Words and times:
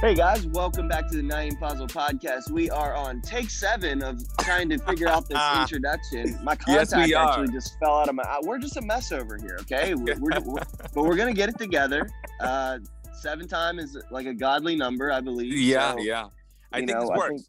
Hey 0.00 0.14
guys, 0.14 0.46
welcome 0.48 0.88
back 0.88 1.08
to 1.08 1.16
the 1.16 1.22
Naeem 1.22 1.58
Fazal 1.58 1.88
podcast. 1.90 2.50
We 2.50 2.68
are 2.70 2.94
on 2.94 3.22
take 3.22 3.48
seven 3.48 4.02
of 4.02 4.20
trying 4.38 4.68
to 4.68 4.78
figure 4.78 5.08
out 5.08 5.26
this 5.28 5.38
introduction. 5.60 6.38
My 6.44 6.54
contact 6.54 6.92
Yes, 7.08 7.12
are. 7.14 7.28
actually 7.28 7.48
just 7.52 7.78
fell 7.78 7.96
out 8.00 8.08
of 8.08 8.14
my. 8.14 8.40
We're 8.42 8.58
just 8.58 8.76
a 8.76 8.82
mess 8.82 9.10
over 9.10 9.38
here, 9.38 9.56
okay? 9.62 9.94
We're, 9.96 10.16
we're, 10.20 10.40
we're- 10.44 10.62
but 10.94 11.04
we're 11.04 11.16
gonna 11.16 11.32
get 11.32 11.48
it 11.48 11.58
together. 11.58 12.08
Uh, 12.40 12.78
seven 13.20 13.48
time 13.48 13.78
is 13.78 13.96
like 14.10 14.26
a 14.26 14.34
godly 14.34 14.76
number, 14.76 15.10
I 15.10 15.20
believe. 15.20 15.54
Yeah, 15.54 15.92
So, 15.92 15.98
yeah. 16.00 16.26
I 16.72 16.78
think 16.78 16.90
know, 16.90 17.00
this 17.00 17.08
works. 17.10 17.28
think- 17.30 17.42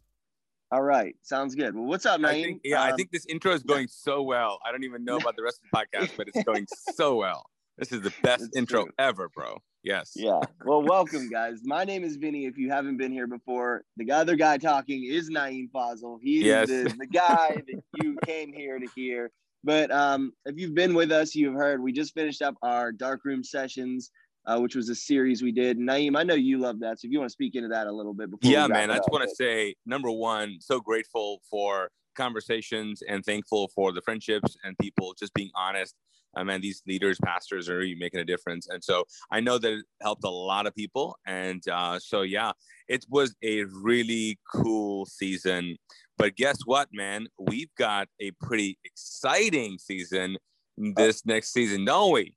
All 0.72 0.82
right, 0.82 1.14
sounds 1.22 1.54
good. 1.54 1.74
Well, 1.74 1.84
what's 1.84 2.06
up, 2.06 2.18
Naeem? 2.20 2.26
I 2.28 2.32
think, 2.42 2.60
yeah, 2.64 2.82
I 2.82 2.90
Um, 2.90 2.96
think 2.96 3.10
this 3.12 3.26
intro 3.26 3.52
is 3.52 3.62
going 3.62 3.88
so 3.88 4.22
well. 4.22 4.58
I 4.66 4.72
don't 4.72 4.84
even 4.84 5.04
know 5.04 5.16
about 5.18 5.36
the 5.36 5.42
rest 5.42 5.60
of 5.62 5.68
the 5.70 5.98
podcast, 5.98 6.16
but 6.16 6.28
it's 6.28 6.42
going 6.44 6.66
so 6.94 7.14
well. 7.16 7.44
This 7.76 7.92
is 7.92 8.00
the 8.00 8.12
best 8.22 8.42
It's 8.44 8.56
intro 8.56 8.84
true. 8.84 8.92
ever, 8.98 9.28
bro. 9.28 9.58
Yes. 9.88 10.12
Yeah. 10.14 10.40
Well, 10.66 10.82
welcome, 10.82 11.30
guys. 11.30 11.60
My 11.64 11.82
name 11.82 12.04
is 12.04 12.16
Vinny. 12.16 12.44
If 12.44 12.58
you 12.58 12.68
haven't 12.70 12.98
been 12.98 13.10
here 13.10 13.26
before, 13.26 13.84
the 13.96 14.12
other 14.12 14.36
guy 14.36 14.58
talking 14.58 15.02
is 15.02 15.30
Naeem 15.30 15.70
Fazal. 15.70 16.18
He 16.20 16.44
Yes. 16.44 16.68
is 16.68 16.92
the, 16.92 16.98
the 16.98 17.06
guy 17.06 17.62
that 17.66 17.82
you 17.94 18.18
came 18.26 18.52
here 18.52 18.78
to 18.78 18.86
hear. 18.94 19.30
But 19.64 19.90
um, 19.90 20.32
if 20.44 20.58
you've 20.58 20.74
been 20.74 20.92
with 20.92 21.10
us, 21.10 21.34
you've 21.34 21.54
heard 21.54 21.82
we 21.82 21.92
just 21.92 22.12
finished 22.12 22.42
up 22.42 22.54
our 22.60 22.92
darkroom 22.92 23.42
sessions, 23.42 24.10
uh, 24.44 24.58
which 24.58 24.76
was 24.76 24.90
a 24.90 24.94
series 24.94 25.42
we 25.42 25.52
did. 25.52 25.78
Naeem, 25.78 26.18
I 26.18 26.22
know 26.22 26.34
you 26.34 26.58
love 26.58 26.80
that, 26.80 27.00
so 27.00 27.06
if 27.06 27.12
you 27.12 27.18
want 27.18 27.30
to 27.30 27.32
speak 27.32 27.54
into 27.54 27.68
that 27.68 27.86
a 27.86 27.92
little 27.92 28.12
bit 28.12 28.30
before. 28.30 28.50
Yeah, 28.50 28.66
man. 28.66 28.90
I 28.90 28.98
just 28.98 29.10
want 29.10 29.26
to 29.26 29.34
say 29.34 29.74
number 29.86 30.10
one, 30.10 30.58
so 30.60 30.80
grateful 30.80 31.40
for 31.50 31.88
conversations 32.14 33.02
and 33.08 33.24
thankful 33.24 33.68
for 33.74 33.92
the 33.92 34.02
friendships 34.02 34.54
and 34.64 34.76
people 34.76 35.14
just 35.18 35.32
being 35.32 35.50
honest. 35.54 35.94
I 36.38 36.44
mean, 36.44 36.60
these 36.60 36.82
leaders, 36.86 37.18
pastors 37.22 37.68
are 37.68 37.78
really 37.78 37.96
making 37.96 38.20
a 38.20 38.24
difference. 38.24 38.68
And 38.68 38.82
so 38.82 39.04
I 39.30 39.40
know 39.40 39.58
that 39.58 39.72
it 39.72 39.84
helped 40.00 40.24
a 40.24 40.30
lot 40.30 40.66
of 40.66 40.74
people. 40.74 41.18
And 41.26 41.62
uh, 41.68 41.98
so, 41.98 42.22
yeah, 42.22 42.52
it 42.88 43.04
was 43.08 43.34
a 43.42 43.64
really 43.64 44.38
cool 44.54 45.04
season. 45.06 45.76
But 46.16 46.36
guess 46.36 46.58
what, 46.64 46.88
man? 46.92 47.26
We've 47.38 47.74
got 47.76 48.08
a 48.20 48.30
pretty 48.40 48.78
exciting 48.84 49.78
season 49.78 50.36
this 50.76 51.26
next 51.26 51.52
season, 51.52 51.84
don't 51.84 52.12
we? 52.12 52.34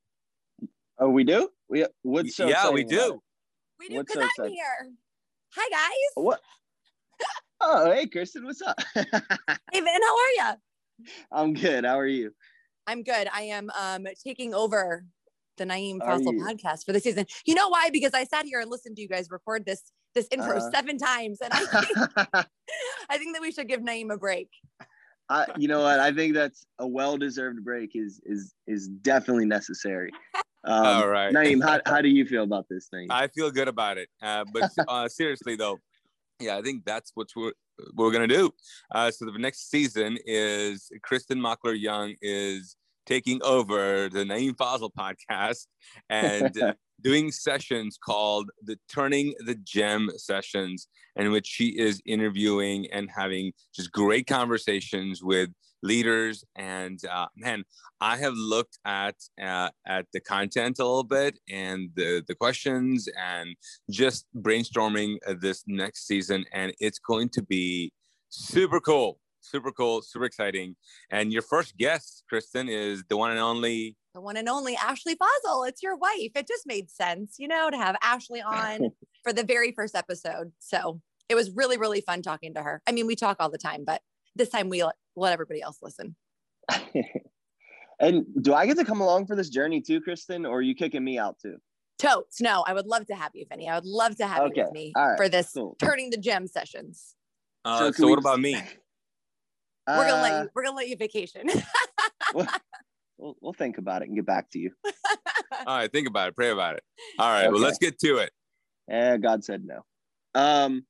Oh, 0.99 1.09
we 1.09 1.23
do. 1.23 1.49
We 1.69 1.85
what's 2.01 2.35
so 2.35 2.47
yeah, 2.47 2.69
we 2.69 2.81
exciting 2.81 2.99
about 2.99 3.13
do. 3.13 3.21
We 3.79 3.89
do 3.89 3.99
because 3.99 4.13
so 4.13 4.21
I'm 4.21 4.27
exciting? 4.27 4.53
here. 4.53 4.91
Hi 5.55 5.69
guys. 5.69 6.23
What? 6.25 6.41
Oh, 7.63 7.91
hey, 7.91 8.07
Kristen, 8.07 8.43
what's 8.43 8.59
up? 8.63 8.75
Hey 8.95 9.05
Vin, 9.79 9.85
how 9.85 10.17
are 10.17 10.31
you? 10.35 10.53
I'm 11.31 11.53
good. 11.53 11.85
How 11.85 11.99
are 11.99 12.07
you? 12.07 12.33
I'm 12.87 13.03
good. 13.03 13.27
I 13.33 13.43
am 13.43 13.69
um 13.79 14.07
taking 14.23 14.53
over 14.53 15.05
the 15.57 15.65
Naeem 15.65 15.99
Are 16.01 16.17
Fazal 16.17 16.37
podcast 16.39 16.85
for 16.85 16.93
the 16.93 16.99
season. 16.99 17.25
You 17.45 17.55
know 17.55 17.69
why? 17.69 17.89
Because 17.91 18.13
I 18.13 18.23
sat 18.23 18.45
here 18.45 18.59
and 18.59 18.69
listened 18.71 18.95
to 18.95 19.01
you 19.01 19.07
guys 19.07 19.29
record 19.29 19.65
this 19.65 19.91
this 20.15 20.27
intro 20.31 20.57
Uh-huh. 20.57 20.71
seven 20.71 20.97
times, 20.97 21.39
and 21.41 21.53
I 21.53 21.65
think, 21.65 21.97
I 23.09 23.17
think 23.17 23.35
that 23.35 23.41
we 23.41 23.51
should 23.51 23.67
give 23.67 23.81
Naeem 23.81 24.11
a 24.13 24.17
break. 24.17 24.49
I, 25.29 25.45
you 25.57 25.69
know 25.69 25.81
what? 25.81 25.99
I 26.01 26.11
think 26.11 26.33
that's 26.33 26.65
a 26.79 26.87
well-deserved 26.87 27.63
break. 27.63 27.91
Is 27.95 28.19
is 28.25 28.53
is 28.67 28.87
definitely 28.87 29.45
necessary. 29.45 30.11
Um, 30.63 30.85
All 30.85 31.07
right. 31.07 31.33
Naeem, 31.33 31.63
how, 31.63 31.81
how 31.87 32.01
do 32.01 32.07
you 32.07 32.23
feel 32.23 32.43
about 32.43 32.67
this 32.69 32.85
thing? 32.85 33.07
I 33.09 33.29
feel 33.29 33.49
good 33.49 33.67
about 33.67 33.97
it. 33.97 34.09
Uh, 34.21 34.45
but 34.53 34.69
uh, 34.87 35.07
seriously 35.07 35.55
though, 35.55 35.79
yeah, 36.41 36.57
I 36.57 36.61
think 36.61 36.85
that's 36.85 37.11
what 37.15 37.27
we're 37.35 37.53
we're 37.95 38.11
gonna 38.11 38.27
do. 38.27 38.51
Uh, 38.93 39.11
so 39.11 39.25
the 39.25 39.37
next 39.37 39.69
season 39.69 40.17
is 40.25 40.89
Kristen 41.03 41.39
Mockler 41.39 41.79
Young 41.79 42.15
is 42.21 42.75
taking 43.05 43.41
over 43.43 44.09
the 44.09 44.23
Naeem 44.23 44.55
Fazal 44.55 44.91
podcast 44.97 45.65
and 46.09 46.75
doing 47.01 47.31
sessions 47.31 47.97
called 48.03 48.49
the 48.63 48.77
Turning 48.89 49.33
the 49.45 49.55
Gem 49.55 50.09
sessions, 50.17 50.87
in 51.15 51.31
which 51.31 51.47
she 51.47 51.77
is 51.77 52.01
interviewing 52.05 52.87
and 52.91 53.09
having 53.09 53.53
just 53.75 53.91
great 53.91 54.27
conversations 54.27 55.23
with 55.23 55.49
leaders. 55.83 56.43
And 56.55 56.99
uh, 57.09 57.27
man, 57.35 57.63
I 57.99 58.17
have 58.17 58.33
looked 58.35 58.79
at 58.85 59.15
uh, 59.41 59.69
at 59.85 60.05
the 60.13 60.19
content 60.19 60.79
a 60.79 60.85
little 60.85 61.03
bit 61.03 61.39
and 61.49 61.89
the 61.95 62.23
the 62.27 62.35
questions 62.35 63.07
and 63.17 63.55
just 63.89 64.25
brainstorming 64.37 65.17
uh, 65.27 65.35
this 65.39 65.63
next 65.67 66.07
season, 66.07 66.45
and 66.53 66.73
it's 66.79 66.99
going 66.99 67.29
to 67.29 67.43
be 67.43 67.91
super 68.29 68.79
cool, 68.79 69.19
super 69.41 69.71
cool, 69.71 70.01
super 70.01 70.25
exciting. 70.25 70.75
And 71.09 71.31
your 71.31 71.41
first 71.41 71.77
guest, 71.77 72.23
Kristen, 72.29 72.69
is 72.69 73.03
the 73.09 73.17
one 73.17 73.31
and 73.31 73.39
only. 73.39 73.97
The 74.13 74.21
one 74.21 74.35
and 74.35 74.49
only 74.49 74.75
Ashley 74.75 75.15
Fazal. 75.15 75.67
It's 75.67 75.81
your 75.81 75.95
wife. 75.95 76.31
It 76.35 76.47
just 76.47 76.67
made 76.67 76.89
sense, 76.89 77.35
you 77.39 77.47
know, 77.47 77.69
to 77.69 77.77
have 77.77 77.95
Ashley 78.01 78.41
on 78.41 78.91
for 79.23 79.31
the 79.31 79.43
very 79.43 79.71
first 79.71 79.95
episode. 79.95 80.51
So 80.59 80.99
it 81.29 81.35
was 81.35 81.51
really, 81.51 81.77
really 81.77 82.01
fun 82.01 82.21
talking 82.21 82.53
to 82.55 82.61
her. 82.61 82.81
I 82.85 82.91
mean, 82.91 83.07
we 83.07 83.15
talk 83.15 83.37
all 83.39 83.49
the 83.49 83.57
time, 83.57 83.83
but 83.85 84.01
this 84.35 84.49
time 84.49 84.67
we 84.67 84.83
let, 85.15 85.21
let 85.29 85.33
everybody 85.33 85.61
else 85.61 85.77
listen. 85.81 86.15
and 87.99 88.25
do 88.41 88.53
I 88.53 88.65
get 88.65 88.77
to 88.77 88.85
come 88.85 89.01
along 89.01 89.27
for 89.27 89.35
this 89.35 89.49
journey 89.49 89.81
too, 89.81 90.01
Kristen, 90.01 90.45
or 90.45 90.59
are 90.59 90.61
you 90.61 90.75
kicking 90.75 91.03
me 91.03 91.17
out 91.17 91.37
too? 91.39 91.57
Totes. 91.99 92.41
No, 92.41 92.63
I 92.65 92.73
would 92.73 92.87
love 92.87 93.05
to 93.07 93.15
have 93.15 93.31
you, 93.35 93.45
Vinny. 93.49 93.69
I 93.69 93.75
would 93.75 93.85
love 93.85 94.15
to 94.17 94.27
have 94.27 94.51
you 94.55 94.63
with 94.63 94.73
me 94.73 94.91
All 94.95 95.09
right. 95.09 95.17
for 95.17 95.29
this 95.29 95.51
Cool. 95.53 95.75
turning 95.79 96.09
the 96.09 96.17
gem 96.17 96.47
sessions. 96.47 97.15
Uh, 97.63 97.77
So 97.77 97.91
so, 97.91 98.07
what 98.07 98.15
just- 98.17 98.25
about 98.25 98.39
me? 98.39 98.55
We're 99.87 100.07
gonna 100.07 100.21
let 100.21 100.31
Uh, 100.33 100.41
you. 100.43 100.49
We're 100.53 100.63
gonna 100.63 100.77
let 100.77 100.87
you 100.89 100.95
vacation. 100.97 101.47
We'll, 103.17 103.35
we'll 103.39 103.53
think 103.53 103.77
about 103.77 104.01
it 104.01 104.07
and 104.07 104.15
get 104.17 104.25
back 104.25 104.49
to 104.51 104.57
you. 104.57 104.71
All 105.67 105.77
right, 105.77 105.91
think 105.91 106.07
about 106.07 106.29
it, 106.29 106.35
pray 106.35 106.49
about 106.49 106.75
it. 106.75 106.83
All 107.19 107.29
right, 107.29 107.51
well, 107.51 107.59
let's 107.61 107.77
get 107.77 107.99
to 107.99 108.17
it. 108.17 108.31
Eh, 108.89 109.17
God 109.17 109.43
said 109.43 109.63
no. 109.63 109.81
Um, 110.33 110.87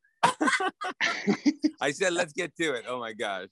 I 1.81 1.91
said, 1.91 2.13
let's 2.13 2.31
get 2.31 2.55
to 2.55 2.73
it. 2.75 2.85
Oh 2.87 2.99
my 3.01 3.11
gosh. 3.11 3.47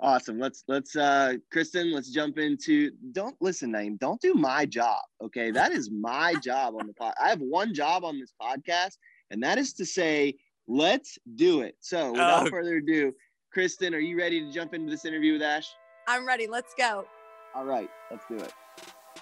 Awesome. 0.00 0.38
Let's 0.38 0.64
let's 0.68 0.96
uh 0.96 1.34
Kristen, 1.50 1.92
let's 1.92 2.10
jump 2.10 2.38
into 2.38 2.90
don't 3.12 3.36
listen, 3.40 3.72
Naeem. 3.72 3.98
Don't 3.98 4.20
do 4.20 4.34
my 4.34 4.66
job. 4.66 5.00
Okay. 5.22 5.50
That 5.50 5.72
is 5.72 5.90
my 5.90 6.34
job 6.42 6.74
on 6.78 6.86
the 6.86 6.92
pod. 6.94 7.14
I 7.22 7.28
have 7.28 7.40
one 7.40 7.74
job 7.74 8.04
on 8.04 8.18
this 8.18 8.32
podcast, 8.40 8.98
and 9.30 9.42
that 9.42 9.58
is 9.58 9.72
to 9.74 9.86
say, 9.86 10.34
let's 10.68 11.18
do 11.36 11.60
it. 11.62 11.76
So 11.80 12.12
without 12.12 12.46
Oh. 12.46 12.50
further 12.50 12.76
ado, 12.76 13.12
Kristen, 13.52 13.94
are 13.94 13.98
you 14.00 14.18
ready 14.18 14.40
to 14.40 14.52
jump 14.52 14.74
into 14.74 14.90
this 14.90 15.04
interview 15.04 15.34
with 15.34 15.42
Ash? 15.42 15.68
I'm 16.06 16.26
ready. 16.26 16.46
Let's 16.46 16.74
go. 16.74 17.06
All 17.54 17.64
right, 17.64 17.88
let's 18.10 18.24
do 18.28 18.36
it. 18.36 18.52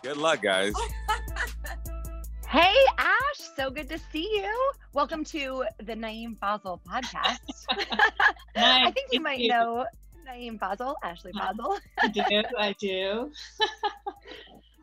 Good 0.03 0.17
luck, 0.17 0.43
guys. 0.43 0.73
Hey, 2.49 2.77
Ash, 2.99 3.41
so 3.56 3.69
good 3.69 3.89
to 3.89 3.99
see 4.12 4.31
you. 4.33 4.73
Welcome 4.93 5.25
to 5.25 5.65
the 5.78 5.94
Naeem 5.94 6.39
Fazal 6.39 6.78
podcast. 6.84 7.41
I 8.56 8.93
think 8.93 9.09
you 9.11 9.21
might 9.21 9.41
know 9.41 9.84
Naeem 10.27 10.59
Fazal, 10.59 10.95
Ashley 11.03 11.33
Fazal. 11.33 11.79
I 12.01 12.09
do. 12.09 12.23
I 12.59 12.75
do. 12.79 13.33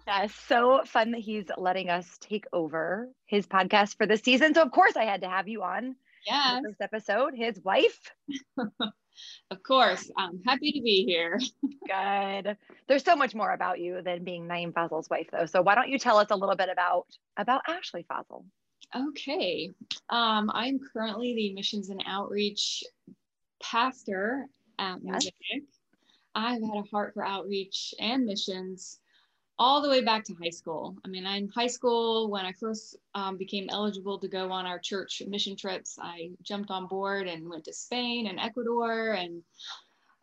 Yeah, 0.07 0.27
so 0.47 0.81
fun 0.85 1.11
that 1.11 1.21
he's 1.21 1.45
letting 1.57 1.89
us 1.89 2.17
take 2.19 2.45
over 2.51 3.07
his 3.27 3.45
podcast 3.45 3.97
for 3.97 4.07
this 4.07 4.21
season. 4.21 4.53
So, 4.53 4.63
of 4.63 4.71
course, 4.71 4.97
I 4.97 5.03
had 5.03 5.21
to 5.21 5.29
have 5.29 5.47
you 5.47 5.61
on 5.61 5.95
Yes, 6.25 6.61
the 6.63 6.69
first 6.69 6.81
episode. 6.81 7.33
His 7.35 7.59
wife. 7.63 8.11
of 8.57 9.63
course. 9.63 10.11
I'm 10.17 10.41
happy 10.45 10.71
to 10.71 10.81
be 10.81 11.05
here. 11.05 11.39
Good. 11.87 12.57
There's 12.87 13.03
so 13.03 13.15
much 13.15 13.35
more 13.35 13.53
about 13.53 13.79
you 13.79 14.01
than 14.01 14.23
being 14.23 14.47
Naeem 14.47 14.73
Fazal's 14.73 15.09
wife, 15.09 15.29
though. 15.31 15.45
So, 15.45 15.61
why 15.61 15.75
don't 15.75 15.89
you 15.89 15.99
tell 15.99 16.17
us 16.17 16.31
a 16.31 16.35
little 16.35 16.55
bit 16.55 16.69
about 16.69 17.05
about 17.37 17.61
Ashley 17.67 18.03
Fazal? 18.09 18.43
Okay. 18.95 19.69
Um, 20.09 20.49
I'm 20.53 20.79
currently 20.91 21.35
the 21.35 21.53
missions 21.53 21.89
and 21.89 22.03
outreach 22.07 22.83
pastor 23.61 24.47
at 24.81 24.99
Yes. 25.03 25.27
I've 26.33 26.61
had 26.61 26.77
a 26.77 26.89
heart 26.89 27.13
for 27.13 27.25
outreach 27.25 27.93
and 27.99 28.25
missions 28.25 28.99
all 29.59 29.81
the 29.81 29.89
way 29.89 30.03
back 30.03 30.23
to 30.23 30.33
high 30.41 30.49
school. 30.49 30.95
I 31.05 31.07
mean, 31.07 31.25
in 31.25 31.49
high 31.49 31.67
school, 31.67 32.31
when 32.31 32.45
I 32.45 32.53
first 32.53 32.95
um, 33.13 33.37
became 33.37 33.67
eligible 33.69 34.17
to 34.19 34.27
go 34.27 34.51
on 34.51 34.65
our 34.65 34.79
church 34.79 35.21
mission 35.27 35.55
trips, 35.55 35.97
I 36.01 36.31
jumped 36.41 36.71
on 36.71 36.87
board 36.87 37.27
and 37.27 37.47
went 37.49 37.65
to 37.65 37.73
Spain 37.73 38.27
and 38.27 38.39
Ecuador. 38.39 39.11
And 39.11 39.43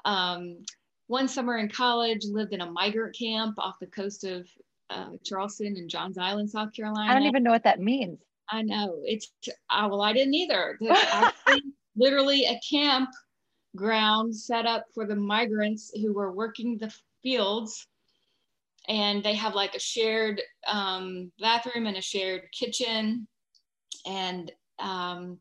um, 0.05 0.64
one 1.06 1.28
summer 1.28 1.58
in 1.58 1.69
college, 1.69 2.25
lived 2.25 2.52
in 2.52 2.62
a 2.62 2.70
migrant 2.70 3.16
camp 3.16 3.58
off 3.58 3.78
the 3.78 3.87
coast 3.87 4.25
of 4.25 4.49
uh, 4.90 5.11
Charleston 5.25 5.76
and 5.76 5.90
Johns 5.90 6.19
Island, 6.19 6.50
South 6.50 6.72
Carolina. 6.72 7.11
I 7.11 7.14
don't 7.14 7.28
even 7.28 7.43
know 7.43 7.52
what 7.52 7.64
that 7.64 7.81
means. 7.81 8.19
I 8.50 8.62
know 8.62 9.02
it's 9.04 9.31
uh, 9.70 9.87
well, 9.90 10.00
I 10.00 10.14
didn't 10.14 10.34
either. 10.34 10.78
Actually 10.90 11.62
literally 11.96 12.44
a 12.46 12.58
camp 12.69 13.11
ground 13.78 14.34
set 14.34 14.66
up 14.66 14.84
for 14.94 15.06
the 15.06 15.16
migrants 15.16 15.90
who 15.94 16.12
were 16.12 16.32
working 16.32 16.76
the 16.76 16.92
fields, 17.22 17.86
and 18.88 19.22
they 19.22 19.34
have 19.34 19.54
like 19.54 19.75
a 19.75 19.80
shared 19.80 20.40
um, 20.66 21.30
bathroom 21.40 21.86
and 21.86 21.96
a 21.96 22.02
shared 22.02 22.42
kitchen, 22.52 23.26
and 24.06 24.52
um, 24.78 25.38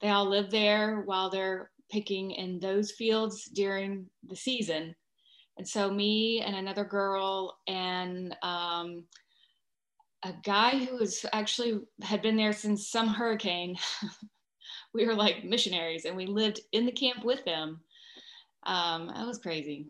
they 0.00 0.08
all 0.08 0.28
live 0.28 0.50
there 0.50 1.02
while 1.02 1.30
they're 1.30 1.70
picking 1.90 2.32
in 2.32 2.58
those 2.58 2.90
fields 2.90 3.44
during 3.44 4.06
the 4.28 4.36
season. 4.36 4.94
And 5.56 5.66
so 5.66 5.90
me 5.90 6.42
and 6.44 6.54
another 6.54 6.84
girl 6.84 7.58
and 7.66 8.36
um, 8.42 9.04
a 10.22 10.34
guy 10.42 10.84
who 10.84 10.96
was 10.96 11.24
actually 11.32 11.80
had 12.02 12.20
been 12.20 12.36
there 12.36 12.52
since 12.52 12.90
some 12.90 13.08
hurricane. 13.08 13.76
we 14.96 15.06
were 15.06 15.14
like 15.14 15.44
missionaries 15.44 16.06
and 16.06 16.16
we 16.16 16.26
lived 16.26 16.60
in 16.72 16.86
the 16.86 16.92
camp 16.92 17.24
with 17.24 17.44
them. 17.44 17.80
Um, 18.64 19.12
that 19.14 19.26
was 19.26 19.38
crazy. 19.38 19.86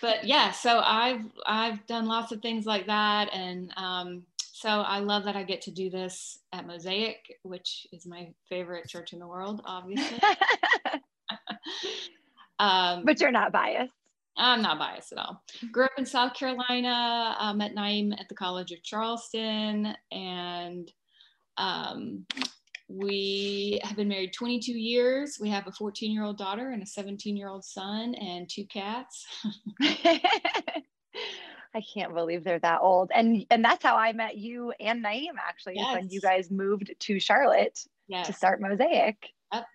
But 0.00 0.24
yeah, 0.24 0.52
so 0.52 0.80
I've 0.84 1.24
I've 1.44 1.84
done 1.86 2.06
lots 2.06 2.30
of 2.30 2.40
things 2.40 2.66
like 2.66 2.86
that. 2.86 3.32
And 3.32 3.72
um, 3.76 4.22
so 4.36 4.68
I 4.68 5.00
love 5.00 5.24
that 5.24 5.34
I 5.34 5.42
get 5.42 5.62
to 5.62 5.72
do 5.72 5.90
this 5.90 6.38
at 6.52 6.66
Mosaic, 6.66 7.38
which 7.42 7.86
is 7.92 8.06
my 8.06 8.28
favorite 8.48 8.88
church 8.88 9.12
in 9.12 9.18
the 9.18 9.26
world, 9.26 9.62
obviously. 9.64 10.20
um, 12.60 13.04
but 13.04 13.20
you're 13.20 13.32
not 13.32 13.50
biased. 13.50 13.92
I'm 14.36 14.62
not 14.62 14.78
biased 14.78 15.12
at 15.12 15.18
all. 15.18 15.42
Grew 15.72 15.84
up 15.84 15.92
in 15.98 16.06
South 16.06 16.34
Carolina, 16.34 17.36
uh, 17.38 17.52
met 17.52 17.74
Naeem 17.74 18.18
at 18.18 18.28
the 18.28 18.34
College 18.34 18.72
of 18.72 18.82
Charleston, 18.82 19.94
and 20.10 20.90
um, 21.58 22.24
we 22.94 23.80
have 23.84 23.96
been 23.96 24.08
married 24.08 24.32
22 24.32 24.72
years. 24.72 25.38
We 25.40 25.48
have 25.50 25.66
a 25.66 25.72
14 25.72 26.12
year 26.12 26.24
old 26.24 26.38
daughter 26.38 26.70
and 26.70 26.82
a 26.82 26.86
17 26.86 27.36
year 27.36 27.48
old 27.48 27.64
son, 27.64 28.14
and 28.14 28.48
two 28.48 28.66
cats. 28.66 29.24
I 31.74 31.82
can't 31.94 32.14
believe 32.14 32.44
they're 32.44 32.58
that 32.58 32.80
old. 32.82 33.10
And 33.14 33.46
and 33.50 33.64
that's 33.64 33.82
how 33.82 33.96
I 33.96 34.12
met 34.12 34.36
you 34.36 34.72
and 34.78 35.04
Naeem 35.04 35.36
actually, 35.38 35.76
yes. 35.76 35.94
when 35.94 36.10
you 36.10 36.20
guys 36.20 36.50
moved 36.50 36.92
to 36.98 37.18
Charlotte 37.18 37.78
yes. 38.08 38.26
to 38.26 38.32
start 38.32 38.60
Mosaic. 38.60 39.16
Yep. 39.52 39.66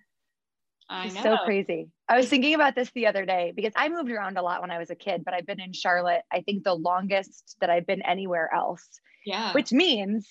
I 0.89 1.07
know. 1.09 1.23
So 1.23 1.37
crazy. 1.43 1.89
I 2.07 2.17
was 2.17 2.29
thinking 2.29 2.53
about 2.53 2.75
this 2.75 2.91
the 2.91 3.07
other 3.07 3.25
day 3.25 3.51
because 3.55 3.73
I 3.75 3.89
moved 3.89 4.11
around 4.11 4.37
a 4.37 4.41
lot 4.41 4.61
when 4.61 4.71
I 4.71 4.77
was 4.77 4.89
a 4.89 4.95
kid, 4.95 5.23
but 5.25 5.33
I've 5.33 5.45
been 5.45 5.59
in 5.59 5.73
Charlotte, 5.73 6.21
I 6.31 6.41
think 6.41 6.63
the 6.63 6.75
longest 6.75 7.57
that 7.59 7.69
I've 7.69 7.87
been 7.87 8.01
anywhere 8.03 8.49
else. 8.53 8.87
Yeah. 9.25 9.51
Which 9.51 9.73
means 9.73 10.27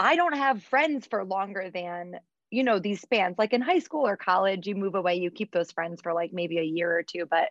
I 0.00 0.16
don't 0.16 0.34
have 0.34 0.62
friends 0.62 1.06
for 1.06 1.22
longer 1.26 1.70
than, 1.70 2.18
you 2.50 2.64
know, 2.64 2.78
these 2.78 3.02
spans. 3.02 3.36
Like 3.36 3.52
in 3.52 3.60
high 3.60 3.80
school 3.80 4.06
or 4.06 4.16
college, 4.16 4.66
you 4.66 4.74
move 4.74 4.94
away, 4.94 5.16
you 5.16 5.30
keep 5.30 5.52
those 5.52 5.70
friends 5.72 6.00
for 6.00 6.14
like 6.14 6.32
maybe 6.32 6.58
a 6.58 6.62
year 6.62 6.90
or 6.90 7.02
two. 7.02 7.26
But 7.30 7.50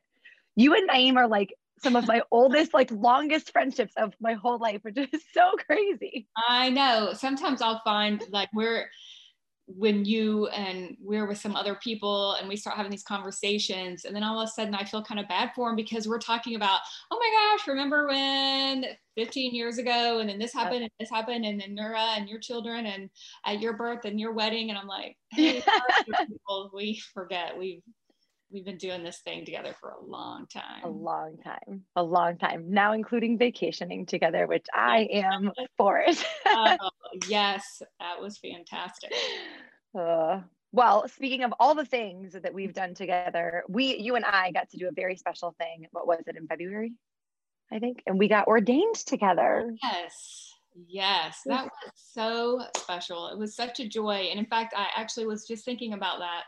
you 0.56 0.74
and 0.74 0.90
Naeem 0.90 1.16
are 1.16 1.28
like 1.28 1.54
some 1.78 1.96
of 1.96 2.08
my 2.08 2.24
oldest, 2.32 2.74
like 2.74 2.90
longest 2.92 3.52
friendships 3.52 3.94
of 3.98 4.16
my 4.20 4.34
whole 4.34 4.58
life, 4.58 4.80
which 4.82 4.98
is 4.98 5.10
so 5.34 5.52
crazy. 5.68 6.28
I 6.50 6.72
know. 6.72 7.14
Sometimes 7.14 7.62
I'll 7.62 7.84
find 7.86 8.24
like 8.32 8.50
we're 8.52 8.90
when 9.78 10.04
you 10.04 10.48
and 10.48 10.98
we're 11.00 11.28
with 11.28 11.38
some 11.38 11.56
other 11.56 11.76
people 11.76 12.34
and 12.34 12.50
we 12.50 12.56
start 12.56 12.76
having 12.76 12.92
these 12.92 13.04
conversations 13.04 14.04
and 14.04 14.16
then 14.16 14.24
all 14.24 14.40
of 14.40 14.48
a 14.48 14.52
sudden 14.52 14.74
i 14.74 14.84
feel 14.84 15.04
kind 15.04 15.20
of 15.20 15.28
bad 15.28 15.52
for 15.56 15.70
them 15.70 15.76
because 15.76 16.08
we're 16.08 16.18
talking 16.18 16.56
about 16.56 16.80
oh 17.12 17.20
my 17.20 17.58
gosh 17.58 17.68
remember 17.68 18.08
when 18.08 18.86
15 19.16 19.54
years 19.54 19.78
ago 19.78 20.20
and 20.20 20.30
then 20.30 20.40
this 20.40 20.54
happened 20.54 20.82
and 20.82 20.92
this 21.00 21.10
happened 21.10 21.46
and 21.46 21.62
then 21.62 21.76
nura 21.76 22.18
and 22.18 22.28
your 22.28 22.40
children 22.40 22.88
and 22.88 23.10
at 23.46 23.62
your 23.62 23.74
birth 23.74 24.06
and 24.06 24.20
your 24.20 24.34
wedding? 24.34 24.70
And 24.70 24.78
i'm 24.80 24.88
like 24.88 25.16
hey 25.32 25.62
people, 26.50 26.72
we 26.74 27.02
forget. 27.14 27.58
We've 27.58 27.82
we've 28.52 28.66
been 28.66 28.78
doing 28.78 29.04
this 29.04 29.20
thing 29.20 29.46
together 29.46 29.76
for 29.80 29.92
a 29.92 30.06
long 30.06 30.48
time. 30.48 30.84
A 30.84 30.90
long 30.90 31.38
time. 31.44 31.84
A 31.96 32.04
long 32.04 32.38
time. 32.38 32.66
Now 32.70 32.94
including 32.94 33.38
vacationing 33.38 34.06
together, 34.06 34.48
which 34.48 34.66
I 34.74 35.08
am 35.12 35.52
for 35.78 36.00
it. 36.00 36.24
uh, 36.46 36.78
yes, 37.28 37.82
that 38.00 38.22
was 38.22 38.38
fantastic. 38.38 39.14
Uh, 39.98 40.42
well, 40.72 41.08
speaking 41.08 41.44
of 41.44 41.54
all 41.60 41.76
the 41.76 41.86
things 41.86 42.34
that 42.34 42.54
we've 42.54 42.74
done 42.74 42.94
together, 42.94 43.64
we 43.68 43.98
you 43.98 44.16
and 44.16 44.26
I 44.26 44.52
got 44.52 44.70
to 44.72 44.78
do 44.78 44.88
a 44.88 44.92
very 44.92 45.16
special 45.16 45.56
thing. 45.58 45.88
What 45.92 46.08
was 46.08 46.24
it 46.28 46.36
in 46.36 46.48
February? 46.48 46.94
I 47.72 47.80
think. 47.80 48.02
And 48.08 48.18
we 48.18 48.28
got 48.28 48.48
ordained 48.48 48.96
together. 48.96 49.74
Yes. 49.82 50.46
Yes, 50.88 51.42
that 51.46 51.66
was 51.66 51.92
so 51.96 52.62
special. 52.78 53.28
It 53.28 53.38
was 53.38 53.56
such 53.56 53.80
a 53.80 53.88
joy. 53.88 54.28
And 54.30 54.40
in 54.40 54.46
fact, 54.46 54.74
I 54.78 54.88
actually 54.96 55.26
was 55.26 55.46
just 55.48 55.66
thinking 55.66 55.94
about 55.94 56.20
that 56.20 56.44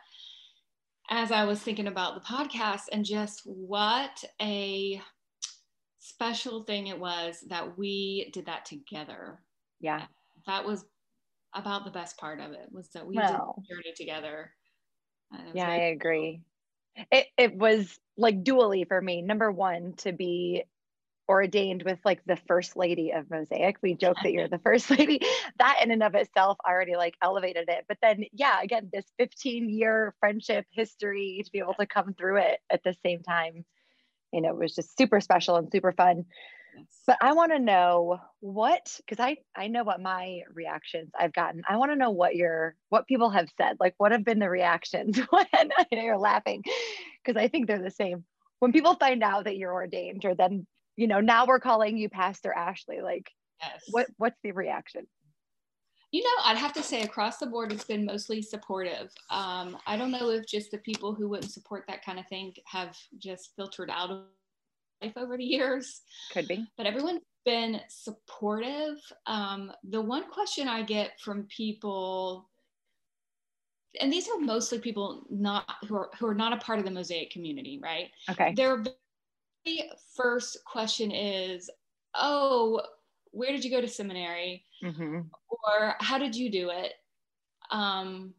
as 1.11 1.31
I 1.31 1.43
was 1.43 1.59
thinking 1.59 1.87
about 1.87 2.15
the 2.15 2.21
podcast 2.21 2.83
and 2.91 3.03
just 3.03 3.41
what 3.45 4.23
a 4.41 4.99
special 5.99 6.63
thing 6.63 6.87
it 6.87 6.97
was 6.99 7.43
that 7.49 7.77
we 7.77 8.31
did 8.33 8.45
that 8.45 8.65
together. 8.65 9.39
Yeah. 9.81 10.05
That 10.47 10.65
was 10.65 10.85
about 11.53 11.83
the 11.83 11.91
best 11.91 12.17
part 12.17 12.39
of 12.39 12.53
it 12.53 12.69
was 12.71 12.87
that 12.93 13.05
we 13.05 13.17
well, 13.17 13.55
did 13.57 13.65
the 13.65 13.75
journey 13.75 13.93
together. 13.95 14.51
Yeah, 15.53 15.69
I 15.69 15.75
agree. 15.75 16.41
It 17.11 17.27
it 17.37 17.55
was 17.55 17.99
like 18.17 18.43
dually 18.43 18.87
for 18.87 19.01
me. 19.01 19.21
Number 19.21 19.51
one, 19.51 19.93
to 19.97 20.11
be 20.11 20.63
ordained 21.31 21.83
with 21.83 21.99
like 22.05 22.21
the 22.25 22.37
first 22.47 22.75
lady 22.75 23.11
of 23.11 23.29
Mosaic. 23.29 23.77
We 23.81 23.95
joke 23.95 24.17
that 24.23 24.31
you're 24.31 24.47
the 24.47 24.59
first 24.63 24.89
lady. 24.89 25.21
That 25.59 25.79
in 25.83 25.91
and 25.91 26.03
of 26.03 26.15
itself 26.15 26.57
already 26.67 26.95
like 26.95 27.15
elevated 27.21 27.69
it. 27.69 27.85
But 27.87 27.97
then, 28.01 28.25
yeah, 28.33 28.61
again, 28.61 28.89
this 28.91 29.05
15 29.17 29.69
year 29.69 30.13
friendship 30.19 30.65
history 30.71 31.41
to 31.43 31.51
be 31.51 31.59
able 31.59 31.75
to 31.75 31.85
come 31.85 32.13
through 32.13 32.37
it 32.37 32.59
at 32.71 32.83
the 32.83 32.95
same 33.03 33.23
time, 33.23 33.65
you 34.31 34.41
know, 34.41 34.49
it 34.49 34.57
was 34.57 34.75
just 34.75 34.97
super 34.97 35.19
special 35.19 35.55
and 35.55 35.71
super 35.71 35.91
fun. 35.91 36.25
Yes. 36.75 36.85
But 37.05 37.17
I 37.21 37.33
want 37.33 37.51
to 37.51 37.59
know 37.59 38.19
what, 38.39 38.97
because 39.05 39.21
I 39.21 39.37
I 39.55 39.67
know 39.67 39.83
what 39.83 40.01
my 40.01 40.41
reactions 40.53 41.11
I've 41.19 41.33
gotten. 41.33 41.63
I 41.67 41.75
want 41.75 41.91
to 41.91 41.97
know 41.97 42.11
what 42.11 42.35
your 42.35 42.75
what 42.87 43.07
people 43.07 43.29
have 43.29 43.49
said. 43.57 43.75
Like, 43.79 43.95
what 43.97 44.13
have 44.13 44.23
been 44.23 44.39
the 44.39 44.49
reactions 44.49 45.17
when 45.29 45.45
I 45.53 45.65
know 45.91 46.01
you're 46.01 46.17
laughing, 46.17 46.63
because 47.23 47.41
I 47.41 47.49
think 47.49 47.67
they're 47.67 47.81
the 47.81 47.91
same 47.91 48.23
when 48.61 48.71
people 48.71 48.93
find 48.93 49.23
out 49.23 49.45
that 49.45 49.57
you're 49.57 49.73
ordained 49.73 50.23
or 50.23 50.35
then 50.35 50.67
you 51.01 51.07
know, 51.07 51.19
now 51.19 51.47
we're 51.47 51.59
calling 51.59 51.97
you 51.97 52.09
Pastor 52.09 52.53
Ashley. 52.53 53.01
Like, 53.01 53.31
yes. 53.59 53.81
what 53.89 54.05
what's 54.17 54.39
the 54.43 54.51
reaction? 54.51 55.07
You 56.11 56.21
know, 56.21 56.43
I'd 56.43 56.57
have 56.57 56.73
to 56.73 56.83
say 56.83 57.01
across 57.01 57.39
the 57.39 57.47
board, 57.47 57.73
it's 57.73 57.85
been 57.85 58.05
mostly 58.05 58.39
supportive. 58.43 59.09
Um, 59.31 59.77
I 59.87 59.97
don't 59.97 60.11
know 60.11 60.29
if 60.29 60.45
just 60.45 60.69
the 60.69 60.77
people 60.77 61.15
who 61.15 61.27
wouldn't 61.27 61.51
support 61.51 61.85
that 61.87 62.05
kind 62.05 62.19
of 62.19 62.27
thing 62.27 62.53
have 62.65 62.95
just 63.17 63.55
filtered 63.55 63.89
out 63.89 64.11
of 64.11 64.25
life 65.01 65.13
over 65.17 65.37
the 65.37 65.43
years. 65.43 66.01
Could 66.33 66.47
be. 66.47 66.67
But 66.77 66.85
everyone's 66.85 67.21
been 67.45 67.81
supportive. 67.89 68.97
Um, 69.25 69.71
the 69.89 70.01
one 70.01 70.29
question 70.29 70.67
I 70.67 70.83
get 70.83 71.19
from 71.19 71.45
people, 71.45 72.47
and 73.99 74.13
these 74.13 74.27
are 74.29 74.37
mostly 74.37 74.77
people 74.77 75.23
not 75.31 75.65
who 75.87 75.95
are 75.95 76.11
who 76.19 76.27
are 76.27 76.35
not 76.35 76.53
a 76.53 76.57
part 76.57 76.77
of 76.77 76.85
the 76.85 76.91
Mosaic 76.91 77.31
community, 77.31 77.79
right? 77.81 78.09
Okay. 78.29 78.53
They're 78.55 78.83
first 80.15 80.57
question 80.65 81.11
is, 81.11 81.69
oh, 82.15 82.81
where 83.31 83.51
did 83.51 83.63
you 83.63 83.71
go 83.71 83.81
to 83.81 83.87
seminary? 83.87 84.65
Mm-hmm. 84.83 85.19
Or 85.49 85.95
how 85.99 86.17
did 86.17 86.35
you 86.35 86.51
do 86.51 86.69
it? 86.69 86.93
Um, 87.69 88.33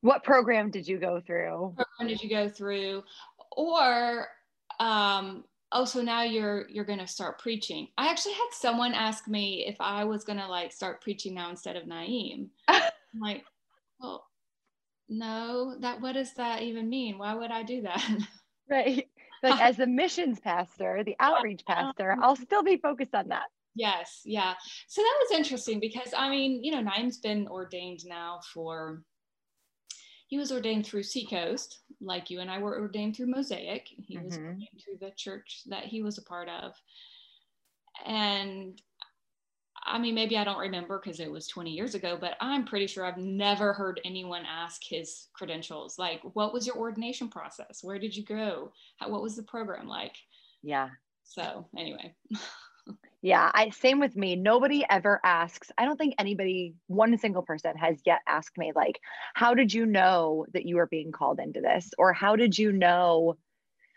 what 0.00 0.22
program 0.22 0.70
did 0.70 0.86
you 0.86 0.98
go 0.98 1.20
through? 1.20 1.74
program 1.76 2.08
did 2.08 2.22
you 2.22 2.30
go 2.30 2.48
through? 2.48 3.02
Or 3.56 4.28
um, 4.78 5.44
oh, 5.72 5.84
so 5.84 6.02
now 6.02 6.22
you're 6.22 6.68
you're 6.68 6.84
gonna 6.84 7.06
start 7.06 7.40
preaching. 7.40 7.88
I 7.98 8.08
actually 8.08 8.34
had 8.34 8.48
someone 8.52 8.94
ask 8.94 9.26
me 9.26 9.64
if 9.66 9.76
I 9.80 10.04
was 10.04 10.22
gonna 10.22 10.46
like 10.48 10.72
start 10.72 11.00
preaching 11.00 11.34
now 11.34 11.50
instead 11.50 11.76
of 11.76 11.84
Naeem. 11.84 12.48
I'm 12.68 12.82
like, 13.20 13.44
well, 13.98 14.26
no, 15.08 15.76
that 15.80 16.00
what 16.00 16.12
does 16.12 16.34
that 16.34 16.62
even 16.62 16.88
mean? 16.88 17.18
Why 17.18 17.34
would 17.34 17.50
I 17.50 17.62
do 17.62 17.82
that? 17.82 18.04
Right 18.68 19.06
like 19.42 19.60
as 19.62 19.76
the 19.76 19.86
missions 19.86 20.40
pastor, 20.40 21.02
the 21.04 21.16
outreach 21.20 21.64
pastor, 21.66 22.16
I'll 22.22 22.36
still 22.36 22.62
be 22.62 22.76
focused 22.76 23.14
on 23.14 23.28
that. 23.28 23.44
Yes, 23.74 24.22
yeah. 24.24 24.54
So 24.88 25.02
that 25.02 25.16
was 25.20 25.38
interesting 25.38 25.80
because 25.80 26.14
I 26.16 26.30
mean, 26.30 26.64
you 26.64 26.72
know, 26.72 26.80
Naeem's 26.80 27.18
been 27.18 27.46
ordained 27.48 28.00
now 28.06 28.40
for 28.54 29.02
he 30.28 30.38
was 30.38 30.50
ordained 30.50 30.86
through 30.86 31.04
Seacoast, 31.04 31.80
like 32.00 32.30
you 32.30 32.40
and 32.40 32.50
I 32.50 32.58
were 32.58 32.80
ordained 32.80 33.16
through 33.16 33.28
Mosaic. 33.28 33.86
He 33.86 34.16
mm-hmm. 34.16 34.24
was 34.24 34.38
ordained 34.38 34.80
through 34.82 34.98
the 35.00 35.12
church 35.16 35.62
that 35.66 35.84
he 35.84 36.02
was 36.02 36.18
a 36.18 36.22
part 36.22 36.48
of. 36.48 36.72
And 38.04 38.80
I 39.86 39.98
mean, 39.98 40.14
maybe 40.14 40.36
I 40.36 40.44
don't 40.44 40.58
remember 40.58 41.00
because 41.02 41.20
it 41.20 41.30
was 41.30 41.46
20 41.46 41.70
years 41.70 41.94
ago, 41.94 42.18
but 42.20 42.36
I'm 42.40 42.64
pretty 42.64 42.86
sure 42.86 43.04
I've 43.04 43.18
never 43.18 43.72
heard 43.72 44.00
anyone 44.04 44.42
ask 44.44 44.82
his 44.84 45.28
credentials. 45.32 45.98
Like, 45.98 46.20
what 46.34 46.52
was 46.52 46.66
your 46.66 46.76
ordination 46.76 47.28
process? 47.28 47.80
Where 47.82 47.98
did 47.98 48.16
you 48.16 48.24
go? 48.24 48.72
How, 48.96 49.08
what 49.08 49.22
was 49.22 49.36
the 49.36 49.44
program 49.44 49.86
like? 49.86 50.16
Yeah. 50.62 50.90
So, 51.22 51.66
anyway. 51.76 52.14
yeah, 53.22 53.50
I 53.54 53.70
same 53.70 54.00
with 54.00 54.16
me. 54.16 54.34
Nobody 54.34 54.84
ever 54.90 55.20
asks. 55.24 55.70
I 55.78 55.84
don't 55.84 55.96
think 55.96 56.14
anybody, 56.18 56.74
one 56.88 57.16
single 57.18 57.42
person 57.42 57.76
has 57.76 58.00
yet 58.04 58.20
asked 58.26 58.58
me 58.58 58.72
like, 58.74 59.00
how 59.34 59.54
did 59.54 59.72
you 59.72 59.86
know 59.86 60.46
that 60.52 60.66
you 60.66 60.76
were 60.76 60.86
being 60.86 61.12
called 61.12 61.38
into 61.38 61.60
this? 61.60 61.90
Or 61.96 62.12
how 62.12 62.36
did 62.36 62.58
you 62.58 62.72
know 62.72 63.36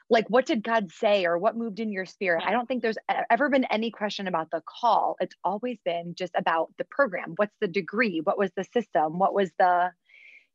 like 0.09 0.27
what 0.27 0.45
did 0.45 0.63
god 0.63 0.91
say 0.91 1.25
or 1.25 1.37
what 1.37 1.55
moved 1.55 1.79
in 1.79 1.91
your 1.91 2.05
spirit? 2.05 2.43
I 2.45 2.51
don't 2.51 2.67
think 2.67 2.81
there's 2.81 2.97
ever 3.29 3.49
been 3.49 3.65
any 3.65 3.91
question 3.91 4.27
about 4.27 4.49
the 4.51 4.61
call. 4.65 5.15
It's 5.19 5.35
always 5.43 5.77
been 5.85 6.15
just 6.17 6.33
about 6.35 6.73
the 6.77 6.85
program. 6.85 7.33
What's 7.35 7.55
the 7.61 7.67
degree? 7.67 8.21
What 8.23 8.37
was 8.37 8.51
the 8.55 8.65
system? 8.73 9.19
What 9.19 9.33
was 9.33 9.51
the 9.59 9.91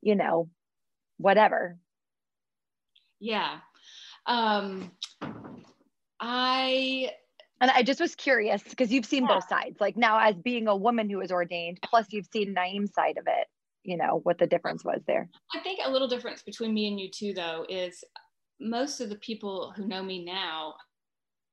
you 0.03 0.17
know 0.17 0.49
whatever. 1.19 1.79
Yeah. 3.21 3.59
Um 4.27 4.91
i 6.21 7.11
And 7.61 7.71
I 7.71 7.83
just 7.83 8.01
was 8.01 8.15
curious 8.15 8.63
because 8.63 8.93
you've 8.93 9.07
seen 9.07 9.25
yeah. 9.25 9.35
both 9.35 9.49
sides. 9.49 9.81
Like 9.81 9.97
now, 9.97 10.19
as 10.19 10.35
being 10.37 10.69
a 10.69 10.77
woman 10.77 11.09
who 11.09 11.19
was 11.19 11.31
ordained, 11.31 11.79
plus 11.85 12.07
you've 12.11 12.29
seen 12.33 12.55
Naeem's 12.55 12.93
side 12.93 13.19
of 13.19 13.25
it, 13.27 13.47
you 13.83 13.97
know, 13.97 14.21
what 14.23 14.39
the 14.39 14.47
difference 14.47 14.85
was 14.85 15.01
there. 15.07 15.29
I 15.55 15.61
think 15.61 15.81
a 15.85 15.91
little 15.91 16.09
difference 16.09 16.43
between 16.43 16.75
me 16.75 16.89
and 16.89 16.99
you 16.99 17.11
too, 17.11 17.35
though, 17.35 17.65
is 17.69 18.03
most 18.61 19.01
of 19.01 19.09
the 19.09 19.17
people 19.17 19.73
who 19.77 19.87
know 19.87 20.03
me 20.03 20.25
now 20.25 20.75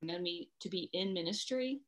know 0.02 0.20
me 0.20 0.50
to 0.60 0.70
be 0.70 0.90
in 0.94 1.14
ministry. 1.14 1.82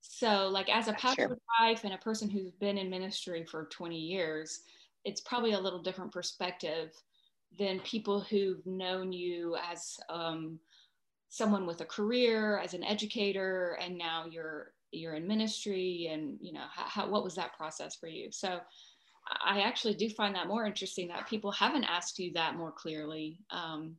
So, 0.00 0.48
like 0.48 0.68
as 0.68 0.88
a 0.88 0.92
pastor's 0.92 1.38
wife 1.60 1.84
and 1.84 1.94
a 1.94 1.98
person 1.98 2.30
who's 2.30 2.52
been 2.52 2.78
in 2.78 2.88
ministry 2.90 3.44
for 3.44 3.66
20 3.66 3.96
years, 3.96 4.60
it's 5.04 5.20
probably 5.20 5.52
a 5.52 5.60
little 5.60 5.82
different 5.82 6.12
perspective 6.12 6.90
than 7.58 7.80
people 7.80 8.20
who've 8.20 8.64
known 8.66 9.12
you 9.12 9.56
as 9.70 9.96
um, 10.08 10.58
someone 11.28 11.66
with 11.66 11.80
a 11.80 11.86
career, 11.86 12.58
as 12.58 12.74
an 12.74 12.84
educator, 12.84 13.78
and 13.80 13.98
now 13.98 14.26
you're 14.30 14.72
you're 14.92 15.14
in 15.14 15.26
ministry. 15.26 16.08
And 16.12 16.38
you 16.40 16.52
know, 16.52 16.64
how, 16.72 16.84
how 16.84 17.08
what 17.08 17.24
was 17.24 17.34
that 17.34 17.56
process 17.56 17.96
for 17.96 18.06
you? 18.06 18.30
So, 18.30 18.60
I 19.44 19.60
actually 19.60 19.94
do 19.94 20.08
find 20.08 20.34
that 20.36 20.46
more 20.46 20.66
interesting 20.66 21.08
that 21.08 21.28
people 21.28 21.50
haven't 21.50 21.84
asked 21.84 22.18
you 22.18 22.32
that 22.34 22.56
more 22.56 22.70
clearly. 22.70 23.40
Um, 23.50 23.96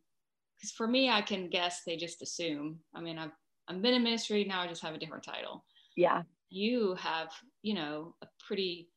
because 0.57 0.71
for 0.71 0.87
me, 0.87 1.09
I 1.09 1.21
can 1.21 1.49
guess 1.49 1.81
they 1.85 1.97
just 1.97 2.21
assume. 2.21 2.79
I 2.95 3.01
mean, 3.01 3.17
I've 3.17 3.31
I've 3.67 3.81
been 3.81 3.93
in 3.93 4.03
ministry 4.03 4.45
now. 4.45 4.61
I 4.61 4.67
just 4.67 4.81
have 4.83 4.95
a 4.95 4.99
different 4.99 5.23
title. 5.23 5.65
Yeah. 5.95 6.23
You 6.49 6.95
have, 6.95 7.29
you 7.61 7.73
know, 7.73 8.15
a 8.21 8.27
pretty 8.47 8.89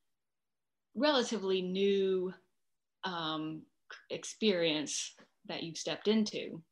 relatively 0.94 1.62
new 1.62 2.32
um, 3.04 3.62
experience 4.10 5.14
that 5.46 5.62
you've 5.62 5.76
stepped 5.76 6.06
into. 6.06 6.62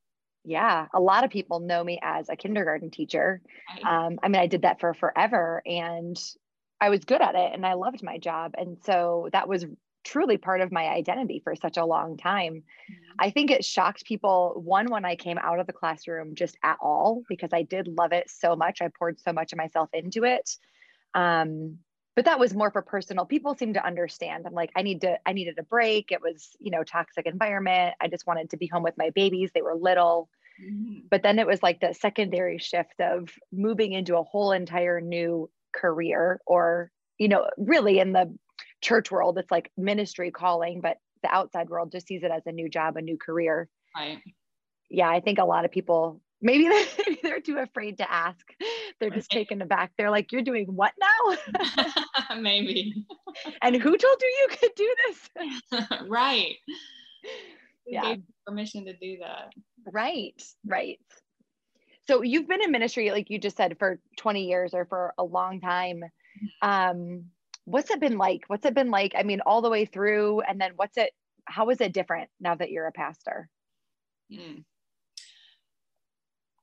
Yeah, 0.45 0.87
a 0.95 1.00
lot 1.00 1.25
of 1.25 1.30
people 1.30 1.61
know 1.61 1.83
me 1.83 1.99
as 2.02 2.28
a 2.28 2.37
kindergarten 2.37 2.90
teacher. 2.90 3.42
Right. 3.75 4.07
Um, 4.07 4.18
I 4.23 4.28
mean, 4.28 4.40
I 4.40 4.47
did 4.47 4.62
that 4.62 4.80
for 4.80 4.95
forever 4.95 5.62
and 5.66 6.18
I 6.80 6.90
was 6.90 7.04
good 7.04 7.21
at 7.21 7.35
it 7.35 7.50
and 7.52 7.66
I 7.66 7.75
loved 7.75 8.02
my 8.02 8.18
job. 8.18 8.54
And 8.57 8.78
so 8.85 9.28
that 9.33 9.49
was 9.49 9.66
truly 10.08 10.38
part 10.38 10.62
of 10.62 10.72
my 10.72 10.88
identity 10.88 11.40
for 11.44 11.54
such 11.54 11.76
a 11.76 11.84
long 11.84 12.16
time. 12.16 12.54
Mm-hmm. 12.54 13.14
I 13.18 13.30
think 13.30 13.50
it 13.50 13.64
shocked 13.64 14.06
people, 14.06 14.60
one, 14.64 14.90
when 14.90 15.04
I 15.04 15.16
came 15.16 15.38
out 15.38 15.60
of 15.60 15.66
the 15.66 15.72
classroom 15.72 16.34
just 16.34 16.56
at 16.64 16.78
all, 16.80 17.22
because 17.28 17.50
I 17.52 17.62
did 17.62 17.88
love 17.88 18.12
it 18.12 18.30
so 18.30 18.56
much. 18.56 18.80
I 18.80 18.88
poured 18.88 19.20
so 19.20 19.32
much 19.32 19.52
of 19.52 19.58
myself 19.58 19.90
into 19.92 20.24
it. 20.24 20.48
Um, 21.14 21.78
but 22.16 22.24
that 22.24 22.40
was 22.40 22.52
more 22.52 22.72
for 22.72 22.82
personal 22.82 23.24
people 23.24 23.54
seem 23.54 23.74
to 23.74 23.86
understand 23.86 24.44
i'm 24.44 24.52
like 24.52 24.72
i 24.74 24.82
need 24.82 25.02
to 25.02 25.16
i 25.24 25.32
needed 25.32 25.56
a 25.56 25.62
break 25.62 26.10
it 26.10 26.20
was 26.20 26.48
you 26.58 26.72
know 26.72 26.82
toxic 26.82 27.26
environment 27.26 27.94
i 28.00 28.08
just 28.08 28.26
wanted 28.26 28.50
to 28.50 28.56
be 28.56 28.66
home 28.66 28.82
with 28.82 28.98
my 28.98 29.10
babies 29.10 29.52
they 29.54 29.62
were 29.62 29.76
little 29.76 30.28
mm-hmm. 30.60 30.98
but 31.08 31.22
then 31.22 31.38
it 31.38 31.46
was 31.46 31.62
like 31.62 31.78
the 31.78 31.94
secondary 31.94 32.58
shift 32.58 33.00
of 33.00 33.30
moving 33.52 33.92
into 33.92 34.16
a 34.16 34.24
whole 34.24 34.50
entire 34.50 35.00
new 35.00 35.48
career 35.72 36.40
or 36.44 36.90
you 37.18 37.28
know 37.28 37.48
really 37.56 38.00
in 38.00 38.12
the 38.12 38.36
church 38.80 39.11
world 39.11 39.38
it's 39.38 39.50
like 39.50 39.70
ministry 39.76 40.30
calling 40.30 40.80
but 40.80 40.99
the 41.23 41.35
outside 41.35 41.68
world 41.68 41.90
just 41.90 42.06
sees 42.06 42.23
it 42.23 42.30
as 42.30 42.47
a 42.47 42.52
new 42.52 42.68
job 42.68 42.97
a 42.97 43.02
new 43.02 43.16
career. 43.16 43.68
Right. 43.97 44.18
Yeah 44.90 45.08
i 45.08 45.20
think 45.20 45.38
a 45.38 45.44
lot 45.44 45.64
of 45.64 45.70
people 45.70 46.20
maybe 46.40 46.68
they're 47.23 47.40
too 47.40 47.58
afraid 47.58 47.99
to 47.99 48.11
ask. 48.11 48.47
They're 49.00 49.11
just 49.11 49.30
taken 49.30 49.62
aback. 49.62 49.92
They're 49.97 50.11
like 50.11 50.32
you're 50.32 50.42
doing 50.42 50.66
what 50.66 50.92
now? 51.00 52.37
Maybe. 52.40 53.04
And 53.62 53.76
who 53.76 53.97
told 53.97 54.16
you 54.20 54.28
you 54.40 54.56
could 54.56 54.70
do 54.75 54.94
this? 55.06 55.88
Right. 56.08 56.56
Yeah. 57.87 58.16
permission 58.47 58.85
to 58.87 58.94
do 58.94 59.18
that? 59.20 59.52
Right 59.87 60.42
right. 60.66 60.99
So 62.08 62.23
you've 62.23 62.49
been 62.49 62.62
in 62.62 62.73
ministry 62.73 63.11
like 63.12 63.30
you 63.30 63.38
just 63.38 63.56
said 63.56 63.76
for 63.78 64.00
20 64.16 64.49
years 64.49 64.75
or 64.75 64.87
for 64.87 65.14
a 65.18 65.25
long 65.25 65.61
time. 65.61 66.02
Mm-hmm. 66.02 66.68
um 66.68 67.25
what's 67.68 67.90
it 67.90 68.00
been 68.00 68.18
like 68.18 68.44
what's 68.48 68.66
it 68.66 68.75
been 68.75 68.90
like 68.90 69.12
i 69.16 69.22
mean 69.22 69.40
all 69.46 69.62
the 69.62 69.70
way 69.70 69.84
through 69.84 70.40
and 70.42 70.60
then 70.60 70.72
what's 70.76 70.96
it 70.96 71.10
how 71.44 71.68
is 71.70 71.80
it 71.80 71.92
different 71.92 72.28
now 72.40 72.54
that 72.54 72.70
you're 72.70 72.87
a 72.87 72.92
pastor 72.92 73.48
mm. 74.32 74.64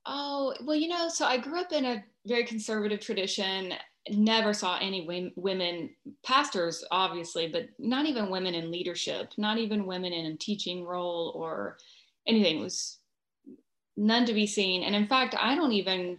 Oh, 0.06 0.54
well, 0.62 0.76
you 0.76 0.86
know, 0.86 1.08
so 1.08 1.26
I 1.26 1.36
grew 1.36 1.60
up 1.60 1.72
in 1.72 1.84
a 1.84 2.04
very 2.26 2.44
conservative 2.44 3.00
tradition, 3.00 3.74
never 4.08 4.52
saw 4.52 4.78
any 4.78 5.32
women 5.36 5.90
pastors, 6.24 6.84
obviously, 6.92 7.48
but 7.48 7.68
not 7.80 8.06
even 8.06 8.30
women 8.30 8.54
in 8.54 8.70
leadership, 8.70 9.32
not 9.36 9.58
even 9.58 9.84
women 9.84 10.12
in 10.12 10.26
a 10.26 10.36
teaching 10.36 10.84
role 10.84 11.32
or 11.34 11.76
anything. 12.24 12.58
It 12.58 12.62
was 12.62 12.98
none 13.96 14.24
to 14.26 14.32
be 14.32 14.46
seen. 14.46 14.84
And 14.84 14.94
in 14.94 15.08
fact, 15.08 15.34
I 15.38 15.56
don't 15.56 15.72
even. 15.72 16.18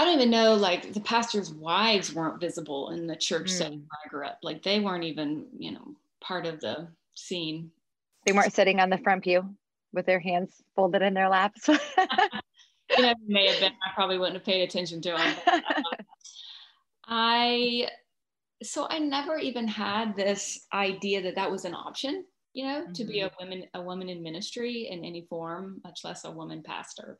I 0.00 0.04
don't 0.06 0.14
even 0.14 0.30
know, 0.30 0.54
like 0.54 0.94
the 0.94 1.00
pastors' 1.00 1.52
wives 1.52 2.14
weren't 2.14 2.40
visible 2.40 2.88
in 2.88 3.06
the 3.06 3.14
church 3.14 3.48
mm. 3.48 3.58
setting 3.58 3.86
I 3.92 4.08
grew 4.08 4.24
up. 4.24 4.38
Like 4.42 4.62
they 4.62 4.80
weren't 4.80 5.04
even, 5.04 5.44
you 5.58 5.72
know, 5.72 5.94
part 6.22 6.46
of 6.46 6.58
the 6.58 6.88
scene. 7.12 7.70
They 8.24 8.32
weren't 8.32 8.54
sitting 8.54 8.80
on 8.80 8.88
the 8.88 8.96
front 8.96 9.24
pew 9.24 9.54
with 9.92 10.06
their 10.06 10.18
hands 10.18 10.54
folded 10.74 11.02
in 11.02 11.12
their 11.12 11.28
laps. 11.28 11.68
you 11.68 13.02
know, 13.02 13.14
may 13.26 13.48
have 13.48 13.60
been. 13.60 13.72
I 13.72 13.94
probably 13.94 14.16
wouldn't 14.16 14.38
have 14.38 14.44
paid 14.46 14.62
attention 14.62 15.02
to 15.02 15.10
them. 15.10 15.36
But, 15.44 15.64
uh, 15.68 15.82
I 17.04 17.88
so 18.62 18.86
I 18.88 19.00
never 19.00 19.36
even 19.36 19.68
had 19.68 20.16
this 20.16 20.66
idea 20.72 21.20
that 21.24 21.34
that 21.34 21.50
was 21.50 21.66
an 21.66 21.74
option. 21.74 22.24
You 22.54 22.64
know, 22.64 22.80
mm-hmm. 22.84 22.92
to 22.92 23.04
be 23.04 23.20
a 23.20 23.28
mm-hmm. 23.28 23.44
woman 23.44 23.64
a 23.74 23.82
woman 23.82 24.08
in 24.08 24.22
ministry 24.22 24.88
in 24.90 25.04
any 25.04 25.26
form, 25.28 25.82
much 25.84 26.04
less 26.04 26.24
a 26.24 26.30
woman 26.30 26.62
pastor. 26.62 27.18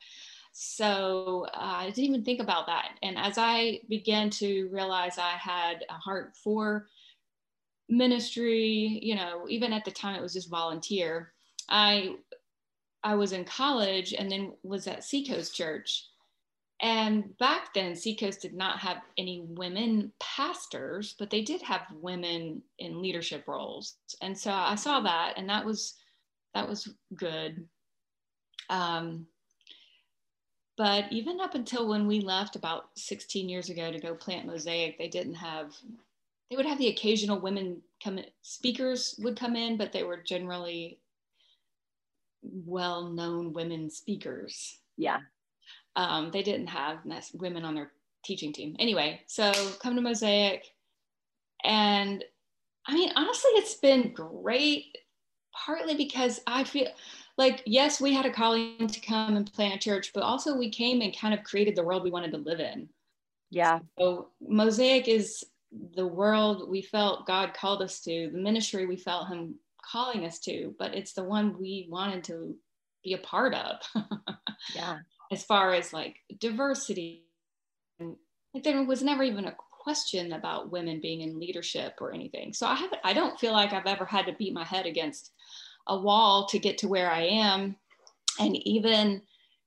So 0.52 1.46
uh, 1.54 1.58
I 1.58 1.86
didn't 1.86 2.04
even 2.04 2.24
think 2.24 2.40
about 2.40 2.66
that. 2.66 2.98
And 3.02 3.16
as 3.16 3.38
I 3.38 3.80
began 3.88 4.30
to 4.30 4.68
realize 4.72 5.18
I 5.18 5.30
had 5.30 5.84
a 5.88 5.94
heart 5.94 6.34
for 6.42 6.88
ministry, 7.88 8.98
you 9.02 9.14
know, 9.14 9.46
even 9.48 9.72
at 9.72 9.84
the 9.84 9.90
time 9.90 10.14
it 10.14 10.22
was 10.22 10.32
just 10.32 10.50
volunteer. 10.50 11.32
I 11.68 12.16
I 13.02 13.14
was 13.14 13.32
in 13.32 13.44
college 13.44 14.12
and 14.12 14.30
then 14.30 14.52
was 14.62 14.86
at 14.86 15.04
Seacoast 15.04 15.54
Church. 15.54 16.06
And 16.82 17.36
back 17.38 17.74
then, 17.74 17.94
Seacoast 17.94 18.40
did 18.40 18.54
not 18.54 18.78
have 18.78 18.98
any 19.18 19.44
women 19.48 20.12
pastors, 20.18 21.14
but 21.18 21.28
they 21.28 21.42
did 21.42 21.60
have 21.62 21.82
women 21.92 22.62
in 22.78 23.02
leadership 23.02 23.46
roles. 23.46 23.96
And 24.22 24.36
so 24.36 24.50
I 24.50 24.76
saw 24.76 25.00
that, 25.00 25.34
and 25.36 25.48
that 25.48 25.64
was 25.64 25.94
that 26.54 26.68
was 26.68 26.88
good. 27.14 27.66
Um, 28.70 29.26
but 30.80 31.12
even 31.12 31.42
up 31.42 31.54
until 31.54 31.86
when 31.86 32.06
we 32.06 32.22
left 32.22 32.56
about 32.56 32.86
16 32.94 33.50
years 33.50 33.68
ago 33.68 33.92
to 33.92 34.00
go 34.00 34.14
plant 34.14 34.46
Mosaic, 34.46 34.96
they 34.96 35.08
didn't 35.08 35.34
have. 35.34 35.76
They 36.48 36.56
would 36.56 36.64
have 36.64 36.78
the 36.78 36.88
occasional 36.88 37.38
women 37.38 37.82
come 38.02 38.16
in, 38.16 38.24
speakers 38.40 39.14
would 39.18 39.38
come 39.38 39.56
in, 39.56 39.76
but 39.76 39.92
they 39.92 40.04
were 40.04 40.16
generally 40.16 40.98
well-known 42.42 43.52
women 43.52 43.90
speakers. 43.90 44.78
Yeah. 44.96 45.18
Um, 45.96 46.30
they 46.30 46.42
didn't 46.42 46.68
have 46.68 47.00
women 47.34 47.66
on 47.66 47.74
their 47.74 47.92
teaching 48.24 48.50
team. 48.50 48.74
Anyway, 48.78 49.20
so 49.26 49.52
come 49.82 49.96
to 49.96 50.00
Mosaic. 50.00 50.64
And 51.62 52.24
I 52.86 52.94
mean, 52.94 53.12
honestly, 53.16 53.50
it's 53.56 53.74
been 53.74 54.14
great, 54.14 54.96
partly 55.52 55.94
because 55.94 56.40
I 56.46 56.64
feel 56.64 56.88
like, 57.40 57.62
yes, 57.64 58.02
we 58.02 58.12
had 58.12 58.26
a 58.26 58.30
calling 58.30 58.86
to 58.86 59.00
come 59.00 59.34
and 59.34 59.50
plant 59.50 59.74
a 59.74 59.78
church, 59.78 60.12
but 60.12 60.22
also 60.22 60.58
we 60.58 60.68
came 60.68 61.00
and 61.00 61.16
kind 61.16 61.32
of 61.32 61.42
created 61.42 61.74
the 61.74 61.82
world 61.82 62.04
we 62.04 62.10
wanted 62.10 62.32
to 62.32 62.36
live 62.36 62.60
in. 62.60 62.86
Yeah. 63.48 63.78
So 63.98 64.28
Mosaic 64.46 65.08
is 65.08 65.42
the 65.94 66.06
world 66.06 66.68
we 66.68 66.82
felt 66.82 67.26
God 67.26 67.54
called 67.54 67.80
us 67.80 68.00
to, 68.02 68.28
the 68.30 68.38
ministry 68.38 68.84
we 68.84 68.98
felt 68.98 69.28
Him 69.28 69.54
calling 69.82 70.26
us 70.26 70.38
to, 70.40 70.74
but 70.78 70.94
it's 70.94 71.14
the 71.14 71.24
one 71.24 71.58
we 71.58 71.88
wanted 71.90 72.24
to 72.24 72.54
be 73.02 73.14
a 73.14 73.18
part 73.18 73.54
of. 73.54 73.76
yeah. 74.74 74.98
As 75.32 75.42
far 75.42 75.72
as 75.72 75.94
like 75.94 76.16
diversity, 76.38 77.24
like 77.98 78.64
there 78.64 78.84
was 78.84 79.02
never 79.02 79.22
even 79.22 79.46
a 79.46 79.56
question 79.70 80.34
about 80.34 80.70
women 80.70 81.00
being 81.00 81.22
in 81.22 81.40
leadership 81.40 81.94
or 82.02 82.12
anything. 82.12 82.52
So 82.52 82.66
I 82.66 82.74
haven't, 82.74 83.00
I 83.02 83.14
don't 83.14 83.40
feel 83.40 83.52
like 83.52 83.72
I've 83.72 83.86
ever 83.86 84.04
had 84.04 84.26
to 84.26 84.34
beat 84.34 84.52
my 84.52 84.64
head 84.64 84.84
against 84.84 85.32
a 85.86 85.98
wall 85.98 86.46
to 86.48 86.58
get 86.58 86.78
to 86.78 86.88
where 86.88 87.10
I 87.10 87.22
am. 87.22 87.76
And 88.38 88.56
even, 88.66 89.22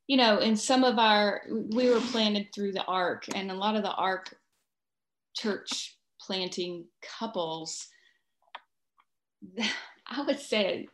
you 0.08 0.18
know, 0.18 0.40
in 0.40 0.56
some 0.56 0.84
of 0.84 0.98
our, 1.00 1.42
we 1.50 1.90
were 1.90 2.00
planted 2.00 2.48
through 2.54 2.74
the 2.74 2.86
ARC, 2.86 3.26
and 3.36 3.52
a 3.52 3.56
lot 3.56 3.76
of 3.76 3.84
the 3.84 3.94
ARC 3.94 4.36
church 5.36 5.98
planting 6.20 6.86
couples 7.02 7.88
I 10.08 10.22
would 10.22 10.40
say 10.40 10.88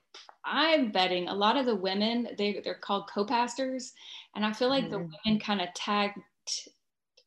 I'm 0.45 0.91
betting 0.91 1.27
a 1.27 1.33
lot 1.33 1.57
of 1.57 1.65
the 1.65 1.75
women 1.75 2.29
they 2.37 2.61
they're 2.63 2.75
called 2.75 3.09
co-pastors, 3.13 3.93
and 4.35 4.45
I 4.45 4.53
feel 4.53 4.69
like 4.69 4.85
mm-hmm. 4.85 4.91
the 4.91 5.09
women 5.25 5.39
kind 5.39 5.61
of 5.61 5.73
tagged 5.75 6.17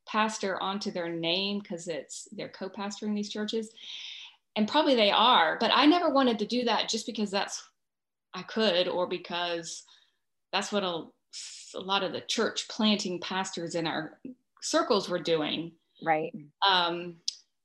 pastor 0.06 0.60
onto 0.60 0.90
their 0.90 1.08
name 1.08 1.60
because 1.60 1.88
it's 1.88 2.28
they're 2.32 2.48
co-pastoring 2.48 3.14
these 3.14 3.30
churches, 3.30 3.70
and 4.56 4.68
probably 4.68 4.94
they 4.94 5.10
are. 5.10 5.56
But 5.60 5.70
I 5.74 5.86
never 5.86 6.10
wanted 6.10 6.38
to 6.40 6.46
do 6.46 6.64
that 6.64 6.88
just 6.88 7.06
because 7.06 7.30
that's 7.30 7.62
I 8.34 8.42
could 8.42 8.88
or 8.88 9.06
because 9.06 9.84
that's 10.52 10.72
what 10.72 10.84
a, 10.84 11.04
a 11.74 11.80
lot 11.80 12.02
of 12.02 12.12
the 12.12 12.20
church 12.20 12.68
planting 12.68 13.20
pastors 13.20 13.74
in 13.74 13.86
our 13.86 14.18
circles 14.60 15.08
were 15.08 15.18
doing. 15.18 15.72
Right. 16.02 16.32
Um, 16.66 17.16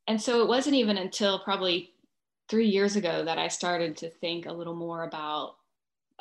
and 0.08 0.22
so 0.22 0.42
it 0.42 0.48
wasn't 0.48 0.76
even 0.76 0.98
until 0.98 1.40
probably 1.40 1.94
three 2.50 2.68
years 2.68 2.96
ago 2.96 3.26
that 3.26 3.38
I 3.38 3.50
started 3.50 3.98
to 3.98 4.10
think 4.10 4.46
a 4.46 4.54
little 4.54 4.76
more 4.76 5.04
about 5.04 5.56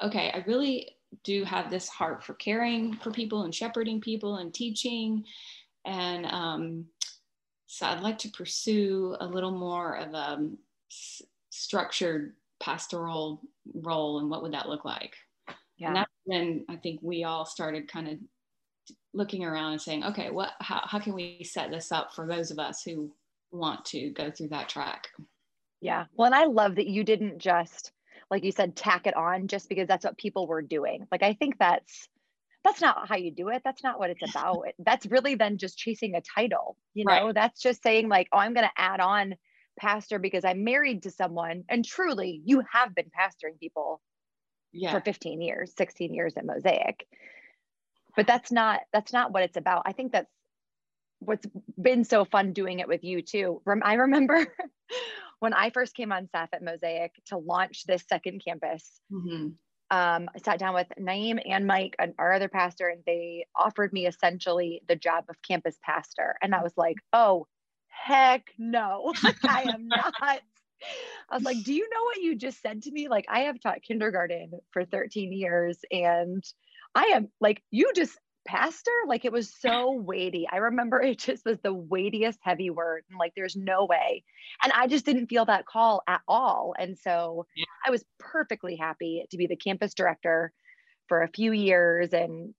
okay, 0.03 0.31
I 0.31 0.45
really 0.47 0.91
do 1.25 1.45
have 1.45 1.71
this 1.71 1.89
heart 1.89 2.23
for 2.23 2.35
caring 2.35 2.95
for 2.97 3.11
people 3.11 3.45
and 3.45 3.55
shepherding 3.55 4.01
people 4.01 4.37
and 4.37 4.53
teaching. 4.53 5.25
And 5.87 6.27
um, 6.27 6.87
so 7.67 7.87
I'd 7.87 8.03
like 8.03 8.19
to 8.19 8.29
pursue 8.29 9.17
a 9.21 9.27
little 9.27 9.53
more 9.53 9.97
of 9.97 10.13
a 10.13 10.51
s- 10.91 11.23
structured 11.51 12.35
pastoral 12.61 13.43
role 13.75 14.19
and 14.19 14.31
what 14.31 14.43
would 14.43 14.53
that 14.53 14.69
look 14.69 14.85
like? 14.85 15.15
Yeah. 15.79 15.89
And 15.89 15.97
that's 15.97 16.13
when 16.25 16.65
I 16.69 16.77
think 16.77 17.01
we 17.03 17.25
all 17.25 17.45
started 17.45 17.89
kind 17.89 18.09
of 18.09 18.19
looking 19.13 19.45
around 19.45 19.73
and 19.73 19.81
saying, 19.81 20.05
okay, 20.05 20.31
what, 20.31 20.53
how, 20.61 20.83
how 20.85 20.99
can 20.99 21.15
we 21.15 21.43
set 21.45 21.71
this 21.71 21.93
up 21.93 22.15
for 22.15 22.27
those 22.27 22.51
of 22.51 22.59
us 22.59 22.83
who 22.83 23.11
want 23.51 23.85
to 23.87 24.11
go 24.11 24.31
through 24.31 24.49
that 24.49 24.69
track? 24.69 25.09
Yeah. 25.81 26.05
Well, 26.15 26.27
and 26.27 26.35
I 26.35 26.45
love 26.45 26.77
that 26.77 26.87
you 26.87 27.05
didn't 27.05 27.39
just, 27.39 27.93
like 28.31 28.45
you 28.45 28.53
said, 28.53 28.77
tack 28.77 29.07
it 29.07 29.17
on 29.17 29.49
just 29.49 29.69
because 29.69 29.87
that's 29.87 30.05
what 30.05 30.19
people 30.19 30.47
were 30.47 30.63
doing. 30.63 31.07
Like, 31.11 31.23
I 31.23 31.35
think 31.35 31.59
that's, 31.59 32.09
that's 32.65 32.81
not 32.81 33.09
how 33.09 33.17
you 33.17 33.31
do 33.31 33.49
it. 33.49 33.63
That's 33.65 33.85
not 33.85 33.99
what 33.99 34.11
it's 34.11 34.29
about. 34.29 34.65
That's 34.79 35.07
really 35.07 35.35
then 35.35 35.59
just 35.59 35.79
chasing 35.79 36.15
a 36.15 36.23
title. 36.23 36.77
You 36.95 37.05
know, 37.05 37.27
Right. 37.27 37.35
that's 37.35 37.61
just 37.61 37.83
saying, 37.83 38.09
like, 38.09 38.29
oh, 38.33 38.39
I'm 38.39 38.55
going 38.55 38.67
to 38.67 38.81
add 38.81 39.01
on 39.01 39.35
pastor 39.79 40.19
because 40.19 40.45
I'm 40.45 40.65
married 40.65 41.03
to 41.05 41.11
someone. 41.11 41.65
And 41.69 41.85
truly, 41.85 42.41
you 42.45 42.63
have 42.73 42.95
been 42.95 43.11
pastoring 43.19 43.59
people 43.61 44.01
Yeah. 44.73 44.91
for 44.91 45.01
15 45.01 45.41
years 45.41 45.73
16 45.77 46.13
years 46.13 46.37
at 46.37 46.45
mosaic 46.45 47.07
but 48.17 48.27
that's 48.27 48.51
not 48.51 48.81
that's 48.93 49.13
not 49.13 49.33
what 49.33 49.43
it's 49.43 49.57
about 49.57 49.83
i 49.87 49.93
think 49.93 50.13
that's 50.13 50.31
what's 51.21 51.47
been 51.81 52.05
so 52.05 52.25
fun 52.25 52.53
doing 52.53 52.81
it 52.81 52.89
with 52.89 53.03
you 53.05 53.23
too 53.23 53.63
i 53.83 53.95
remember 53.95 54.47
when 55.39 55.55
i 55.55 55.71
first 55.71 55.95
came 55.95 56.13
on 56.13 56.27
staff 56.29 56.49
at 56.53 56.63
mosaic 56.63 57.13
to 57.27 57.39
launch 57.39 57.85
this 57.85 58.05
second 58.09 58.43
campus 58.45 59.01
Mhm. 59.11 59.55
um, 59.91 60.29
i 60.35 60.39
sat 60.45 60.59
down 60.59 60.75
with 60.75 60.89
naeem 60.99 61.41
and 61.49 61.67
mike 61.67 61.95
and 61.99 62.13
our 62.19 62.33
other 62.33 62.49
pastor 62.49 62.89
and 62.89 63.03
they 63.07 63.47
offered 63.55 63.93
me 63.93 64.07
essentially 64.07 64.83
the 64.89 64.97
job 64.97 65.25
of 65.31 65.41
campus 65.43 65.79
pastor 65.83 66.37
and 66.43 66.55
i 66.55 66.63
was 66.63 66.77
like 66.77 66.97
oh 67.13 67.47
heck 68.05 68.53
no 68.59 69.13
i 69.47 69.65
am 69.65 69.93
not 69.95 70.41
I 71.31 71.35
was 71.35 71.45
like, 71.45 71.63
do 71.63 71.73
you 71.75 71.89
know 71.89 72.05
what 72.05 72.19
you 72.23 72.37
just 72.37 72.61
said 72.61 72.83
to 72.83 72.93
me? 72.93 73.09
Like, 73.09 73.27
I 73.29 73.41
have 73.41 73.61
taught 73.61 73.83
kindergarten 73.83 74.53
for 74.73 74.85
13 74.85 75.33
years 75.33 75.79
and 75.91 76.45
I 76.95 77.05
am 77.15 77.29
like, 77.41 77.63
you 77.71 77.91
just 77.95 78.19
pastor? 78.47 78.93
Like, 79.09 79.25
it 79.25 79.33
was 79.33 79.53
so 79.61 79.91
weighty. 80.01 80.47
I 80.51 80.59
remember 80.59 81.01
it 81.01 81.19
just 81.19 81.45
was 81.45 81.59
the 81.61 81.75
weightiest 81.75 82.39
heavy 82.43 82.71
word. 82.71 83.05
And 83.11 83.19
like, 83.19 83.33
there's 83.37 83.57
no 83.57 83.87
way. 83.87 84.25
And 84.63 84.73
I 84.73 84.87
just 84.87 85.05
didn't 85.05 85.27
feel 85.29 85.47
that 85.47 85.67
call 85.67 86.03
at 86.07 86.23
all. 86.29 86.75
And 86.79 86.99
so 86.99 87.47
Yeah. 87.57 87.65
I 87.87 87.91
was 87.91 88.05
perfectly 88.19 88.77
happy 88.77 89.25
to 89.31 89.37
be 89.37 89.47
the 89.47 89.57
campus 89.57 89.95
director 89.95 90.53
for 91.09 91.23
a 91.23 91.29
few 91.29 91.53
years 91.53 92.13
and 92.13 92.55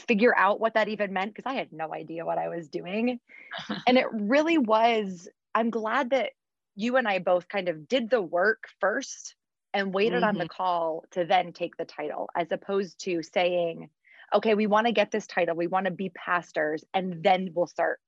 figure 0.00 0.36
out 0.36 0.60
what 0.60 0.74
that 0.74 0.88
even 0.88 1.12
meant 1.12 1.34
because 1.34 1.50
I 1.50 1.54
had 1.54 1.72
no 1.72 1.92
idea 1.94 2.26
what 2.26 2.38
I 2.38 2.48
was 2.48 2.68
doing. 2.68 3.20
and 3.86 3.98
it 3.98 4.06
really 4.12 4.58
was, 4.58 5.28
I'm 5.54 5.70
glad 5.70 6.10
that 6.10 6.30
you 6.76 6.96
and 6.96 7.06
I 7.06 7.18
both 7.18 7.48
kind 7.48 7.68
of 7.68 7.88
did 7.88 8.10
the 8.10 8.22
work 8.22 8.64
first 8.80 9.34
and 9.72 9.94
waited 9.94 10.22
on 10.22 10.34
the 10.34 10.44
mm-hmm. 10.44 10.62
call 10.62 11.04
to 11.12 11.24
then 11.24 11.52
take 11.52 11.76
the 11.76 11.84
title, 11.84 12.28
as 12.34 12.50
opposed 12.50 12.98
to 13.04 13.22
saying, 13.22 13.88
okay, 14.34 14.54
we 14.54 14.66
want 14.66 14.86
to 14.86 14.92
get 14.92 15.10
this 15.10 15.26
title, 15.26 15.54
we 15.54 15.66
want 15.66 15.86
to 15.86 15.90
be 15.90 16.10
pastors, 16.10 16.84
and 16.94 17.22
then 17.22 17.50
we'll 17.54 17.66
start 17.66 18.00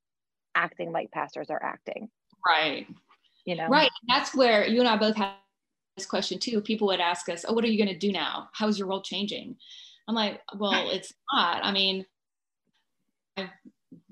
acting 0.55 0.93
like 0.93 1.11
pastors 1.11 1.51
are 1.51 1.63
acting, 1.63 2.09
Right. 2.47 2.87
you 3.45 3.57
know? 3.57 3.69
Right. 3.69 3.91
That's 4.09 4.35
where 4.35 4.67
you 4.67 4.81
and 4.81 4.89
I 4.89 4.97
both 4.97 5.17
had 5.17 5.33
this 5.97 6.07
question 6.07 6.39
too. 6.39 6.61
People 6.61 6.89
would 6.89 7.01
ask 7.01 7.29
us, 7.29 7.45
Oh, 7.47 7.53
what 7.53 7.65
are 7.65 7.69
you 7.69 7.79
going 7.83 7.93
to 7.93 7.99
do 7.99 8.13
now? 8.13 8.49
How 8.53 8.69
is 8.69 8.79
your 8.79 8.89
role 8.89 9.03
changing? 9.03 9.57
I'm 10.09 10.15
like, 10.15 10.41
Well, 10.57 10.91
it's 10.91 11.13
not. 11.33 11.65
I 11.65 11.73
mean, 11.73 12.05
I've, 13.37 13.51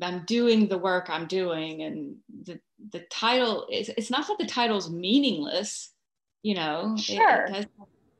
I'm 0.03 0.25
doing 0.27 0.69
the 0.69 0.79
work 0.79 1.09
I'm 1.11 1.27
doing, 1.27 1.83
and 1.83 2.17
the, 2.45 2.61
the 2.93 3.01
title 3.11 3.67
is, 3.71 3.89
it's 3.97 4.11
not 4.11 4.27
that 4.29 4.39
the 4.39 4.47
title's 4.47 4.91
meaningless, 4.91 5.93
you 6.43 6.55
know, 6.55 6.95
It- 6.97 7.01
Sure. 7.01 7.45
it, 7.45 7.55
has 7.55 7.67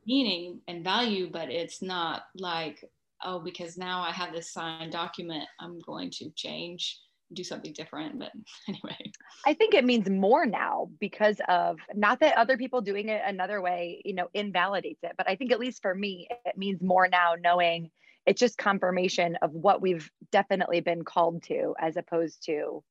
meaning 0.05 0.61
and 0.67 0.83
value, 0.83 1.29
but 1.31 1.49
it's 1.49 1.81
not 1.81 2.23
like, 2.35 2.83
Oh, 3.23 3.39
because 3.39 3.77
now 3.77 4.01
I 4.01 4.11
have 4.11 4.33
this 4.33 4.51
signed 4.51 4.91
document, 4.91 5.47
I'm 5.59 5.79
going 5.79 6.09
to 6.11 6.31
change, 6.31 6.99
do 7.33 7.43
something 7.43 7.73
different. 7.73 8.19
But 8.19 8.31
anyway. 8.67 9.11
I 9.45 9.53
think 9.53 9.73
it 9.73 9.85
means 9.85 10.09
more 10.09 10.45
now 10.45 10.89
because 10.99 11.39
of 11.47 11.77
not 11.93 12.19
that 12.19 12.37
other 12.37 12.57
people 12.57 12.81
doing 12.81 13.09
it 13.09 13.21
another 13.25 13.61
way, 13.61 14.01
you 14.05 14.13
know, 14.13 14.27
invalidates 14.33 15.03
it, 15.03 15.13
but 15.17 15.29
I 15.29 15.35
think 15.35 15.51
at 15.51 15.59
least 15.59 15.81
for 15.81 15.93
me, 15.93 16.27
it 16.45 16.57
means 16.57 16.81
more 16.81 17.07
now 17.07 17.35
knowing 17.39 17.91
it's 18.25 18.39
just 18.39 18.57
confirmation 18.57 19.37
of 19.41 19.51
what 19.51 19.81
we've 19.81 20.09
definitely 20.31 20.81
been 20.81 21.03
called 21.03 21.43
to 21.43 21.73
as 21.79 21.97
opposed 21.97 22.45
to 22.45 22.83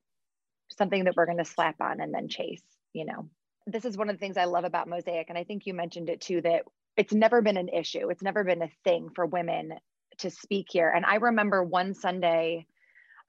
something 0.70 1.04
that 1.04 1.16
we're 1.16 1.26
going 1.26 1.38
to 1.38 1.44
slap 1.44 1.80
on 1.80 2.00
and 2.00 2.12
then 2.12 2.28
chase, 2.28 2.62
you 2.92 3.04
know. 3.04 3.28
This 3.66 3.84
is 3.84 3.96
one 3.96 4.08
of 4.08 4.16
the 4.16 4.20
things 4.20 4.36
I 4.36 4.46
love 4.46 4.64
about 4.64 4.88
Mosaic. 4.88 5.28
And 5.28 5.38
I 5.38 5.44
think 5.44 5.66
you 5.66 5.74
mentioned 5.74 6.08
it 6.08 6.20
too 6.20 6.40
that 6.42 6.62
it's 6.96 7.12
never 7.12 7.42
been 7.42 7.56
an 7.56 7.68
issue, 7.68 8.10
it's 8.10 8.22
never 8.22 8.42
been 8.42 8.62
a 8.62 8.70
thing 8.84 9.10
for 9.14 9.26
women 9.26 9.74
to 10.18 10.30
speak 10.30 10.66
here. 10.70 10.90
And 10.90 11.04
I 11.04 11.16
remember 11.16 11.62
one 11.62 11.94
Sunday, 11.94 12.66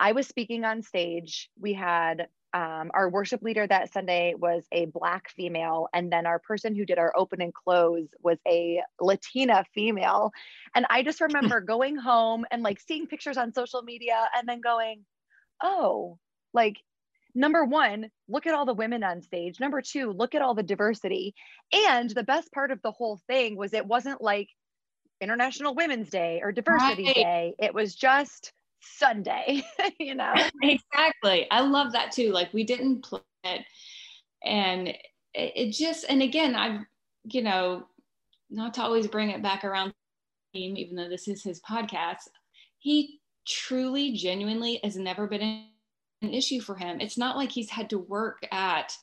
I 0.02 0.14
was 0.14 0.28
speaking 0.28 0.66
on 0.66 0.82
stage. 0.82 1.48
We 1.60 1.74
had 1.74 2.28
um, 2.54 2.90
our 2.96 3.08
worship 3.08 3.44
leader 3.44 3.68
that 3.68 3.94
Sunday 3.94 4.34
was 4.34 4.66
a 4.72 4.86
Black 4.88 5.30
female. 5.30 5.88
And 5.94 6.12
then 6.12 6.26
our 6.26 6.40
person 6.40 6.76
who 6.76 6.86
did 6.86 6.98
our 6.98 7.14
open 7.16 7.40
and 7.40 7.54
close 7.54 8.08
was 8.22 8.40
a 8.48 8.82
Latina 9.00 9.64
female. 9.76 10.32
And 10.76 10.88
I 10.90 11.04
just 11.04 11.22
remember 11.22 11.62
going 11.62 11.98
home 11.98 12.46
and 12.50 12.64
like 12.64 12.80
seeing 12.80 13.06
pictures 13.06 13.38
on 13.38 13.54
social 13.54 13.84
media 13.84 14.28
and 14.36 14.50
then 14.50 14.60
going, 14.60 15.06
oh, 15.62 16.18
like, 16.52 16.78
number 17.36 17.64
one, 17.64 18.10
look 18.28 18.48
at 18.48 18.56
all 18.56 18.66
the 18.66 18.74
women 18.74 19.04
on 19.04 19.22
stage. 19.22 19.60
Number 19.60 19.82
two, 19.82 20.12
look 20.12 20.34
at 20.34 20.42
all 20.42 20.56
the 20.56 20.64
diversity. 20.64 21.36
And 21.72 22.10
the 22.10 22.24
best 22.24 22.52
part 22.52 22.72
of 22.72 22.82
the 22.82 22.92
whole 22.92 23.22
thing 23.28 23.56
was 23.56 23.72
it 23.72 23.86
wasn't 23.86 24.20
like 24.20 24.50
International 25.22 25.76
Women's 25.76 26.10
Day 26.10 26.42
or 26.44 26.52
Diversity 26.52 27.06
Right. 27.06 27.16
Day, 27.16 27.54
it 27.60 27.76
was 27.76 27.94
just 27.94 28.52
Sunday, 28.82 29.64
you 30.00 30.16
know? 30.16 30.34
exactly. 30.62 31.50
I 31.52 31.62
love 31.62 31.92
that 31.94 32.12
too 32.12 32.32
like 32.32 32.54
we 32.54 32.64
didn't 32.64 33.02
plan 33.02 33.22
it. 33.44 33.66
And 34.44 34.88
it, 34.88 35.00
it 35.34 35.72
just 35.72 36.06
and 36.10 36.22
again 36.22 36.56
i've 36.56 36.82
you 37.26 37.42
know 37.42 37.86
not 38.50 38.74
to 38.74 38.82
always 38.82 39.08
bring 39.08 39.30
it 39.30 39.42
back 39.42 39.64
around 39.64 39.94
even 40.54 40.96
though 40.96 41.08
this 41.08 41.28
is 41.28 41.44
his 41.44 41.62
podcast 41.62 42.28
he 42.80 43.22
truly 43.48 44.12
genuinely 44.14 44.80
has 44.84 44.98
never 44.98 45.28
been 45.28 45.66
an 46.22 46.34
issue 46.34 46.60
for 46.62 46.76
him. 46.76 47.00
It's 47.00 47.18
not 47.18 47.38
like 47.38 47.52
he's 47.52 47.70
had 47.70 47.90
to 47.92 47.98
work 47.98 48.46
at 48.52 48.96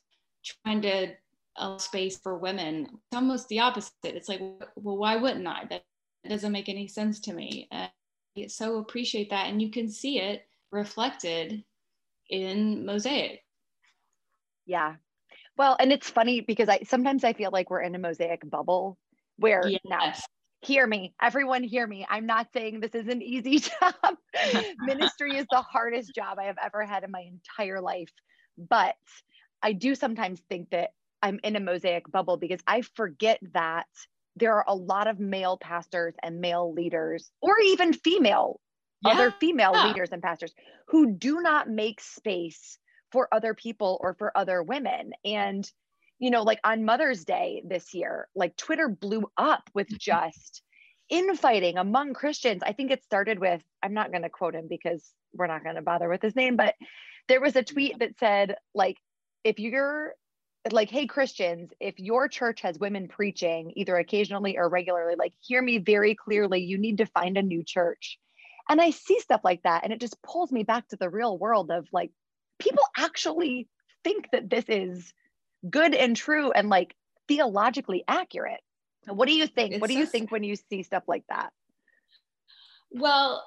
trying 0.44 0.82
to 0.82 1.08
a 1.56 1.78
space 1.78 2.18
for 2.18 2.38
women. 2.38 2.82
It's 2.84 3.16
almost 3.16 3.48
the 3.48 3.60
opposite. 3.60 3.92
It's 4.04 4.28
like 4.28 4.40
well 4.76 4.96
why 4.96 5.16
wouldn't 5.16 5.46
i? 5.46 5.64
That 5.70 5.82
doesn't 6.28 6.52
make 6.52 6.68
any 6.68 6.88
sense 6.88 7.20
to 7.20 7.32
me. 7.32 7.68
And 7.70 7.90
so 8.46 8.78
appreciate 8.78 9.30
that 9.30 9.48
and 9.48 9.60
you 9.60 9.70
can 9.70 9.88
see 9.88 10.20
it 10.20 10.46
reflected 10.70 11.64
in 12.30 12.84
mosaic 12.84 13.42
Yeah. 14.66 14.96
Well, 15.56 15.76
and 15.80 15.90
it's 15.90 16.08
funny 16.08 16.40
because 16.40 16.68
I 16.68 16.80
sometimes 16.86 17.24
I 17.24 17.32
feel 17.32 17.50
like 17.50 17.70
we're 17.70 17.80
in 17.80 17.94
a 17.94 17.98
mosaic 17.98 18.48
bubble 18.48 18.96
where 19.38 19.62
now 19.84 20.12
hear 20.60 20.86
me, 20.86 21.14
everyone 21.20 21.62
hear 21.62 21.86
me. 21.86 22.06
I'm 22.08 22.26
not 22.26 22.48
saying 22.52 22.80
this 22.80 22.94
is 22.94 23.08
an 23.08 23.22
easy 23.22 23.58
job. 23.80 23.94
Ministry 24.86 25.36
is 25.36 25.46
the 25.50 25.62
hardest 25.62 26.14
job 26.14 26.38
I 26.38 26.44
have 26.44 26.58
ever 26.62 26.84
had 26.84 27.02
in 27.02 27.10
my 27.10 27.22
entire 27.22 27.80
life. 27.80 28.12
But 28.56 28.96
I 29.62 29.72
do 29.72 29.94
sometimes 29.94 30.40
think 30.48 30.70
that 30.70 30.90
I'm 31.22 31.40
in 31.42 31.56
a 31.56 31.60
mosaic 31.60 32.10
bubble 32.10 32.36
because 32.36 32.60
I 32.66 32.82
forget 32.82 33.40
that 33.54 33.86
there 34.38 34.54
are 34.54 34.64
a 34.66 34.74
lot 34.74 35.06
of 35.06 35.18
male 35.18 35.56
pastors 35.56 36.14
and 36.22 36.40
male 36.40 36.72
leaders, 36.72 37.30
or 37.40 37.58
even 37.60 37.92
female, 37.92 38.60
other 39.04 39.30
female 39.30 39.72
Yeah. 39.74 39.88
leaders 39.88 40.10
and 40.12 40.22
pastors 40.22 40.54
who 40.88 41.12
do 41.12 41.40
not 41.40 41.68
make 41.68 42.00
space 42.00 42.78
for 43.12 43.28
other 43.32 43.54
people 43.54 43.98
or 44.02 44.14
for 44.14 44.36
other 44.36 44.62
women. 44.62 45.12
And, 45.24 45.70
you 46.18 46.30
know, 46.30 46.42
like 46.42 46.60
on 46.64 46.84
Mother's 46.84 47.24
Day 47.24 47.62
this 47.66 47.94
year, 47.94 48.28
like 48.34 48.56
Twitter 48.56 48.88
blew 48.88 49.30
up 49.36 49.70
with 49.74 49.88
just 49.98 50.62
infighting 51.08 51.78
among 51.78 52.12
Christians. 52.14 52.62
I 52.62 52.72
think 52.72 52.90
it 52.90 53.02
started 53.04 53.38
with, 53.38 53.62
I'm 53.82 53.94
not 53.94 54.10
going 54.10 54.22
to 54.22 54.28
quote 54.28 54.54
him 54.54 54.66
because 54.68 55.10
we're 55.32 55.46
not 55.46 55.62
going 55.64 55.76
to 55.76 55.82
bother 55.82 56.08
with 56.08 56.22
his 56.22 56.36
name, 56.36 56.56
but 56.56 56.74
there 57.28 57.40
was 57.40 57.56
a 57.56 57.62
tweet 57.62 57.98
that 58.00 58.18
said, 58.18 58.56
like, 58.74 58.96
if 59.44 59.58
you're 59.58 60.14
like, 60.72 60.90
hey, 60.90 61.06
Christians, 61.06 61.70
if 61.80 61.98
your 61.98 62.28
church 62.28 62.60
has 62.62 62.78
women 62.78 63.08
preaching 63.08 63.72
either 63.76 63.96
occasionally 63.96 64.56
or 64.56 64.68
regularly, 64.68 65.14
like, 65.18 65.32
hear 65.40 65.62
me 65.62 65.78
very 65.78 66.14
clearly, 66.14 66.60
you 66.60 66.78
need 66.78 66.98
to 66.98 67.06
find 67.06 67.36
a 67.36 67.42
new 67.42 67.62
church. 67.64 68.18
And 68.68 68.80
I 68.80 68.90
see 68.90 69.18
stuff 69.20 69.40
like 69.44 69.62
that 69.62 69.84
and 69.84 69.92
it 69.92 70.00
just 70.00 70.20
pulls 70.22 70.52
me 70.52 70.62
back 70.62 70.86
to 70.88 70.96
the 70.96 71.08
real 71.08 71.38
world 71.38 71.70
of 71.70 71.86
like 71.92 72.10
people 72.58 72.82
actually 72.96 73.66
think 74.04 74.28
that 74.32 74.50
this 74.50 74.64
is 74.68 75.12
good 75.68 75.94
and 75.94 76.14
true 76.14 76.52
and 76.52 76.68
like 76.68 76.94
theologically 77.28 78.04
accurate. 78.06 78.60
What 79.06 79.26
do 79.26 79.34
you 79.34 79.46
think? 79.46 79.72
It's 79.72 79.80
what 79.80 79.88
do 79.88 79.96
you 79.96 80.04
so 80.04 80.10
think 80.10 80.30
when 80.30 80.42
you 80.42 80.56
see 80.56 80.82
stuff 80.82 81.04
like 81.06 81.24
that? 81.28 81.50
Well, 82.90 83.42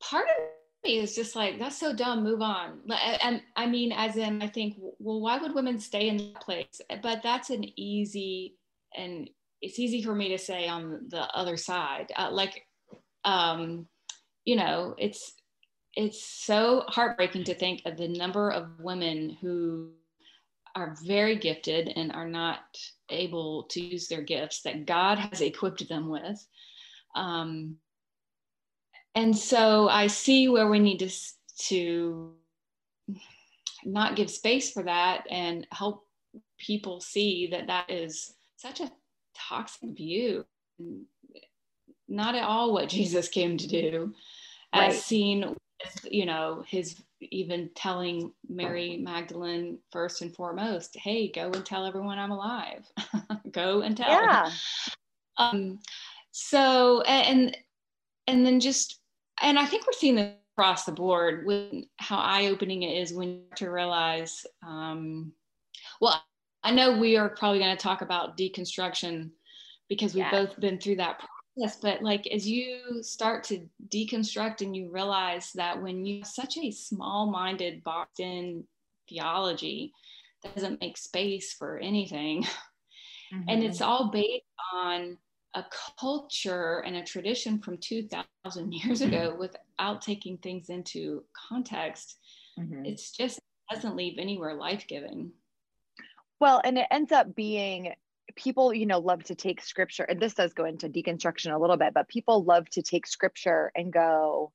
part 0.00 0.26
of 0.28 0.44
is 0.88 1.14
just 1.14 1.36
like, 1.36 1.58
that's 1.58 1.78
so 1.78 1.94
dumb, 1.94 2.22
move 2.22 2.42
on. 2.42 2.80
And 3.22 3.42
I 3.56 3.66
mean, 3.66 3.92
as 3.92 4.16
in, 4.16 4.42
I 4.42 4.48
think, 4.48 4.76
well, 4.98 5.20
why 5.20 5.38
would 5.38 5.54
women 5.54 5.78
stay 5.78 6.08
in 6.08 6.16
that 6.16 6.40
place? 6.40 6.80
But 7.02 7.22
that's 7.22 7.50
an 7.50 7.64
easy, 7.78 8.56
and 8.96 9.28
it's 9.60 9.78
easy 9.78 10.02
for 10.02 10.14
me 10.14 10.28
to 10.30 10.38
say 10.38 10.68
on 10.68 11.06
the 11.08 11.22
other 11.34 11.56
side. 11.56 12.12
Uh, 12.16 12.30
like, 12.30 12.66
um, 13.24 13.86
you 14.44 14.56
know, 14.56 14.94
it's, 14.98 15.34
it's 15.94 16.24
so 16.24 16.84
heartbreaking 16.88 17.44
to 17.44 17.54
think 17.54 17.82
of 17.84 17.96
the 17.96 18.08
number 18.08 18.50
of 18.50 18.68
women 18.80 19.36
who 19.40 19.90
are 20.74 20.94
very 21.04 21.36
gifted 21.36 21.88
and 21.96 22.12
are 22.12 22.28
not 22.28 22.60
able 23.08 23.64
to 23.64 23.80
use 23.80 24.08
their 24.08 24.22
gifts 24.22 24.60
that 24.62 24.84
God 24.84 25.18
has 25.18 25.40
equipped 25.40 25.88
them 25.88 26.10
with. 26.10 26.46
Um, 27.14 27.76
and 29.16 29.36
so 29.36 29.88
I 29.88 30.06
see 30.06 30.48
where 30.48 30.68
we 30.68 30.78
need 30.78 30.98
to 31.00 31.10
to 31.68 32.32
not 33.84 34.14
give 34.14 34.30
space 34.30 34.70
for 34.70 34.82
that 34.82 35.24
and 35.30 35.66
help 35.72 36.06
people 36.58 37.00
see 37.00 37.48
that 37.50 37.66
that 37.66 37.90
is 37.90 38.34
such 38.56 38.80
a 38.80 38.92
toxic 39.34 39.90
view, 39.96 40.44
not 42.08 42.34
at 42.34 42.42
all 42.44 42.72
what 42.72 42.88
Jesus 42.98 43.28
came 43.28 43.56
to 43.56 43.66
do, 43.66 44.14
Right. 44.74 44.90
as 44.90 45.02
seen 45.02 45.48
with 45.48 46.08
you 46.12 46.26
know 46.26 46.62
his 46.66 47.00
even 47.20 47.70
telling 47.74 48.32
Mary 48.48 48.98
Magdalene 48.98 49.78
first 49.90 50.20
and 50.20 50.34
foremost, 50.34 50.94
hey, 50.98 51.28
go 51.32 51.50
and 51.50 51.64
tell 51.64 51.86
everyone 51.86 52.18
I'm 52.18 52.32
alive, 52.32 52.84
go 53.50 53.80
and 53.80 53.96
tell 53.96 54.10
Yeah. 54.10 54.50
um 55.38 55.78
so 56.32 57.00
and 57.02 57.56
and 58.26 58.44
then 58.44 58.60
just 58.60 59.00
and 59.42 59.58
i 59.58 59.64
think 59.66 59.86
we're 59.86 59.92
seeing 59.92 60.16
this 60.16 60.34
across 60.56 60.84
the 60.84 60.92
board 60.92 61.44
with 61.46 61.84
how 61.98 62.16
eye-opening 62.16 62.82
it 62.82 62.96
is 63.02 63.12
when 63.12 63.28
you 63.28 63.42
to 63.56 63.70
realize 63.70 64.46
um 64.66 65.32
well 66.00 66.22
i 66.64 66.70
know 66.70 66.98
we 66.98 67.16
are 67.16 67.28
probably 67.30 67.58
going 67.58 67.76
to 67.76 67.82
talk 67.82 68.00
about 68.02 68.36
deconstruction 68.38 69.30
because 69.88 70.14
we've 70.14 70.24
Yes. 70.24 70.32
both 70.32 70.60
been 70.60 70.78
through 70.78 70.96
that 70.96 71.18
process 71.56 71.78
but 71.80 72.02
like 72.02 72.26
as 72.28 72.48
you 72.48 73.02
start 73.02 73.44
to 73.44 73.68
deconstruct 73.88 74.62
and 74.62 74.74
you 74.74 74.90
realize 74.90 75.52
that 75.54 75.80
when 75.80 76.04
you 76.06 76.18
have 76.20 76.26
such 76.28 76.56
a 76.58 76.70
small-minded 76.70 77.84
boxed 77.84 78.20
in 78.20 78.64
theology 79.08 79.92
that 80.42 80.54
doesn't 80.54 80.80
make 80.80 80.96
space 80.96 81.52
for 81.52 81.78
anything 81.78 82.44
and 83.48 83.62
Mhm. 83.62 83.68
it's 83.68 83.80
all 83.80 84.10
based 84.10 84.44
on 84.72 85.18
a 85.56 85.64
culture 85.98 86.82
and 86.86 86.96
a 86.96 87.02
tradition 87.02 87.58
from 87.58 87.78
2000 87.78 88.26
years 88.72 89.00
ago 89.00 89.34
without 89.38 90.02
taking 90.02 90.38
things 90.38 90.68
into 90.68 91.24
context 91.48 92.18
Mhm. 92.58 92.86
it's 92.86 93.10
just 93.12 93.40
doesn't 93.70 93.96
leave 93.96 94.18
anywhere 94.18 94.54
life-giving 94.54 95.32
Well, 96.40 96.60
and 96.64 96.78
it 96.78 96.86
ends 96.90 97.12
up 97.12 97.34
being 97.34 97.94
people, 98.34 98.74
you 98.74 98.86
know, 98.86 98.98
love 98.98 99.24
to 99.24 99.34
take 99.34 99.60
scripture, 99.62 100.04
and 100.04 100.20
this 100.20 100.34
does 100.34 100.52
go 100.52 100.64
into 100.64 100.88
deconstruction 100.88 101.54
a 101.54 101.58
little 101.58 101.76
bit, 101.76 101.94
but 101.94 102.08
people 102.08 102.44
love 102.44 102.68
to 102.70 102.82
take 102.82 103.06
scripture 103.06 103.72
and 103.74 103.92
go, 103.92 104.52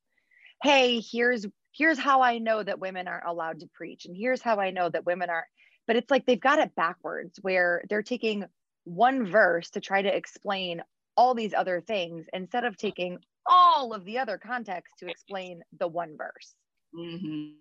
hey, 0.63 0.99
here's 1.01 1.45
here's 1.73 1.99
how 1.99 2.21
I 2.21 2.37
know 2.39 2.61
that 2.63 2.79
women 2.79 3.07
aren't 3.07 3.27
allowed 3.27 3.61
to 3.61 3.67
preach, 3.73 4.05
and 4.05 4.15
here's 4.15 4.41
how 4.41 4.57
I 4.59 4.71
know 4.71 4.89
that 4.89 5.05
women 5.05 5.29
aren't. 5.29 5.47
But 5.87 5.95
it's 5.95 6.11
like 6.11 6.25
they've 6.25 6.39
got 6.39 6.59
it 6.59 6.75
backwards, 6.75 7.39
where 7.41 7.83
they're 7.89 8.03
taking 8.03 8.45
one 8.83 9.25
verse 9.25 9.69
to 9.71 9.81
try 9.81 10.01
to 10.01 10.15
explain 10.15 10.81
all 11.17 11.33
these 11.35 11.53
other 11.53 11.81
things 11.81 12.25
instead 12.33 12.63
of 12.63 12.77
taking 12.77 13.19
all 13.45 13.93
of 13.93 14.05
the 14.05 14.17
other 14.19 14.37
context 14.37 14.95
to 14.99 15.07
explain 15.07 15.61
the 15.79 15.87
one 15.87 16.15
verse. 16.17 16.55
Mhm. 16.95 17.55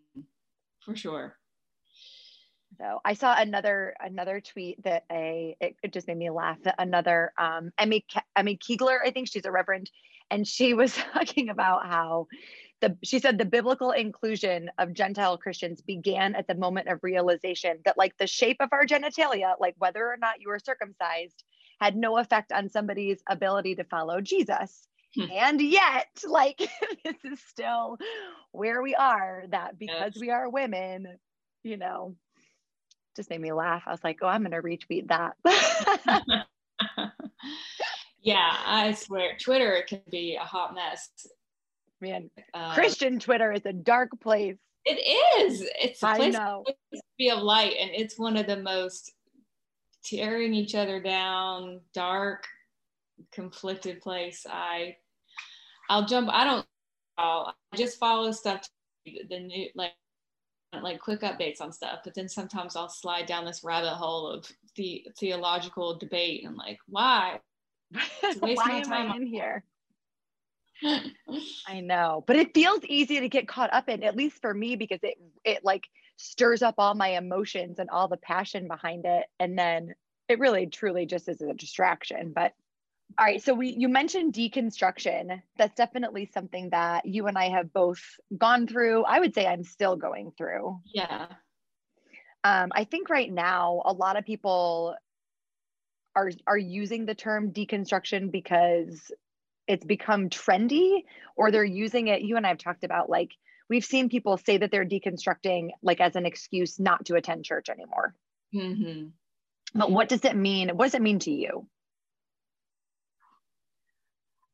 for 0.81 0.97
sure 0.97 1.37
So 2.79 3.01
I 3.05 3.15
saw 3.15 3.35
another 3.37 3.95
another 4.01 4.41
tweet 4.41 4.83
that 4.85 5.05
a 5.11 5.57
it, 5.61 5.77
it 5.83 5.93
just 5.93 6.07
made 6.07 6.17
me 6.17 6.31
laugh. 6.31 6.59
That 6.63 6.77
another 6.79 7.33
um, 7.37 7.73
Emmy 7.79 8.01
Ke- 8.01 8.25
Emmy 8.37 8.57
Kegler, 8.57 8.99
I 9.05 9.11
think 9.11 9.29
she's 9.29 9.45
a 9.45 9.51
reverend, 9.53 9.91
and 10.31 10.47
she 10.47 10.73
was 10.75 10.95
talking 11.15 11.49
about 11.51 11.87
how 11.87 12.29
the 12.81 12.97
she 13.03 13.19
said 13.19 13.39
the 13.39 13.45
biblical 13.45 13.91
inclusion 13.93 14.71
of 14.79 14.93
Gentile 14.95 15.37
Christians 15.39 15.81
began 15.83 16.35
at 16.35 16.47
the 16.49 16.55
moment 16.55 16.89
of 16.89 17.01
realization 17.03 17.79
that 17.85 17.99
like 17.99 18.17
the 18.19 18.27
shape 18.27 18.59
of 18.61 18.71
our 18.73 18.87
genitalia, 18.87 19.55
like 19.61 19.75
whether 19.79 20.05
or 20.07 20.17
not 20.17 20.41
you 20.41 20.49
were 20.49 20.59
circumcised, 20.59 21.45
had 21.81 21.97
no 21.97 22.19
effect 22.19 22.53
on 22.53 22.69
somebody's 22.69 23.23
ability 23.29 23.75
to 23.77 23.85
follow 23.85 24.21
Jesus. 24.21 24.87
Hmm. 25.15 25.27
And 25.33 25.61
yet, 25.61 26.09
like 26.27 26.59
this 27.05 27.17
is 27.25 27.41
still 27.49 27.99
where 28.53 28.83
we 28.83 28.95
are. 28.95 29.45
That 29.51 29.79
because 29.79 30.13
Yes. 30.15 30.21
we 30.21 30.31
are 30.31 30.49
women, 30.49 31.19
you 31.63 31.77
know, 31.77 32.17
just 33.17 33.31
made 33.31 33.41
me 33.41 33.53
laugh. 33.53 33.83
I 33.87 33.91
was 33.91 34.05
like, 34.05 34.19
oh, 34.23 34.29
I'm 34.29 34.45
going 34.45 34.53
to 34.53 34.63
retweet 34.63 35.09
that. 35.09 35.37
yeah 38.23 38.55
i 38.67 38.93
swear 38.93 39.37
twitter 39.41 39.83
can 39.89 40.01
be 40.11 40.37
a 40.37 40.45
hot 40.45 40.75
mess 40.75 41.09
Man, 42.01 42.31
uh, 42.55 42.75
Christian 42.75 43.19
Twitter 43.19 43.53
is 43.53 43.67
a 43.67 43.73
dark 43.73 44.11
place. 44.21 44.57
it 44.85 44.93
is. 45.43 45.69
It's 45.81 46.03
a 46.03 46.15
place 46.15 46.35
to 46.35 46.65
be 47.19 47.31
of 47.31 47.41
light 47.41 47.75
and 47.79 47.91
it's 47.93 48.19
one 48.19 48.37
of 48.37 48.47
the 48.47 48.57
most 48.57 49.13
tearing 50.05 50.55
each 50.55 50.75
other 50.75 51.01
down 51.01 51.81
dark 51.93 52.47
conflicted 53.33 54.01
place. 54.01 54.47
I 54.49 54.97
i'll 55.91 56.07
jump 56.07 56.31
i 56.33 56.45
don't 56.45 56.65
I'll, 57.19 57.55
I 57.73 57.77
just 57.77 57.99
follow 57.99 58.31
stuff 58.33 58.67
the 59.05 59.41
new 59.41 59.69
like 59.75 59.93
like 60.83 61.01
quick 61.01 61.21
updates 61.23 61.61
on 61.61 61.73
stuff 61.73 61.99
but 62.05 62.15
then 62.15 62.29
sometimes 62.29 62.77
i'll 62.77 62.89
slide 62.89 63.27
down 63.27 63.45
this 63.45 63.65
rabbit 63.65 63.91
hole 63.91 64.29
of 64.29 64.47
the 64.77 65.05
theological 65.19 65.99
debate 65.99 66.47
and 66.47 66.57
like 66.57 66.79
why? 66.87 67.41
Waste 68.41 68.41
Why 68.41 68.69
my 68.69 68.75
am 68.75 68.83
time. 68.85 69.11
I 69.11 69.17
in 69.17 69.27
here? 69.27 69.65
I 71.67 71.81
know, 71.81 72.25
but 72.27 72.37
it 72.37 72.55
feels 72.55 72.81
easy 72.85 73.21
to 73.21 73.29
get 73.29 73.49
caught 73.49 73.73
up 73.73 73.89
in, 73.89 74.03
at 74.03 74.17
least 74.17 74.41
for 74.41 74.53
me, 74.53 74.77
because 74.77 75.01
it 75.03 75.19
it 75.45 75.65
like 75.65 75.89
stirs 76.17 76.63
up 76.63 76.77
all 76.79 76.95
my 76.95 77.09
emotions 77.09 77.79
and 77.79 77.91
all 77.91 78.09
the 78.09 78.17
passion 78.17 78.69
behind 78.69 79.05
it, 79.07 79.27
and 79.39 79.59
then 79.59 79.95
it 80.29 80.39
really 80.39 80.67
truly 80.67 81.07
just 81.07 81.29
is 81.29 81.41
a 81.41 81.53
distraction. 81.55 82.33
But 82.35 82.53
all 83.19 83.27
right, 83.27 83.43
so 83.43 83.55
we 83.55 83.75
you 83.77 83.89
mentioned 83.89 84.35
deconstruction. 84.35 85.43
That's 85.59 85.75
definitely 85.75 86.31
something 86.33 86.71
that 86.71 87.07
you 87.07 87.27
and 87.27 87.37
I 87.37 87.49
have 87.51 87.73
both 87.73 88.03
gone 88.37 88.67
through. 88.67 89.05
I 89.05 89.21
would 89.21 89.35
say 89.35 89.47
I'm 89.47 89.65
still 89.65 89.97
going 89.97 90.33
through. 90.37 90.79
yeah 90.95 91.27
Um, 92.45 92.71
I 92.73 92.85
think 92.85 93.11
right 93.11 93.31
now 93.31 93.83
a 93.85 93.93
lot 93.93 94.17
of 94.17 94.25
people 94.25 94.97
are 96.17 96.31
are 96.47 96.59
using 96.59 97.07
the 97.07 97.15
term 97.15 97.53
deconstruction 97.53 98.31
because 98.31 99.13
it's 99.71 99.85
become 99.85 100.29
trendy, 100.29 101.05
or 101.37 101.51
they're 101.51 101.65
using 101.65 102.09
it. 102.09 102.23
You 102.23 102.37
and 102.37 102.45
I 102.45 102.49
have 102.49 102.59
talked 102.59 102.83
about 102.83 103.09
like 103.09 103.31
we've 103.69 103.85
seen 103.85 104.09
people 104.09 104.37
say 104.37 104.59
that 104.59 104.73
they're 104.73 104.85
deconstructing 104.85 105.71
like 105.81 106.01
as 106.01 106.17
an 106.17 106.27
excuse 106.27 106.81
not 106.81 107.07
to 107.07 107.15
attend 107.15 107.45
church 107.45 107.69
anymore. 107.69 108.15
hmm 108.53 109.07
But 109.73 109.93
what 109.93 110.09
does 110.09 110.25
it 110.25 110.35
mean? 110.37 110.71
What 110.71 110.87
does 110.87 110.95
it 110.95 111.03
mean 111.03 111.21
to 111.21 111.31
you? 111.31 111.69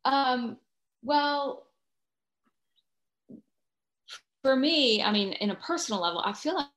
Um, 0.04 0.58
well, 1.02 1.66
for 4.42 4.54
me, 4.54 5.02
I 5.02 5.10
mean, 5.12 5.32
in 5.32 5.50
a 5.50 5.56
personal 5.56 6.02
level, 6.02 6.22
I 6.24 6.34
feel 6.34 6.54
like 6.54 6.68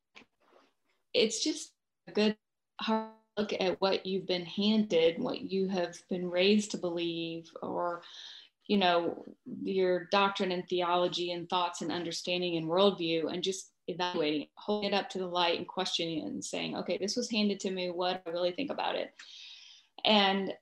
it's 1.13 1.43
just 1.43 1.73
a 2.07 2.11
good 2.11 2.37
hard 2.79 3.18
look 3.39 3.53
at 3.59 3.79
what 3.79 4.05
you've 4.05 4.27
been 4.27 4.45
handed, 4.45 5.19
what 5.19 5.41
you 5.41 5.67
have 5.67 5.95
been 6.09 6.29
raised 6.29 6.71
to 6.71 6.77
believe, 6.77 7.49
or 7.61 8.01
you 8.67 8.77
know, 8.77 9.25
your 9.63 10.05
doctrine 10.11 10.51
and 10.51 10.67
theology 10.67 11.31
and 11.31 11.49
thoughts 11.49 11.81
and 11.81 11.91
understanding 11.91 12.55
and 12.57 12.67
worldview, 12.67 13.31
and 13.33 13.41
just 13.43 13.71
evaluating, 13.87 14.47
holding 14.55 14.91
it 14.91 14.95
up 14.95 15.09
to 15.09 15.17
the 15.17 15.25
light 15.25 15.57
and 15.57 15.67
questioning 15.67 16.19
it 16.19 16.25
and 16.25 16.45
saying, 16.45 16.77
okay, 16.77 16.97
this 16.97 17.15
was 17.15 17.31
handed 17.31 17.59
to 17.59 17.71
me. 17.71 17.89
What 17.89 18.23
do 18.23 18.29
I 18.29 18.33
really 18.33 18.51
think 18.51 18.69
about 18.69 18.95
it? 18.95 19.11
And 20.05 20.53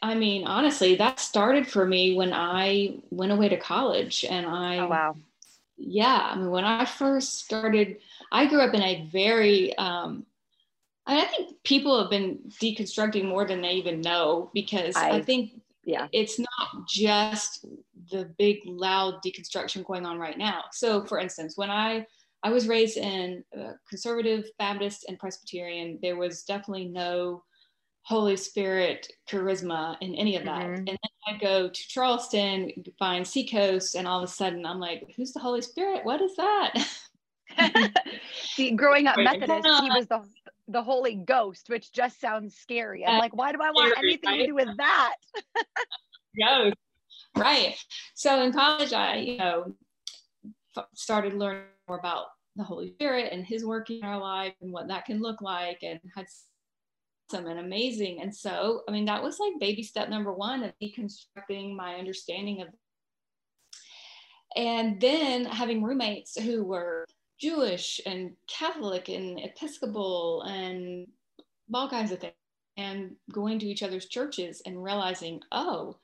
I 0.00 0.14
mean, 0.14 0.46
honestly, 0.46 0.94
that 0.96 1.18
started 1.18 1.66
for 1.66 1.84
me 1.84 2.14
when 2.14 2.32
I 2.32 2.98
went 3.10 3.32
away 3.32 3.48
to 3.48 3.56
college 3.56 4.24
and 4.28 4.46
I, 4.46 4.78
Oh 4.78 4.88
wow. 4.88 5.16
yeah, 5.76 6.30
I 6.32 6.36
mean, 6.36 6.50
when 6.50 6.64
I 6.64 6.84
first 6.84 7.40
started, 7.40 7.98
I 8.30 8.46
grew 8.46 8.60
up 8.60 8.74
in 8.74 8.82
a 8.82 9.08
very, 9.10 9.76
um, 9.76 10.24
I, 11.08 11.14
mean, 11.14 11.24
I 11.24 11.26
think 11.26 11.62
people 11.64 12.00
have 12.00 12.10
been 12.10 12.38
deconstructing 12.60 13.24
more 13.24 13.46
than 13.46 13.62
they 13.62 13.72
even 13.72 14.00
know 14.00 14.50
because 14.54 14.94
I, 14.94 15.10
I- 15.10 15.22
think 15.22 15.52
Yeah. 15.84 16.06
It's 16.12 16.38
not 16.38 16.86
just 16.86 17.66
the 18.12 18.26
big 18.38 18.58
loud 18.66 19.22
deconstruction 19.24 19.84
going 19.86 20.04
on 20.04 20.18
right 20.18 20.36
now. 20.36 20.64
So 20.72 21.04
for 21.06 21.18
instance, 21.18 21.56
when 21.56 21.70
I 21.70 22.06
I 22.42 22.50
was 22.50 22.68
raised 22.68 22.98
in 22.98 23.42
conservative 23.88 24.44
Baptist 24.58 25.06
and 25.08 25.18
Presbyterian, 25.18 25.98
there 26.02 26.16
was 26.16 26.44
definitely 26.44 26.86
no 26.86 27.42
Holy 28.02 28.36
Spirit 28.36 29.10
charisma 29.28 29.96
in 30.00 30.14
any 30.14 30.36
of 30.36 30.44
that. 30.44 30.62
Mm-hmm. 30.62 30.74
And 30.74 30.86
then 30.86 30.98
I 31.26 31.38
go 31.38 31.68
to 31.68 31.88
Charleston, 31.88 32.70
find 32.98 33.26
Seacoast, 33.26 33.96
and 33.96 34.06
all 34.06 34.22
of 34.22 34.24
a 34.24 34.32
sudden 34.32 34.64
I'm 34.64 34.78
like, 34.78 35.12
who's 35.16 35.32
the 35.32 35.40
Holy 35.40 35.62
Spirit? 35.62 36.04
What 36.04 36.20
is 36.20 36.36
that? 36.36 36.72
See, 38.54 38.70
growing 38.72 39.06
up 39.06 39.16
Methodist, 39.16 39.66
he 39.82 39.90
was 39.90 40.06
the 40.06 40.22
the 40.68 40.82
Holy 40.82 41.14
Ghost, 41.16 41.68
which 41.68 41.92
just 41.92 42.20
sounds 42.20 42.56
scary. 42.56 43.04
I'm 43.04 43.18
like, 43.18 43.34
why 43.34 43.52
do 43.52 43.58
I 43.62 43.70
want 43.70 43.98
anything 43.98 44.38
to 44.38 44.46
do 44.46 44.54
with 44.54 44.76
that? 44.76 45.14
Ghost, 46.38 46.76
right? 47.36 47.74
So 48.14 48.42
in 48.42 48.52
college, 48.52 48.92
I 48.92 49.16
you 49.16 49.38
know 49.38 49.74
started 50.94 51.34
learning 51.34 51.64
more 51.88 51.98
about 51.98 52.26
the 52.54 52.64
Holy 52.64 52.92
Spirit 52.92 53.32
and 53.32 53.44
His 53.44 53.64
work 53.64 53.90
in 53.90 54.04
our 54.04 54.18
life 54.18 54.54
and 54.60 54.72
what 54.72 54.88
that 54.88 55.06
can 55.06 55.20
look 55.20 55.40
like, 55.40 55.78
and 55.82 55.98
had 56.14 56.26
some 57.30 57.46
and 57.46 57.60
amazing. 57.60 58.20
And 58.20 58.34
so, 58.34 58.82
I 58.88 58.92
mean, 58.92 59.06
that 59.06 59.22
was 59.22 59.38
like 59.38 59.52
baby 59.58 59.82
step 59.82 60.08
number 60.08 60.32
one 60.32 60.64
of 60.64 60.72
deconstructing 60.82 61.74
my 61.74 61.94
understanding 61.94 62.62
of. 62.62 62.68
And 64.56 65.00
then 65.00 65.44
having 65.44 65.82
roommates 65.82 66.40
who 66.40 66.64
were 66.64 67.06
Jewish 67.40 68.00
and 68.04 68.32
Catholic 68.48 69.08
and 69.08 69.38
Episcopal 69.38 70.42
and 70.42 71.06
all 71.72 71.88
kinds 71.88 72.12
of 72.12 72.20
things, 72.20 72.34
and 72.76 73.16
going 73.32 73.58
to 73.58 73.66
each 73.66 73.82
other's 73.82 74.06
churches 74.06 74.62
and 74.64 74.82
realizing, 74.82 75.40
oh, 75.52 75.96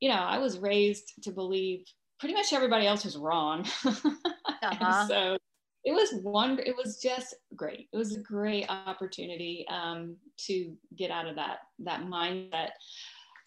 you 0.00 0.08
know, 0.08 0.16
I 0.16 0.38
was 0.38 0.58
raised 0.58 1.12
to 1.22 1.30
believe 1.30 1.84
pretty 2.18 2.34
much 2.34 2.52
everybody 2.52 2.86
else 2.86 3.04
was 3.04 3.16
wrong. 3.16 3.66
uh-huh. 3.84 5.06
so 5.06 5.38
it 5.84 5.92
was 5.92 6.20
one, 6.22 6.58
it 6.58 6.74
was 6.76 7.00
just 7.00 7.34
great. 7.54 7.88
It 7.92 7.96
was 7.96 8.16
a 8.16 8.20
great 8.20 8.68
opportunity 8.68 9.64
um, 9.70 10.16
to 10.46 10.74
get 10.96 11.10
out 11.10 11.28
of 11.28 11.36
that 11.36 11.58
that 11.78 12.02
mindset. 12.02 12.70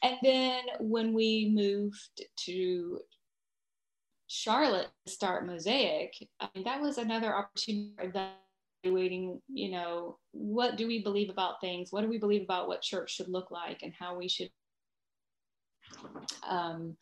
And 0.02 0.16
then 0.24 0.62
when 0.80 1.14
we 1.14 1.52
moved 1.54 2.22
to 2.46 3.00
Charlotte 4.30 4.90
start 5.08 5.46
Mosaic, 5.48 6.14
I 6.40 6.48
mean, 6.54 6.64
that 6.64 6.80
was 6.80 7.00
another 7.00 7.36
opportunity 7.36 7.94
evaluating, 8.84 9.42
you 9.52 9.72
know, 9.72 10.18
what 10.32 10.78
do 10.78 10.88
we 10.88 11.02
believe 11.02 11.32
about 11.32 11.60
things? 11.60 11.92
What 11.92 12.02
do 12.02 12.08
we 12.10 12.20
believe 12.20 12.44
about 12.44 12.68
what 12.68 12.84
church 12.84 13.16
should 13.16 13.28
look 13.28 13.50
like 13.50 13.82
and 13.82 13.92
how 13.92 14.16
we 14.16 14.30
should. 14.30 14.52
Um, 16.48 16.96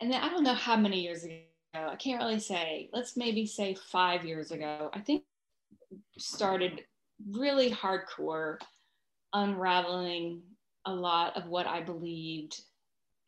and 0.00 0.12
then 0.12 0.22
I 0.22 0.28
don't 0.28 0.44
know 0.44 0.54
how 0.54 0.76
many 0.76 1.00
years 1.00 1.24
ago, 1.24 1.34
I 1.74 1.96
can't 1.96 2.22
really 2.22 2.38
say, 2.38 2.88
let's 2.92 3.16
maybe 3.16 3.44
say 3.44 3.74
five 3.74 4.24
years 4.24 4.52
ago, 4.52 4.88
I 4.92 5.00
think 5.00 5.24
started 6.16 6.84
really 7.28 7.72
hardcore 7.72 8.58
unraveling 9.32 10.42
a 10.86 10.94
lot 10.94 11.36
of 11.36 11.48
what 11.48 11.66
I 11.66 11.82
believed 11.82 12.62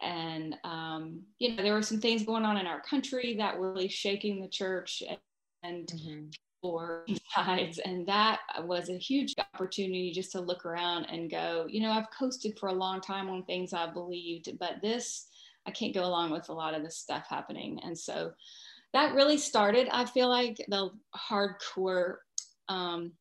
and 0.03 0.57
um, 0.65 1.23
you 1.39 1.55
know 1.55 1.63
there 1.63 1.75
were 1.75 1.83
some 1.83 2.01
things 2.01 2.25
going 2.25 2.45
on 2.45 2.57
in 2.57 2.67
our 2.67 2.81
country 2.81 3.37
that 3.39 3.59
were 3.59 3.73
really 3.73 3.89
shaking 3.89 4.41
the 4.41 4.49
church 4.49 5.03
and 5.63 5.87
mm-hmm. 5.87 6.27
sides. 7.35 7.81
And 7.85 8.07
that 8.07 8.41
was 8.61 8.89
a 8.89 8.99
huge 8.99 9.35
opportunity 9.55 10.13
just 10.13 10.31
to 10.33 10.41
look 10.41 10.65
around 10.65 11.07
and 11.07 11.29
go 11.31 11.67
you 11.69 11.81
know 11.81 11.91
i've 11.91 12.11
coasted 12.17 12.57
for 12.59 12.69
a 12.69 12.73
long 12.73 13.01
time 13.01 13.29
on 13.29 13.43
things 13.45 13.73
i 13.73 13.91
believed 13.91 14.49
but 14.61 14.81
this 14.81 15.27
i 15.67 15.73
can't 15.73 15.93
go 15.95 16.05
along 16.05 16.31
with 16.31 16.49
a 16.51 16.53
lot 16.53 16.75
of 16.75 16.83
this 16.83 16.97
stuff 16.97 17.27
happening. 17.29 17.81
And 17.83 17.99
so 17.99 18.33
that 18.93 19.15
really 19.15 19.39
started 19.39 19.89
i 19.91 20.05
feel 20.05 20.29
like 20.29 20.65
the 20.69 20.91
hardcore 21.17 22.17
um, 22.69 23.13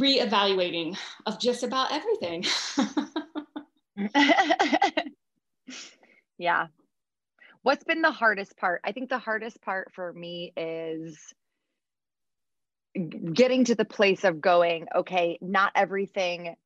reevaluating 0.00 0.96
of 1.26 1.38
just 1.38 1.62
about 1.62 1.92
everything 1.92 2.44
Yeah. 6.42 6.66
What's 7.62 7.84
been 7.84 8.02
the 8.02 8.10
hardest 8.10 8.56
part? 8.56 8.80
I 8.82 8.90
think 8.90 9.08
the 9.08 9.18
hardest 9.18 9.62
part 9.62 9.92
for 9.94 10.12
me 10.12 10.52
is 10.56 11.16
getting 13.32 13.66
to 13.66 13.76
the 13.76 13.84
place 13.84 14.24
of 14.24 14.40
going, 14.40 14.88
okay, 14.92 15.38
not 15.40 15.70
everything 15.76 16.56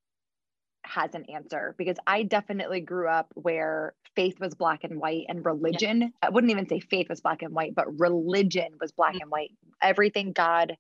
has 0.83 1.15
an 1.15 1.27
answer 1.29 1.75
because 1.77 1.99
I 2.07 2.23
definitely 2.23 2.81
grew 2.81 3.07
up 3.07 3.31
where 3.35 3.93
faith 4.15 4.41
was 4.41 4.55
black 4.55 4.83
and 4.85 4.99
white 4.99 5.27
and 5.29 5.45
religion, 5.45 6.01
yeah. 6.01 6.09
I 6.23 6.31
wouldn't 6.31 6.51
even 6.53 6.69
say 6.69 6.81
faith 6.81 7.11
was 7.11 7.21
black 7.21 7.43
and 7.43 7.55
white, 7.55 7.75
but 7.75 8.01
religion 8.01 8.69
was 8.81 8.93
black 8.93 9.13
mm-hmm. 9.13 9.23
and 9.23 9.31
white. 9.31 9.51
Everything 9.83 10.33
God 10.33 10.79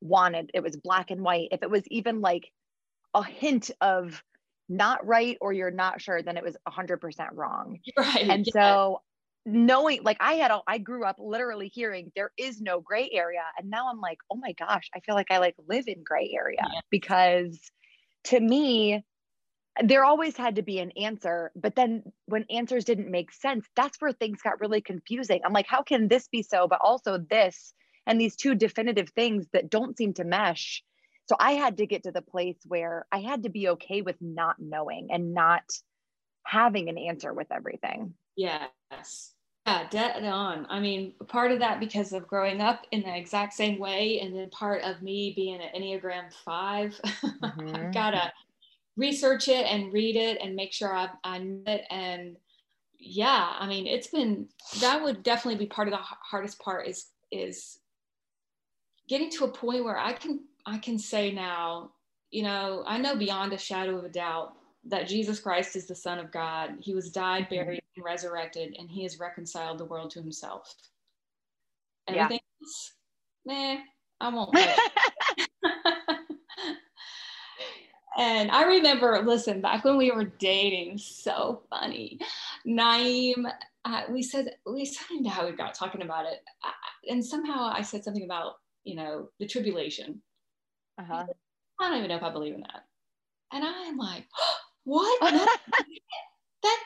wanted, 0.00 0.52
it 0.54 0.62
was 0.62 0.74
black 0.76 1.10
and 1.10 1.20
white. 1.20 1.48
If 1.52 1.62
it 1.62 1.70
was 1.70 1.82
even 1.88 2.22
like 2.22 2.50
a 3.12 3.22
hint 3.22 3.70
of 3.82 4.22
not 4.68 5.06
right 5.06 5.36
or 5.40 5.52
you're 5.52 5.70
not 5.70 6.00
sure, 6.00 6.22
then 6.22 6.36
it 6.36 6.44
was 6.44 6.56
100% 6.68 7.28
wrong. 7.32 7.78
Right. 7.96 8.28
And 8.28 8.46
yeah. 8.46 8.52
so 8.52 9.00
knowing 9.46 10.02
like 10.02 10.18
I 10.20 10.34
had 10.34 10.50
a, 10.50 10.60
I 10.66 10.78
grew 10.78 11.04
up 11.04 11.16
literally 11.18 11.68
hearing 11.68 12.12
there 12.14 12.32
is 12.36 12.60
no 12.60 12.80
gray 12.80 13.08
area 13.12 13.42
and 13.58 13.70
now 13.70 13.88
I'm 13.90 14.00
like, 14.00 14.18
"Oh 14.30 14.36
my 14.36 14.52
gosh, 14.52 14.90
I 14.94 15.00
feel 15.00 15.14
like 15.14 15.30
I 15.30 15.38
like 15.38 15.54
live 15.66 15.84
in 15.86 16.02
gray 16.04 16.30
area 16.34 16.60
yeah. 16.60 16.80
because 16.90 17.58
to 18.24 18.38
me 18.38 19.04
there 19.82 20.04
always 20.04 20.36
had 20.36 20.56
to 20.56 20.62
be 20.62 20.80
an 20.80 20.90
answer, 20.92 21.52
but 21.54 21.76
then 21.76 22.02
when 22.26 22.44
answers 22.50 22.84
didn't 22.84 23.10
make 23.10 23.32
sense, 23.32 23.66
that's 23.76 24.00
where 24.00 24.12
things 24.12 24.42
got 24.42 24.60
really 24.60 24.80
confusing. 24.80 25.40
I'm 25.44 25.52
like, 25.52 25.68
how 25.68 25.82
can 25.82 26.08
this 26.08 26.28
be 26.28 26.42
so 26.42 26.66
but 26.66 26.80
also 26.82 27.18
this 27.18 27.72
and 28.06 28.20
these 28.20 28.36
two 28.36 28.54
definitive 28.54 29.10
things 29.10 29.46
that 29.52 29.70
don't 29.70 29.96
seem 29.96 30.14
to 30.14 30.24
mesh? 30.24 30.82
So 31.28 31.36
i 31.38 31.52
had 31.52 31.76
to 31.76 31.86
get 31.86 32.02
to 32.04 32.12
the 32.12 32.22
place 32.22 32.56
where 32.66 33.06
i 33.12 33.18
had 33.18 33.42
to 33.42 33.48
be 33.48 33.68
okay 33.68 34.02
with 34.02 34.16
not 34.20 34.56
knowing 34.58 35.08
and 35.10 35.34
not 35.34 35.62
having 36.48 36.88
an 36.88 36.96
answer 36.96 37.32
with 37.32 37.48
everything. 37.52 38.14
Yes. 38.36 39.34
Yeah 39.66 39.86
dead 39.90 40.24
on. 40.24 40.66
I 40.70 40.80
mean 40.80 41.12
part 41.28 41.52
of 41.52 41.58
that 41.58 41.78
because 41.78 42.14
of 42.14 42.26
growing 42.26 42.62
up 42.62 42.86
in 42.90 43.02
the 43.02 43.14
exact 43.14 43.52
same 43.52 43.78
way 43.78 44.20
and 44.20 44.34
then 44.34 44.48
part 44.48 44.82
of 44.82 45.02
me 45.02 45.34
being 45.36 45.60
an 45.60 45.68
enneagram 45.76 46.32
5 46.42 47.00
mm-hmm. 47.04 47.76
i've 47.76 47.92
got 47.92 48.12
to 48.12 48.32
research 48.96 49.48
it 49.48 49.66
and 49.66 49.92
read 49.92 50.16
it 50.16 50.38
and 50.42 50.56
make 50.56 50.72
sure 50.72 50.94
i, 50.94 51.10
I 51.22 51.38
know 51.38 51.60
it. 51.66 51.82
And 51.90 52.38
yeah 52.98 53.52
i 53.58 53.66
mean 53.66 53.86
it's 53.86 54.06
been 54.06 54.48
that 54.80 55.02
would 55.02 55.22
definitely 55.22 55.58
be 55.58 55.66
part 55.66 55.88
of 55.88 55.92
the 55.92 56.00
hardest 56.00 56.58
part 56.60 56.88
is 56.88 57.08
is 57.30 57.78
getting 59.06 59.30
to 59.32 59.44
a 59.44 59.52
point 59.52 59.84
where 59.84 59.98
i 59.98 60.14
can 60.14 60.40
I 60.66 60.78
can 60.78 60.98
say 60.98 61.32
now, 61.32 61.92
you 62.30 62.42
know, 62.42 62.82
I 62.86 62.98
know 62.98 63.16
beyond 63.16 63.52
a 63.52 63.58
shadow 63.58 63.96
of 63.98 64.04
a 64.04 64.08
doubt 64.08 64.54
that 64.86 65.08
Jesus 65.08 65.40
Christ 65.40 65.76
is 65.76 65.86
the 65.86 65.94
Son 65.94 66.18
of 66.18 66.32
God. 66.32 66.76
He 66.80 66.94
was 66.94 67.10
died, 67.10 67.44
mm-hmm. 67.44 67.54
buried, 67.54 67.82
and 67.96 68.04
resurrected, 68.04 68.74
and 68.78 68.90
he 68.90 69.02
has 69.02 69.18
reconciled 69.18 69.78
the 69.78 69.84
world 69.84 70.10
to 70.12 70.20
himself. 70.20 70.74
Everything 72.08 72.40
yeah. 72.40 72.66
else, 72.66 72.92
meh, 73.46 73.78
I 74.20 74.28
won't. 74.30 74.56
and 78.18 78.50
I 78.50 78.64
remember, 78.64 79.22
listen, 79.24 79.60
back 79.60 79.84
when 79.84 79.96
we 79.96 80.10
were 80.10 80.24
dating, 80.24 80.98
so 80.98 81.62
funny. 81.68 82.18
Naeem, 82.66 83.50
uh, 83.84 84.02
we 84.10 84.22
said, 84.22 84.56
we 84.66 84.84
said 84.84 85.26
how 85.28 85.46
we 85.46 85.52
got 85.52 85.74
talking 85.74 86.02
about 86.02 86.26
it. 86.26 86.40
Uh, 86.64 86.70
and 87.10 87.24
somehow 87.24 87.70
I 87.72 87.82
said 87.82 88.04
something 88.04 88.24
about, 88.24 88.54
you 88.84 88.96
know, 88.96 89.28
the 89.38 89.46
tribulation 89.46 90.22
uh-huh. 90.98 91.26
I 91.80 91.88
don't 91.88 91.98
even 91.98 92.08
know 92.08 92.16
if 92.16 92.22
I 92.22 92.32
believe 92.32 92.54
in 92.54 92.60
that. 92.60 92.84
And 93.52 93.64
I'm 93.64 93.96
like, 93.96 94.24
what? 94.84 95.20
that, 96.62 96.78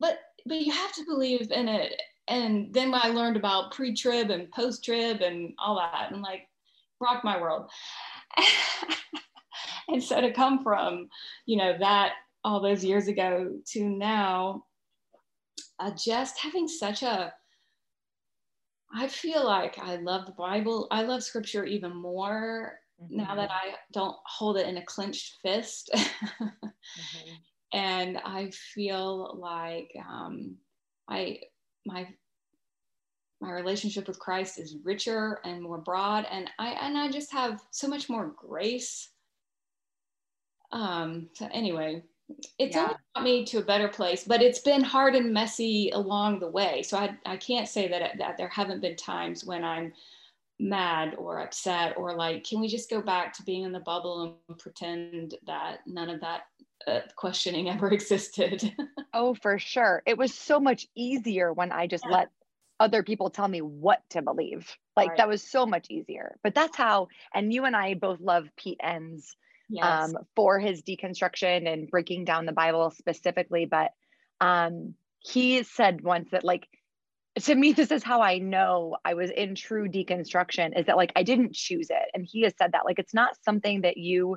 but 0.00 0.18
but 0.46 0.60
you 0.60 0.72
have 0.72 0.92
to 0.94 1.04
believe 1.04 1.50
in 1.50 1.68
it. 1.68 2.00
And 2.28 2.72
then 2.72 2.90
when 2.90 3.00
I 3.02 3.08
learned 3.08 3.36
about 3.36 3.72
pre-trib 3.72 4.30
and 4.30 4.50
post-trib 4.50 5.22
and 5.22 5.52
all 5.58 5.76
that, 5.76 6.12
and 6.12 6.22
like 6.22 6.42
rocked 7.00 7.24
my 7.24 7.40
world. 7.40 7.70
and 9.88 10.02
so 10.02 10.20
to 10.20 10.32
come 10.32 10.62
from, 10.62 11.08
you 11.46 11.56
know, 11.56 11.76
that 11.78 12.12
all 12.44 12.60
those 12.60 12.84
years 12.84 13.08
ago 13.08 13.54
to 13.72 13.84
now, 13.84 14.64
uh, 15.78 15.90
just 15.96 16.38
having 16.38 16.68
such 16.68 17.02
a 17.02 17.32
I 18.94 19.06
feel 19.06 19.44
like 19.44 19.78
I 19.78 19.96
love 19.96 20.24
the 20.24 20.32
Bible. 20.32 20.86
I 20.90 21.02
love 21.02 21.22
scripture 21.22 21.64
even 21.64 21.94
more 21.94 22.78
mm-hmm. 23.02 23.16
now 23.16 23.34
that 23.34 23.50
I 23.50 23.74
don't 23.92 24.16
hold 24.26 24.56
it 24.56 24.66
in 24.66 24.76
a 24.76 24.84
clenched 24.84 25.36
fist. 25.42 25.90
mm-hmm. 25.94 27.34
And 27.74 28.16
I 28.24 28.50
feel 28.74 29.36
like 29.38 29.90
um, 30.08 30.56
I 31.06 31.40
my 31.84 32.08
my 33.42 33.52
relationship 33.52 34.08
with 34.08 34.18
Christ 34.18 34.58
is 34.58 34.76
richer 34.82 35.40
and 35.44 35.62
more 35.62 35.76
broad, 35.76 36.26
and 36.30 36.48
I 36.58 36.68
and 36.70 36.96
I 36.96 37.10
just 37.10 37.30
have 37.32 37.60
so 37.70 37.86
much 37.86 38.08
more 38.08 38.32
grace. 38.38 39.10
Um, 40.72 41.28
so 41.34 41.46
anyway, 41.52 42.02
it's 42.58 42.74
Yeah. 42.74 42.82
only 42.82 42.94
got 43.14 43.24
me 43.24 43.44
to 43.46 43.58
a 43.58 43.64
better 43.64 43.88
place, 43.88 44.24
but 44.24 44.42
it's 44.42 44.60
been 44.60 44.82
hard 44.82 45.14
and 45.14 45.32
messy 45.32 45.90
along 45.90 46.40
the 46.40 46.50
way. 46.50 46.82
So 46.82 46.98
I, 46.98 47.16
I 47.24 47.36
can't 47.36 47.68
say 47.68 47.88
that, 47.88 48.18
that 48.18 48.36
there 48.36 48.48
haven't 48.48 48.80
been 48.80 48.96
times 48.96 49.44
when 49.44 49.64
I'm 49.64 49.92
mad 50.60 51.14
or 51.16 51.40
upset 51.40 51.96
or 51.96 52.16
like, 52.16 52.44
can 52.44 52.60
we 52.60 52.68
just 52.68 52.90
go 52.90 53.00
back 53.00 53.32
to 53.34 53.42
being 53.42 53.64
in 53.64 53.72
the 53.72 53.80
bubble 53.80 54.38
and 54.48 54.58
pretend 54.58 55.34
that 55.46 55.80
none 55.86 56.10
of 56.10 56.20
that 56.20 56.42
uh, 56.86 57.00
questioning 57.16 57.68
ever 57.70 57.90
existed? 57.92 58.74
Oh, 59.14 59.34
for 59.34 59.58
sure. 59.58 60.02
It 60.06 60.18
was 60.18 60.34
so 60.34 60.60
much 60.60 60.86
easier 60.94 61.52
when 61.52 61.72
I 61.72 61.86
just 61.86 62.06
let 62.06 62.28
other 62.80 63.02
people 63.02 63.30
tell 63.30 63.48
me 63.48 63.60
what 63.60 64.02
to 64.10 64.22
believe. 64.22 64.76
Like 64.96 65.10
Right. 65.10 65.18
that 65.18 65.28
was 65.28 65.42
so 65.42 65.66
much 65.66 65.86
easier. 65.90 66.38
But 66.42 66.54
that's 66.54 66.76
how, 66.76 67.08
and 67.34 67.52
you 67.52 67.64
and 67.64 67.76
I 67.76 67.94
both 67.94 68.20
love 68.20 68.48
Pete 68.56 68.80
Enns 68.82 69.36
yes. 69.68 69.84
um, 69.84 70.18
for 70.36 70.58
his 70.58 70.82
deconstruction 70.82 71.72
and 71.72 71.90
breaking 71.90 72.24
down 72.24 72.46
the 72.46 72.52
Bible 72.52 72.90
specifically. 72.90 73.66
But 73.66 73.92
um, 74.40 74.94
he 75.20 75.62
said 75.62 76.02
once 76.02 76.30
that, 76.30 76.44
like, 76.44 76.68
to 77.38 77.54
me, 77.54 77.72
this 77.72 77.90
is 77.90 78.02
how 78.02 78.20
I 78.22 78.38
know 78.38 78.96
I 79.04 79.14
was 79.14 79.30
in 79.30 79.54
true 79.54 79.88
deconstruction 79.88 80.78
is 80.78 80.86
that, 80.86 80.96
like, 80.96 81.12
I 81.16 81.22
didn't 81.22 81.54
choose 81.54 81.88
it. 81.90 82.10
And 82.14 82.26
he 82.26 82.42
has 82.42 82.54
said 82.58 82.72
that, 82.72 82.84
like, 82.84 82.98
it's 82.98 83.14
not 83.14 83.36
something 83.44 83.82
that 83.82 83.96
you 83.96 84.36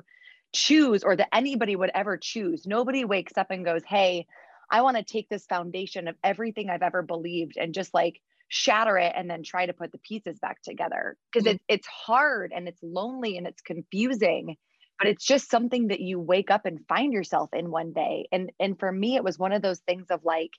choose 0.54 1.02
or 1.04 1.16
that 1.16 1.34
anybody 1.34 1.76
would 1.76 1.90
ever 1.94 2.18
choose. 2.18 2.66
Nobody 2.66 3.04
wakes 3.04 3.36
up 3.36 3.50
and 3.50 3.64
goes, 3.64 3.82
Hey, 3.86 4.26
I 4.70 4.82
want 4.82 4.96
to 4.96 5.02
take 5.04 5.28
this 5.28 5.46
foundation 5.46 6.08
of 6.08 6.16
everything 6.22 6.70
I've 6.70 6.82
ever 6.82 7.02
believed 7.02 7.56
and 7.56 7.74
just 7.74 7.94
like 7.94 8.20
shatter 8.48 8.98
it 8.98 9.12
and 9.16 9.30
then 9.30 9.42
try 9.42 9.64
to 9.66 9.72
put 9.72 9.92
the 9.92 9.98
pieces 9.98 10.38
back 10.38 10.60
together. 10.62 11.16
Because 11.32 11.46
Mhm. 11.46 11.54
it, 11.54 11.60
it's 11.68 11.86
hard 11.86 12.52
and 12.54 12.68
it's 12.68 12.82
lonely 12.82 13.36
and 13.38 13.46
it's 13.46 13.62
confusing 13.62 14.56
but 14.98 15.08
it's 15.08 15.24
just 15.24 15.50
something 15.50 15.88
that 15.88 15.98
you 16.00 16.20
wake 16.20 16.50
up 16.50 16.64
and 16.64 16.86
find 16.86 17.12
yourself 17.12 17.50
in 17.52 17.70
one 17.70 17.92
day 17.92 18.28
and 18.30 18.52
and 18.60 18.78
for 18.78 18.92
me 18.92 19.16
it 19.16 19.24
was 19.24 19.38
one 19.38 19.50
of 19.52 19.60
those 19.62 19.80
things 19.80 20.06
of 20.10 20.20
like 20.24 20.50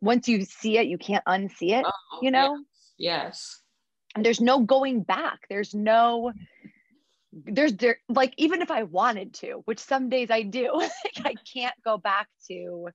once 0.00 0.28
you 0.28 0.44
see 0.44 0.78
it 0.78 0.86
you 0.86 0.98
can't 0.98 1.24
unsee 1.26 1.72
it 1.78 1.84
Oh, 1.86 2.18
you 2.22 2.30
know? 2.30 2.58
Yes. 2.98 3.60
and 4.14 4.24
there's 4.24 4.40
no 4.40 4.60
going 4.60 5.02
back. 5.02 5.40
There's 5.48 5.74
no 5.74 6.32
there's 7.32 7.74
there 7.74 7.98
like 8.08 8.32
even 8.36 8.62
if 8.62 8.70
i 8.70 8.84
wanted 8.84 9.34
to 9.34 9.62
which 9.64 9.80
some 9.80 10.08
days 10.08 10.30
i 10.30 10.42
do 10.42 10.70
like 10.74 10.92
i 11.24 11.34
can't 11.52 11.74
go 11.84 11.98
back 11.98 12.28
to 12.46 12.88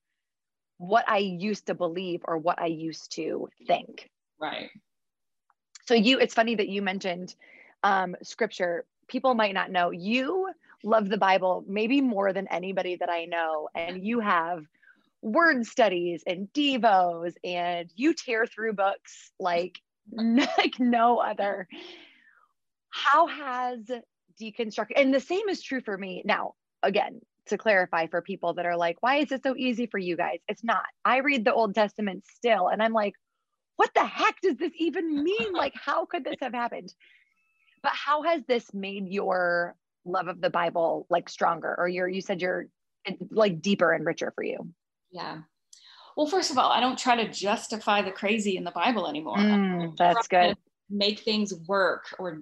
what 0.78 1.04
i 1.10 1.18
used 1.18 1.66
to 1.66 1.74
believe 1.76 2.22
or 2.24 2.38
what 2.38 2.58
i 2.62 2.68
used 2.68 3.12
to 3.12 3.50
think. 3.68 4.10
Right. 4.40 4.70
so 5.86 5.94
you 5.94 6.20
it's 6.20 6.34
funny 6.34 6.56
that 6.56 6.70
you 6.70 6.82
mentioned 6.82 7.36
um 7.84 8.16
scripture. 8.24 8.86
People 9.10 9.34
might 9.34 9.54
not 9.56 9.72
know. 9.72 9.90
You 9.92 10.50
love 10.84 11.10
the 11.10 11.18
bible 11.18 11.66
maybe 11.68 12.00
more 12.00 12.32
than 12.32 12.48
anybody 12.48 12.96
that 12.96 13.10
i 13.10 13.26
know 13.26 13.68
and 13.76 14.06
you 14.06 14.22
have 14.22 14.64
word 15.22 15.66
studies 15.66 16.24
and 16.26 16.48
devos 16.54 17.34
and 17.44 17.90
you 17.96 18.14
tear 18.14 18.46
through 18.46 18.74
books 18.74 19.32
like 19.40 19.80
like 20.12 20.80
no 20.80 21.20
other. 21.20 21.68
How 22.90 23.28
has 23.28 23.80
deconstruct 24.42 24.92
and 24.96 25.14
the 25.14 25.20
same 25.20 25.50
is 25.50 25.62
true 25.62 25.82
for 25.82 25.98
me. 25.98 26.24
Now 26.26 26.54
again 26.82 27.22
to 27.48 27.58
clarify 27.58 28.08
for 28.08 28.22
people 28.22 28.54
that 28.54 28.66
are 28.66 28.78
like 28.78 28.98
why 29.02 29.18
is 29.18 29.32
it 29.32 29.44
so 29.44 29.56
easy 29.58 29.88
for 29.88 29.98
you 29.98 30.16
guys? 30.16 30.40
It's 30.48 30.64
not. 30.64 30.86
I 31.04 31.18
read 31.18 31.46
the 31.46 31.54
old 31.54 31.76
testament 31.76 32.26
still 32.34 32.68
and 32.68 32.82
i'm 32.82 32.94
like 32.94 33.14
what 33.76 33.92
the 33.94 34.04
heck 34.06 34.36
does 34.42 34.58
this 34.58 34.74
even 34.78 35.24
mean? 35.24 35.54
Like 35.54 35.74
how 35.74 36.06
could 36.06 36.26
this 36.26 36.36
have 36.42 36.54
happened? 36.54 36.94
But 37.82 37.94
how 37.94 38.24
has 38.24 38.42
this 38.46 38.74
made 38.74 39.08
your 39.08 39.76
love 40.06 40.28
of 40.28 40.42
the 40.42 40.50
bible 40.50 41.06
like 41.10 41.30
stronger 41.30 41.76
or 41.78 41.88
your 41.88 42.08
you 42.08 42.22
said 42.22 42.42
you're 42.42 42.68
like 43.32 43.62
deeper 43.62 43.92
and 43.92 44.06
richer 44.06 44.32
for 44.36 44.44
you 44.44 44.70
Yeah. 45.12 45.40
Well, 46.16 46.28
first 46.28 46.52
of 46.52 46.58
all, 46.58 46.70
I 46.72 46.80
don't 46.80 46.98
try 46.98 47.16
to 47.16 47.32
justify 47.32 48.02
the 48.02 48.12
crazy 48.12 48.58
in 48.58 48.64
the 48.64 48.72
Bible 48.72 49.08
anymore. 49.08 49.38
Mm, 49.38 49.96
that's 49.98 50.28
good. 50.28 50.58
Make 50.90 51.20
things 51.20 51.54
work 51.68 52.06
or 52.18 52.42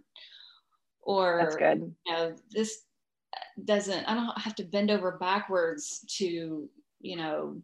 or 1.01 1.39
that's 1.41 1.55
good. 1.55 1.93
you 2.05 2.11
know 2.11 2.35
this 2.51 2.79
doesn't 3.63 4.03
i 4.09 4.13
don't 4.13 4.37
have 4.37 4.55
to 4.55 4.63
bend 4.63 4.91
over 4.91 5.13
backwards 5.13 6.03
to 6.17 6.69
you 6.99 7.15
know 7.15 7.61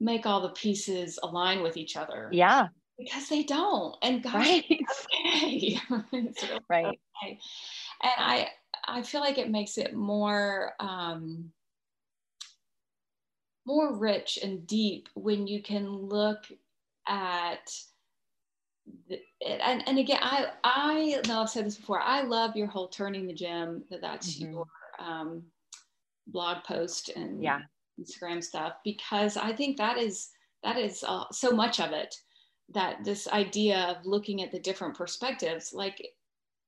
make 0.00 0.26
all 0.26 0.40
the 0.40 0.50
pieces 0.50 1.18
align 1.22 1.62
with 1.62 1.76
each 1.76 1.96
other. 1.96 2.28
Yeah. 2.32 2.68
Because 2.98 3.28
they 3.28 3.42
don't. 3.42 3.96
And 4.02 4.22
gosh 4.22 4.34
right. 4.34 4.64
okay. 4.68 5.80
Really 5.90 6.60
right. 6.68 6.86
okay. 6.86 7.38
and 8.02 8.12
i 8.18 8.48
i 8.86 9.02
feel 9.02 9.20
like 9.20 9.38
it 9.38 9.50
makes 9.50 9.78
it 9.78 9.94
more 9.94 10.72
um 10.80 11.50
more 13.68 13.94
rich 13.94 14.38
and 14.42 14.66
deep 14.66 15.10
when 15.14 15.46
you 15.46 15.62
can 15.62 15.86
look 15.90 16.44
at 17.06 17.70
the, 19.10 19.20
and, 19.46 19.86
and 19.86 19.98
again 19.98 20.18
i 20.22 20.46
i 20.64 21.20
know 21.28 21.42
i've 21.42 21.50
said 21.50 21.66
this 21.66 21.76
before 21.76 22.00
i 22.00 22.22
love 22.22 22.56
your 22.56 22.66
whole 22.66 22.88
turning 22.88 23.26
the 23.26 23.34
gem 23.34 23.84
that 23.90 24.00
that's 24.00 24.38
Mhm. 24.38 24.52
your 24.52 24.66
um, 24.98 25.42
blog 26.28 26.64
post 26.64 27.10
and 27.10 27.42
yeah 27.42 27.60
instagram 28.00 28.42
stuff 28.42 28.72
because 28.84 29.36
i 29.36 29.52
think 29.52 29.76
that 29.76 29.98
is 29.98 30.30
that 30.62 30.78
is 30.78 31.04
uh, 31.06 31.24
so 31.30 31.50
much 31.50 31.78
of 31.78 31.92
it 31.92 32.14
that 32.74 33.04
this 33.04 33.28
idea 33.28 33.78
of 33.90 34.06
looking 34.06 34.42
at 34.42 34.50
the 34.50 34.58
different 34.58 34.96
perspectives 34.96 35.72
like 35.74 36.00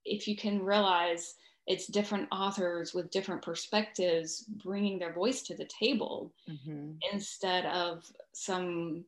if 0.04 0.28
you 0.28 0.36
can 0.36 0.62
realize 0.62 1.34
it's 1.70 1.86
different 1.86 2.26
authors 2.32 2.92
with 2.92 3.12
different 3.12 3.42
perspectives 3.42 4.44
bringing 4.64 4.98
their 4.98 5.12
voice 5.12 5.42
to 5.42 5.54
the 5.54 5.66
table 5.66 6.32
Mhm. 6.48 6.98
instead 7.12 7.64
of 7.66 8.04
some 8.32 9.04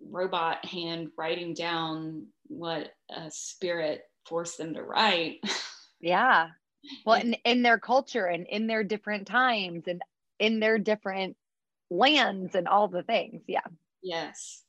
robot 0.00 0.64
hand 0.64 1.12
writing 1.16 1.54
down 1.54 2.26
what 2.48 2.92
a 3.10 3.30
spirit 3.30 4.10
forced 4.26 4.58
them 4.58 4.74
to 4.74 4.82
write. 4.82 5.40
yeah 6.00 6.50
well 7.06 7.20
in, 7.20 7.34
in 7.44 7.62
their 7.62 7.78
culture 7.78 8.26
and 8.26 8.44
in 8.48 8.66
their 8.66 8.82
different 8.82 9.28
times 9.28 9.86
and 9.86 10.02
in 10.40 10.58
their 10.58 10.78
different 10.78 11.36
lands 11.90 12.56
and 12.56 12.66
all 12.66 12.88
the 12.88 13.04
things 13.04 13.40
yeah 13.46 13.60
yes. 14.02 14.64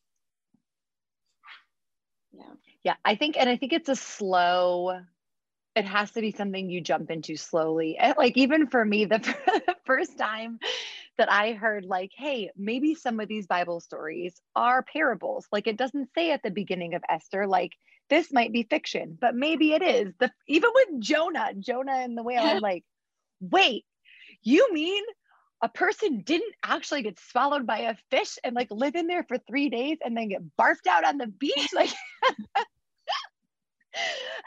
Yeah. 2.31 2.53
yeah 2.83 2.95
i 3.03 3.15
think 3.15 3.35
and 3.35 3.49
i 3.49 3.57
think 3.57 3.73
it's 3.73 3.89
a 3.89 3.95
slow 3.95 5.01
it 5.75 5.85
has 5.85 6.11
to 6.11 6.21
be 6.21 6.31
something 6.31 6.69
you 6.69 6.81
jump 6.81 7.09
into 7.09 7.35
slowly 7.35 7.97
and 7.97 8.15
like 8.17 8.37
even 8.37 8.67
for 8.67 8.83
me 8.83 9.05
the 9.05 9.35
first 9.85 10.17
time 10.17 10.59
that 11.17 11.31
i 11.31 11.53
heard 11.53 11.85
like 11.85 12.11
hey 12.15 12.49
maybe 12.57 12.95
some 12.95 13.19
of 13.19 13.27
these 13.27 13.47
bible 13.47 13.79
stories 13.79 14.39
are 14.55 14.83
parables. 14.83 15.47
Like 15.51 15.67
it 15.67 15.77
doesn't 15.77 16.09
say 16.15 16.31
at 16.31 16.43
the 16.43 16.51
beginning 16.51 16.93
of 16.93 17.03
esther 17.09 17.47
like 17.47 17.73
this 18.09 18.31
might 18.31 18.51
be 18.51 18.63
fiction 18.63 19.17
but 19.19 19.35
maybe 19.35 19.73
it 19.73 19.81
is. 19.81 20.13
The 20.19 20.31
even 20.47 20.69
with 20.73 20.99
jonah 20.99 21.53
jonah 21.59 21.97
and 21.97 22.17
the 22.17 22.23
whale 22.23 22.43
i'm 22.43 22.59
like 22.61 22.83
wait 23.39 23.85
you 24.41 24.73
mean 24.73 25.03
a 25.63 25.69
person 25.69 26.21
didn't 26.21 26.53
actually 26.61 27.03
get 27.03 27.17
swallowed 27.31 27.65
by 27.65 27.79
a 27.79 27.95
fish 28.11 28.37
and 28.43 28.53
like 28.53 28.67
live 28.69 28.95
in 28.95 29.07
there 29.07 29.23
for 29.23 29.37
three 29.37 29.69
days 29.69 29.97
and 30.03 30.15
then 30.15 30.27
get 30.27 30.41
barfed 30.59 30.87
out 30.89 31.05
on 31.05 31.17
the 31.17 31.27
beach? 31.27 31.69
Like 31.73 31.89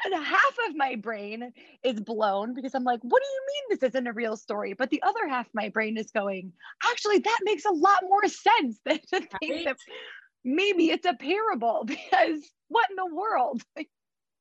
and 0.04 0.14
half 0.14 0.56
of 0.68 0.76
my 0.76 0.96
brain 0.96 1.52
is 1.82 2.00
blown 2.00 2.54
because 2.54 2.74
I'm 2.74 2.84
like, 2.84 3.00
what 3.02 3.22
do 3.22 3.28
you 3.28 3.40
mean 3.46 3.78
this 3.78 3.88
isn't 3.90 4.06
a 4.06 4.12
real 4.12 4.36
story? 4.36 4.72
But 4.72 4.90
the 4.90 5.02
other 5.02 5.28
half 5.28 5.46
of 5.46 5.54
my 5.54 5.68
brain 5.68 5.96
is 5.96 6.10
going, 6.10 6.52
actually, 6.84 7.18
that 7.18 7.38
makes 7.44 7.64
a 7.64 7.72
lot 7.72 8.02
more 8.02 8.26
sense 8.28 8.80
than 8.84 9.00
to 9.12 9.20
think 9.40 9.64
that 9.64 9.76
maybe 10.44 10.90
it's 10.90 11.06
a 11.06 11.14
parable 11.14 11.84
because 11.86 12.40
what 12.68 12.86
in 12.90 12.96
the 12.96 13.14
world? 13.14 13.62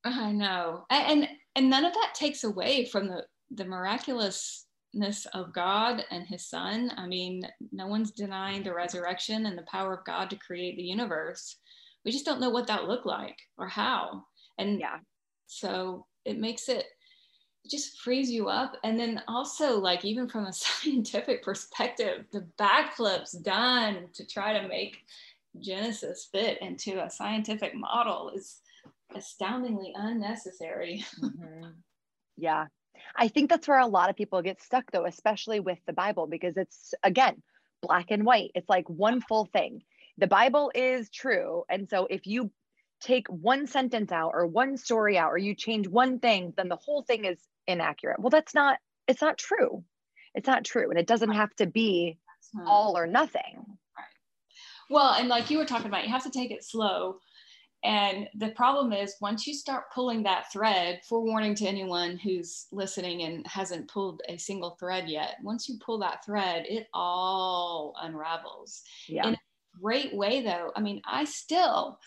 I 0.04 0.32
know. 0.32 0.86
And 0.90 1.28
and 1.56 1.70
none 1.70 1.86
of 1.86 1.94
that 1.94 2.14
takes 2.14 2.44
away 2.44 2.86
from 2.86 3.08
the 3.08 3.26
the 3.52 3.66
miraculousness 3.66 5.26
of 5.34 5.54
God 5.54 6.04
and 6.12 6.28
his 6.28 6.48
son. 6.48 6.92
I 6.98 7.08
mean, 7.08 7.44
no 7.72 7.88
one's 7.88 8.12
denying 8.12 8.64
the 8.64 8.74
resurrection 8.74 9.46
and 9.46 9.58
the 9.58 9.66
power 9.72 9.94
of 9.94 10.06
God 10.06 10.30
to 10.30 10.36
create 10.36 10.78
the 10.78 10.84
universe. 10.84 11.58
We 12.04 12.12
just 12.12 12.26
don't 12.26 12.40
know 12.40 12.50
what 12.50 12.68
that 12.68 12.88
looked 12.88 13.08
like 13.08 13.38
or 13.58 13.68
how. 13.68 14.26
And 14.58 14.80
Yeah. 14.80 15.00
so 15.48 16.06
it 16.26 16.38
makes 16.38 16.70
it 16.70 16.86
it 17.64 17.72
just 17.72 18.00
frees 18.00 18.30
you 18.30 18.48
up 18.48 18.78
and 18.84 19.00
then 19.00 19.22
also 19.28 19.80
like 19.80 20.06
even 20.06 20.28
from 20.28 20.46
a 20.46 20.54
scientific 20.64 21.44
perspective 21.44 22.26
the 22.32 22.48
backflips 22.60 23.42
done 23.44 24.08
to 24.14 24.26
try 24.26 24.60
to 24.60 24.68
make 24.68 24.98
genesis 25.60 26.30
fit 26.32 26.62
into 26.62 27.04
a 27.04 27.10
scientific 27.10 27.74
model 27.76 28.32
is 28.36 28.62
astoundingly 29.16 29.94
unnecessary 29.96 31.06
mm-hmm. 31.22 31.70
Yeah. 32.38 32.66
I 33.16 33.28
think 33.28 33.50
that's 33.50 33.68
where 33.68 33.80
a 33.80 33.88
lot 33.88 34.10
of 34.10 34.16
people 34.16 34.42
get 34.42 34.62
stuck 34.62 34.92
though, 34.92 35.06
especially 35.06 35.60
with 35.60 35.80
the 35.88 35.94
Bible, 35.94 36.28
because 36.28 36.58
it's 36.58 36.94
again 37.04 37.42
black 37.82 38.08
and 38.10 38.26
white. 38.26 38.52
It's 38.56 38.70
like 38.70 38.90
one 38.90 39.22
full 39.22 39.46
thing. 39.46 39.84
The 40.18 40.28
Bible 40.28 40.72
is 40.74 41.10
true. 41.10 41.64
And 41.70 41.88
so 41.90 42.08
if 42.10 42.26
you 42.26 42.52
take 43.06 43.28
one 43.30 43.68
sentence 43.68 44.12
out 44.12 44.32
or 44.34 44.46
one 44.48 44.76
story 44.78 45.18
out 45.18 45.32
or 45.32 45.38
you 45.38 45.54
change 45.56 45.88
one 45.88 46.20
thing, 46.20 46.54
then 46.58 46.68
the 46.70 46.76
whole 46.76 47.04
thing 47.04 47.24
is 47.26 47.38
inaccurate. 47.68 48.20
Well, 48.20 48.30
that's 48.32 48.54
not, 48.54 48.80
it's 49.08 49.22
not 49.22 49.38
true. 49.38 49.84
it's 50.34 50.48
not 50.48 50.66
true 50.66 50.90
and 50.90 51.00
it 51.00 51.08
doesn't 51.08 51.32
have 51.32 51.56
to 51.56 51.66
be 51.66 52.18
all 52.68 52.98
or 52.98 53.08
nothing 53.08 53.54
Right. 53.98 54.16
well 54.90 55.12
and 55.14 55.28
like 55.30 55.50
you 55.50 55.58
were 55.58 55.66
talking 55.66 55.88
about 55.88 56.04
you 56.06 56.12
have 56.14 56.24
to 56.24 56.30
take 56.40 56.52
it 56.52 56.64
slow 56.64 57.20
and 57.84 58.28
the 58.36 58.50
problem 58.50 58.92
is 58.94 59.16
once 59.22 59.46
you 59.46 59.54
start 59.54 59.92
pulling 59.94 60.24
that 60.24 60.52
thread, 60.52 61.02
forewarning 61.08 61.54
to 61.56 61.68
anyone 61.68 62.18
who's 62.18 62.66
listening 62.72 63.22
and 63.24 63.46
hasn't 63.46 63.88
pulled 63.88 64.22
a 64.28 64.38
single 64.38 64.72
thread 64.80 65.08
yet, 65.08 65.36
once 65.44 65.70
you 65.70 65.76
pull 65.86 66.00
that 66.00 66.26
thread, 66.26 66.66
it 66.68 66.88
all 66.96 67.94
unravels. 68.02 68.82
Yeah. 69.08 69.28
In 69.28 69.34
a 69.36 69.40
great 69.80 70.16
way 70.16 70.42
though. 70.42 70.72
I 70.76 70.80
mean, 70.82 71.00
I 71.06 71.26
still, 71.26 72.00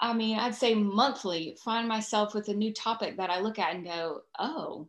I 0.00 0.12
mean, 0.12 0.38
I'd 0.38 0.54
say 0.54 0.74
monthly 0.74 1.56
find 1.64 1.88
myself 1.88 2.34
with 2.34 2.48
a 2.48 2.54
new 2.54 2.72
topic 2.72 3.16
that 3.16 3.30
I 3.30 3.40
look 3.40 3.58
at 3.58 3.74
and 3.74 3.84
go, 3.84 4.22
oh, 4.38 4.88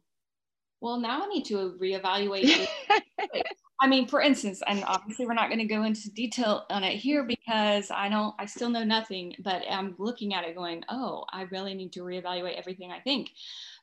well, 0.82 1.00
now 1.00 1.24
I 1.24 1.28
need 1.28 1.46
to 1.46 1.78
reevaluate. 1.82 2.68
I 3.82 3.88
mean, 3.88 4.08
for 4.08 4.22
instance, 4.22 4.62
and 4.68 4.84
obviously 4.86 5.26
we're 5.26 5.34
not 5.34 5.50
going 5.50 5.60
to 5.60 5.66
go 5.66 5.84
into 5.84 6.10
detail 6.12 6.66
on 6.70 6.84
it 6.84 6.96
here 6.96 7.24
because 7.24 7.92
I 7.92 8.10
don't, 8.10 8.34
I 8.40 8.46
still 8.46 8.70
know 8.70 8.84
nothing, 8.84 9.36
but 9.40 9.64
I'm 9.70 9.96
looking 10.00 10.34
at 10.34 10.46
it 10.46 10.56
going, 10.56 10.84
oh, 10.90 11.26
I 11.32 11.44
really 11.44 11.74
need 11.76 11.92
to 11.94 12.02
reevaluate 12.02 12.58
everything 12.58 12.92
I 12.92 13.00
think. 13.02 13.32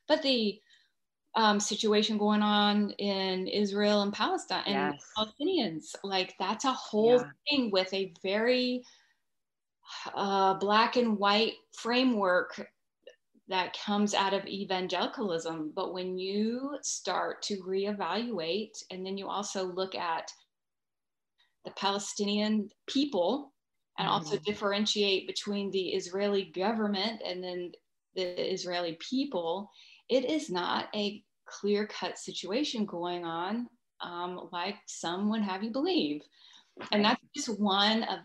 But 0.07 0.21
the 0.23 0.59
um, 1.35 1.59
situation 1.59 2.17
going 2.17 2.41
on 2.41 2.91
in 2.91 3.47
Israel 3.47 4.01
and 4.01 4.13
Palestine 4.13 4.63
and 4.65 4.93
Yes. 4.93 5.03
Palestinians, 5.17 5.95
like 6.03 6.35
that's 6.39 6.65
a 6.65 6.73
whole 6.73 7.19
Yeah. 7.19 7.25
thing 7.49 7.71
with 7.71 7.93
a 7.93 8.13
very 8.23 8.83
uh, 10.13 10.55
black 10.55 10.95
and 10.95 11.17
white 11.17 11.53
framework 11.77 12.69
that 13.49 13.77
comes 13.85 14.13
out 14.13 14.33
of 14.33 14.45
evangelicalism. 14.47 15.73
But 15.75 15.93
when 15.93 16.17
you 16.17 16.77
start 16.81 17.41
to 17.43 17.57
reevaluate, 17.57 18.77
and 18.91 19.05
then 19.05 19.17
you 19.17 19.27
also 19.27 19.65
look 19.65 19.95
at 19.95 20.31
the 21.65 21.71
Palestinian 21.71 22.69
people 22.87 23.53
and 23.99 24.07
also 24.07 24.37
differentiate 24.37 25.27
between 25.27 25.71
the 25.71 25.89
Israeli 25.89 26.45
government 26.45 27.21
and 27.25 27.43
then 27.43 27.71
the 28.15 28.53
Israeli 28.53 28.97
people, 28.99 29.69
it 30.09 30.25
is 30.25 30.49
not 30.49 30.87
a 30.95 31.23
clear 31.45 31.85
cut 31.87 32.17
situation 32.17 32.85
going 32.85 33.23
on 33.25 33.67
um, 34.03 34.49
like 34.51 34.75
some 34.85 35.29
would 35.29 35.41
have 35.41 35.63
you 35.63 35.71
believe. 35.71 36.21
And 36.91 37.05
that's 37.05 37.21
just 37.35 37.59
one 37.59 38.03
of 38.03 38.19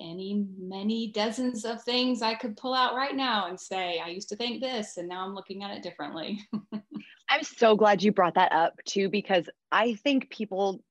any 0.00 0.46
many 0.58 1.12
dozens 1.12 1.64
of 1.64 1.82
things 1.82 2.22
I 2.22 2.34
could 2.34 2.56
pull 2.56 2.74
out 2.74 2.94
right 2.94 3.14
now 3.14 3.48
and 3.48 3.58
say, 3.58 4.00
I 4.04 4.08
used 4.08 4.28
to 4.30 4.36
think 4.36 4.60
this 4.60 4.96
and 4.96 5.08
now 5.08 5.24
I'm 5.24 5.34
looking 5.34 5.62
at 5.62 5.70
it 5.70 5.82
differently. 5.82 6.40
I'm 7.28 7.42
so 7.42 7.76
glad 7.76 8.02
you 8.02 8.12
brought 8.12 8.34
that 8.34 8.52
up 8.52 8.74
too, 8.84 9.08
because 9.08 9.48
I 9.72 9.94
think 9.94 10.30
people, 10.30 10.82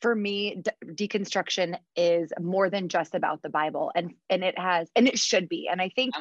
for 0.00 0.14
me, 0.14 0.62
de- 0.62 1.08
deconstruction 1.08 1.78
is 1.96 2.32
more 2.40 2.70
than 2.70 2.88
just 2.88 3.14
about 3.14 3.42
the 3.42 3.48
Bible, 3.48 3.90
and 3.94 4.14
and 4.28 4.44
it 4.44 4.58
has, 4.58 4.88
and 4.94 5.08
it 5.08 5.18
should 5.18 5.48
be. 5.48 5.68
And 5.70 5.80
I 5.80 5.88
think 5.88 6.14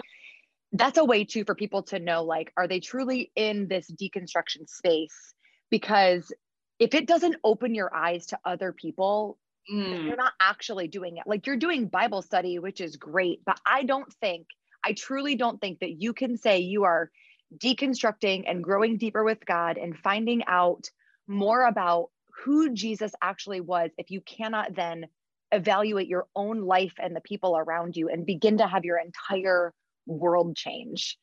that's 0.72 0.98
a 0.98 1.06
way 1.06 1.26
too 1.26 1.43
for 1.45 1.56
people 1.56 1.84
to 1.84 2.00
know, 2.00 2.24
like, 2.24 2.52
are 2.58 2.68
they 2.68 2.80
truly 2.80 3.32
in 3.36 3.68
this 3.68 3.89
deconstruction 3.91 4.68
space? 4.68 5.34
Because 5.70 6.32
if 6.80 6.93
it 6.93 7.08
doesn't 7.08 7.36
open 7.43 7.76
your 7.76 7.93
eyes 7.93 8.28
to 8.28 8.39
other 8.45 8.72
people, 8.72 9.38
Mm, 9.72 10.05
you're 10.05 10.15
not 10.15 10.34
actually 10.39 10.88
doing 10.88 11.18
it. 11.18 11.24
Like 11.26 11.45
you're 11.45 11.57
doing 11.57 11.88
Bible 11.88 12.22
study, 12.22 12.59
which 12.59 12.80
is 12.82 12.95
great, 12.95 13.41
but 13.45 13.59
I 13.65 13.84
don't 13.84 14.11
think, 14.13 14.47
I 14.84 14.93
truly 14.93 15.36
don't 15.36 15.59
think 15.59 15.80
that 15.80 16.01
you 16.01 16.13
can 16.13 16.38
say 16.38 16.59
you 16.59 16.86
are 16.86 17.11
deconstructing 17.57 18.43
and 18.47 18.63
growing 18.63 18.97
deeper 18.97 19.24
with 19.24 19.45
God 19.45 19.78
and 19.78 19.97
finding 19.97 20.43
out 20.47 20.89
more 21.28 21.65
about 21.65 22.09
who 22.43 22.74
Jesus 22.74 23.11
actually 23.22 23.61
was 23.61 23.91
if 23.97 24.11
you 24.11 24.22
cannot 24.22 24.76
then 24.76 25.07
evaluate 25.51 26.07
your 26.07 26.28
own 26.36 26.61
life 26.61 26.93
and 26.99 27.15
the 27.15 27.22
people 27.22 27.57
around 27.57 27.95
you 27.95 28.09
and 28.09 28.26
begin 28.26 28.57
to 28.57 28.68
have 28.68 28.86
your 28.86 28.99
entire 28.99 29.74
world 30.05 30.55
change. 30.55 31.18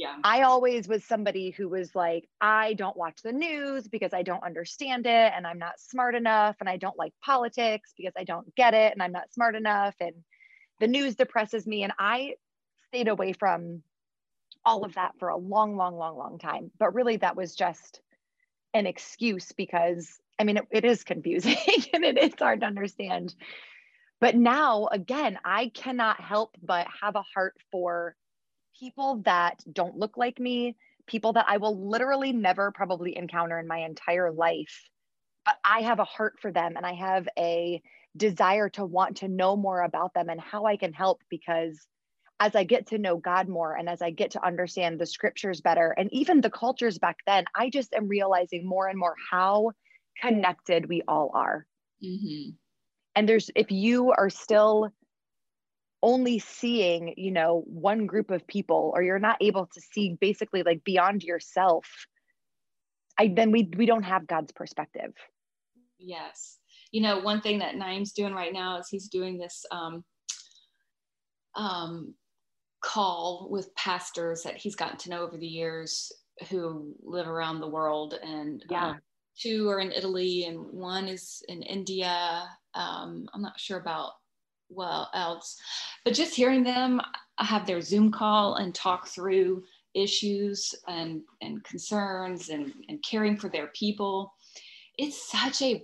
Yeah. 0.00 0.16
I 0.24 0.42
always 0.42 0.88
was 0.88 1.04
somebody 1.04 1.50
who 1.50 1.68
was 1.68 1.94
like, 1.94 2.26
I 2.40 2.72
don't 2.72 2.96
watch 2.96 3.20
the 3.22 3.32
news 3.32 3.86
because 3.86 4.14
I 4.14 4.22
don't 4.22 4.42
understand 4.42 5.04
it 5.04 5.32
and 5.36 5.46
I'm 5.46 5.58
not 5.58 5.78
smart 5.78 6.14
enough. 6.14 6.56
And 6.58 6.70
I 6.70 6.78
don't 6.78 6.96
like 6.96 7.12
politics 7.22 7.92
because 7.98 8.14
I 8.16 8.24
don't 8.24 8.54
get 8.54 8.72
it 8.72 8.94
and 8.94 9.02
I'm 9.02 9.12
not 9.12 9.30
smart 9.34 9.56
enough. 9.56 9.94
And 10.00 10.14
the 10.80 10.86
news 10.86 11.16
depresses 11.16 11.66
me. 11.66 11.82
And 11.82 11.92
I 11.98 12.36
stayed 12.88 13.08
away 13.08 13.34
from 13.34 13.82
all 14.64 14.86
of 14.86 14.94
that 14.94 15.12
for 15.18 15.28
a 15.28 15.36
long, 15.36 15.76
long, 15.76 15.98
long, 15.98 16.16
long 16.16 16.38
time. 16.38 16.70
But 16.78 16.94
really, 16.94 17.18
that 17.18 17.36
was 17.36 17.54
just 17.54 18.00
an 18.72 18.86
excuse 18.86 19.52
because 19.52 20.18
I 20.38 20.44
mean, 20.44 20.56
it, 20.56 20.64
it 20.70 20.84
is 20.86 21.04
confusing 21.04 21.58
and 21.92 22.06
it 22.06 22.16
is 22.16 22.32
hard 22.38 22.60
to 22.60 22.66
understand. 22.66 23.34
But 24.18 24.34
now, 24.34 24.88
again, 24.90 25.38
I 25.44 25.68
cannot 25.68 26.22
help 26.22 26.56
but 26.62 26.86
have 27.02 27.16
a 27.16 27.24
heart 27.34 27.56
for 27.70 28.16
people 28.80 29.22
that 29.24 29.62
don't 29.72 29.98
look 29.98 30.16
like 30.18 30.40
me, 30.40 30.76
people 31.06 31.34
that 31.34 31.46
I 31.48 31.58
will 31.58 31.88
literally 31.90 32.32
never 32.32 32.72
probably 32.72 33.16
encounter 33.16 33.60
in 33.60 33.68
my 33.68 33.78
entire 33.78 34.32
life. 34.32 34.88
But 35.46 35.58
I 35.64 35.82
have 35.82 36.00
a 36.00 36.04
heart 36.04 36.38
for 36.40 36.52
them 36.52 36.76
and 36.76 36.86
I 36.86 36.94
have 36.94 37.28
a 37.38 37.82
desire 38.16 38.68
to 38.70 38.84
want 38.84 39.18
to 39.18 39.28
know 39.28 39.56
more 39.56 39.82
about 39.82 40.14
them 40.14 40.30
and 40.30 40.40
how 40.40 40.66
I 40.66 40.76
can 40.76 40.92
help 40.92 41.22
because 41.30 41.86
as 42.40 42.56
I 42.56 42.64
get 42.64 42.88
to 42.88 42.98
know 42.98 43.18
God 43.18 43.48
more 43.48 43.74
and 43.76 43.88
as 43.88 44.02
I 44.02 44.10
get 44.10 44.32
to 44.32 44.44
understand 44.44 44.98
the 45.00 45.06
scriptures 45.06 45.60
better 45.60 45.92
and 45.92 46.12
even 46.12 46.40
the 46.40 46.50
cultures 46.50 46.98
back 46.98 47.18
then, 47.26 47.44
I 47.54 47.70
just 47.70 47.94
am 47.94 48.08
realizing 48.08 48.66
more 48.66 48.88
and 48.88 48.98
more 48.98 49.16
how 49.30 49.72
connected 50.20 50.88
we 50.88 51.02
all 51.08 51.30
are. 51.34 51.66
Mhm. 52.02 52.58
And 53.14 53.28
there's, 53.28 53.50
if 53.54 53.70
you 53.70 54.12
are 54.12 54.30
still 54.30 54.90
only 56.02 56.38
seeing, 56.38 57.14
you 57.16 57.30
know, 57.30 57.62
one 57.66 58.06
group 58.06 58.30
of 58.30 58.46
people, 58.46 58.92
or 58.94 59.02
you're 59.02 59.18
not 59.18 59.36
able 59.40 59.66
to 59.66 59.80
see 59.80 60.16
basically 60.20 60.62
like 60.62 60.82
beyond 60.84 61.22
yourself, 61.22 61.86
I 63.18 63.32
then 63.34 63.50
we 63.50 63.70
we 63.76 63.86
don't 63.86 64.04
have 64.04 64.26
God's 64.26 64.52
perspective. 64.52 65.12
Yes. 65.98 66.58
You 66.92 67.02
know, 67.02 67.20
one 67.20 67.40
thing 67.40 67.58
that 67.58 67.76
Naeem's 67.76 68.12
doing 68.12 68.32
right 68.32 68.52
now 68.52 68.78
is 68.78 68.88
he's 68.88 69.08
doing 69.08 69.38
this 69.38 69.64
um, 69.70 70.04
um, 71.54 72.14
call 72.82 73.48
with 73.50 73.74
pastors 73.74 74.42
that 74.42 74.56
he's 74.56 74.74
gotten 74.76 74.96
to 74.98 75.10
know 75.10 75.22
over 75.22 75.36
the 75.36 75.46
years 75.46 76.10
who 76.48 76.94
live 77.02 77.28
around 77.28 77.60
the 77.60 77.68
world. 77.68 78.14
And 78.22 78.64
Yeah. 78.70 78.90
um, 78.90 79.00
two 79.38 79.68
are 79.68 79.80
in 79.80 79.92
Italy 79.92 80.44
and 80.44 80.58
one 80.58 81.06
is 81.06 81.42
in 81.48 81.62
India. 81.62 82.48
Um, 82.74 83.28
I'm 83.34 83.42
not 83.42 83.60
sure 83.60 83.78
about 83.78 84.12
well 84.70 85.10
else, 85.14 85.58
but 86.04 86.14
just 86.14 86.34
hearing 86.34 86.62
them 86.62 87.00
have 87.38 87.66
their 87.66 87.80
Zoom 87.80 88.10
call 88.10 88.56
and 88.56 88.74
talk 88.74 89.08
through 89.08 89.62
issues 89.94 90.74
and, 90.86 91.22
and 91.40 91.62
concerns 91.64 92.48
and, 92.48 92.72
and 92.88 93.02
caring 93.02 93.36
for 93.36 93.48
their 93.48 93.68
people. 93.68 94.32
It's 94.98 95.30
such 95.30 95.62
a 95.62 95.82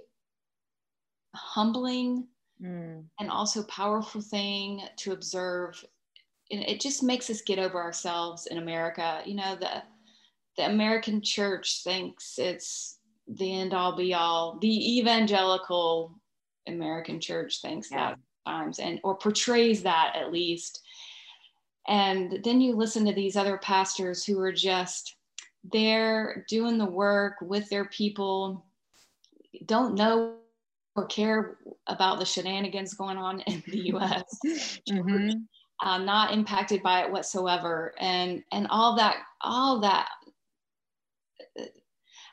humbling 1.34 2.26
mm. 2.62 3.04
and 3.18 3.30
also 3.30 3.62
powerful 3.64 4.20
thing 4.20 4.82
to 4.96 5.12
observe. 5.12 5.84
And 6.50 6.62
it 6.62 6.80
just 6.80 7.02
makes 7.02 7.28
us 7.30 7.40
get 7.42 7.58
over 7.58 7.80
ourselves 7.82 8.46
in 8.46 8.58
america. 8.58 9.20
You 9.24 9.34
know 9.34 9.56
the 9.56 9.82
the 10.56 10.64
american 10.66 11.20
church 11.22 11.82
thinks 11.82 12.38
it's 12.38 12.98
the 13.28 13.58
end 13.60 13.74
all 13.74 13.96
be 13.96 14.14
all. 14.14 14.58
The 14.60 14.98
evangelical 14.98 16.18
american 16.66 17.20
church 17.20 17.60
thinks 17.60 17.90
Yeah. 17.90 18.10
that 18.10 18.18
times 18.46 18.78
and 18.78 19.00
or 19.04 19.16
portrays 19.16 19.82
that 19.82 20.14
at 20.16 20.32
least 20.32 20.80
and 21.88 22.40
then 22.44 22.60
you 22.60 22.74
listen 22.74 23.04
to 23.06 23.12
these 23.12 23.36
other 23.36 23.58
pastors 23.58 24.24
who 24.24 24.40
are 24.40 24.52
just 24.52 25.16
there 25.72 26.44
doing 26.48 26.78
the 26.78 26.84
work 26.84 27.34
with 27.42 27.68
their 27.68 27.84
people 27.86 28.64
don't 29.66 29.94
know 29.94 30.36
or 30.96 31.06
care 31.06 31.58
about 31.88 32.18
the 32.18 32.24
shenanigans 32.24 32.94
going 32.94 33.18
on 33.18 33.40
in 33.40 33.62
the 33.66 33.78
US, 33.94 34.24
Mhm. 34.88 35.46
uh, 35.82 35.98
not 35.98 36.32
impacted 36.32 36.82
by 36.82 37.02
it 37.04 37.12
whatsoever, 37.12 37.94
and 37.98 38.42
and 38.52 38.66
all 38.70 38.96
that, 38.96 39.16
all 39.42 39.78
that. 39.80 40.08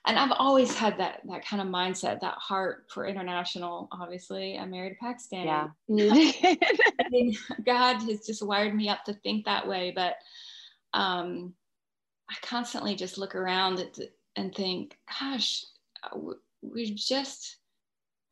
And 0.05 0.19
I've 0.19 0.33
always 0.37 0.75
had 0.75 0.97
that 0.97 1.21
that 1.29 1.45
kind 1.45 1.61
of 1.61 1.69
mindset, 1.69 2.19
that 2.19 2.35
heart 2.37 2.85
for 2.89 3.05
international. 3.05 3.87
Obviously, 3.91 4.57
I 4.57 4.65
married 4.65 4.97
a 4.99 5.05
Pakistani. 5.05 5.45
Yeah. 5.45 5.69
I 6.99 7.09
mean, 7.09 7.37
God 7.65 8.01
has 8.03 8.25
just 8.25 8.45
wired 8.45 8.75
me 8.75 8.89
up 8.89 9.05
to 9.05 9.13
think 9.13 9.45
that 9.45 9.65
way. 9.65 9.93
But 9.95 10.15
um, 10.93 11.53
I 12.29 12.35
constantly 12.41 12.95
just 12.95 13.17
look 13.17 13.33
around 13.33 13.77
the, 13.77 14.09
and 14.35 14.53
think, 14.53 14.97
gosh, 15.19 15.63
uh, 16.03 16.17
we're 16.61 16.93
just 16.93 17.57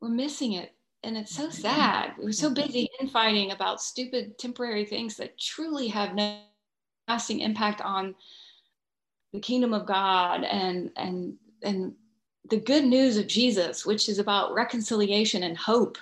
we're 0.02 0.08
missing 0.08 0.54
it, 0.54 0.74
and 1.04 1.16
it's 1.16 1.34
so 1.34 1.44
mm-hmm. 1.44 1.62
sad. 1.62 2.12
We're 2.18 2.32
so 2.32 2.50
mm-hmm. 2.50 2.66
busy 2.66 2.90
infighting 3.00 3.52
about 3.52 3.80
stupid 3.80 4.38
temporary 4.38 4.84
things 4.84 5.16
that 5.16 5.38
truly 5.38 5.88
have 5.88 6.14
no 6.14 6.38
lasting 7.08 7.40
impact 7.40 7.80
on 7.80 8.14
the 9.32 9.40
kingdom 9.40 9.72
of 9.72 9.86
God 9.86 10.44
and 10.44 10.90
and 10.96 11.34
and 11.62 11.94
the 12.50 12.60
good 12.60 12.84
news 12.84 13.16
of 13.16 13.26
Jesus, 13.28 13.86
which 13.86 14.08
is 14.08 14.18
about 14.18 14.52
reconciliation 14.52 15.44
and 15.44 15.56
hope, 15.56 15.96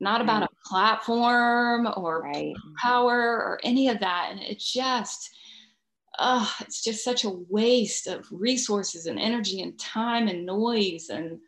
not 0.00 0.20
about 0.20 0.42
a 0.42 0.48
platform 0.66 1.88
or 1.96 2.22
Right. 2.22 2.54
power 2.80 3.14
or 3.14 3.60
any 3.62 3.88
of 3.88 4.00
that. 4.00 4.28
And 4.30 4.40
it's 4.40 4.72
just, 4.72 5.30
oh, 6.18 6.52
it's 6.60 6.82
just 6.82 7.04
such 7.04 7.24
a 7.24 7.30
waste 7.48 8.06
of 8.06 8.26
resources 8.30 9.06
and 9.06 9.18
energy 9.18 9.60
and 9.60 9.78
time 9.78 10.26
and 10.28 10.46
noise. 10.46 11.10
And 11.10 11.38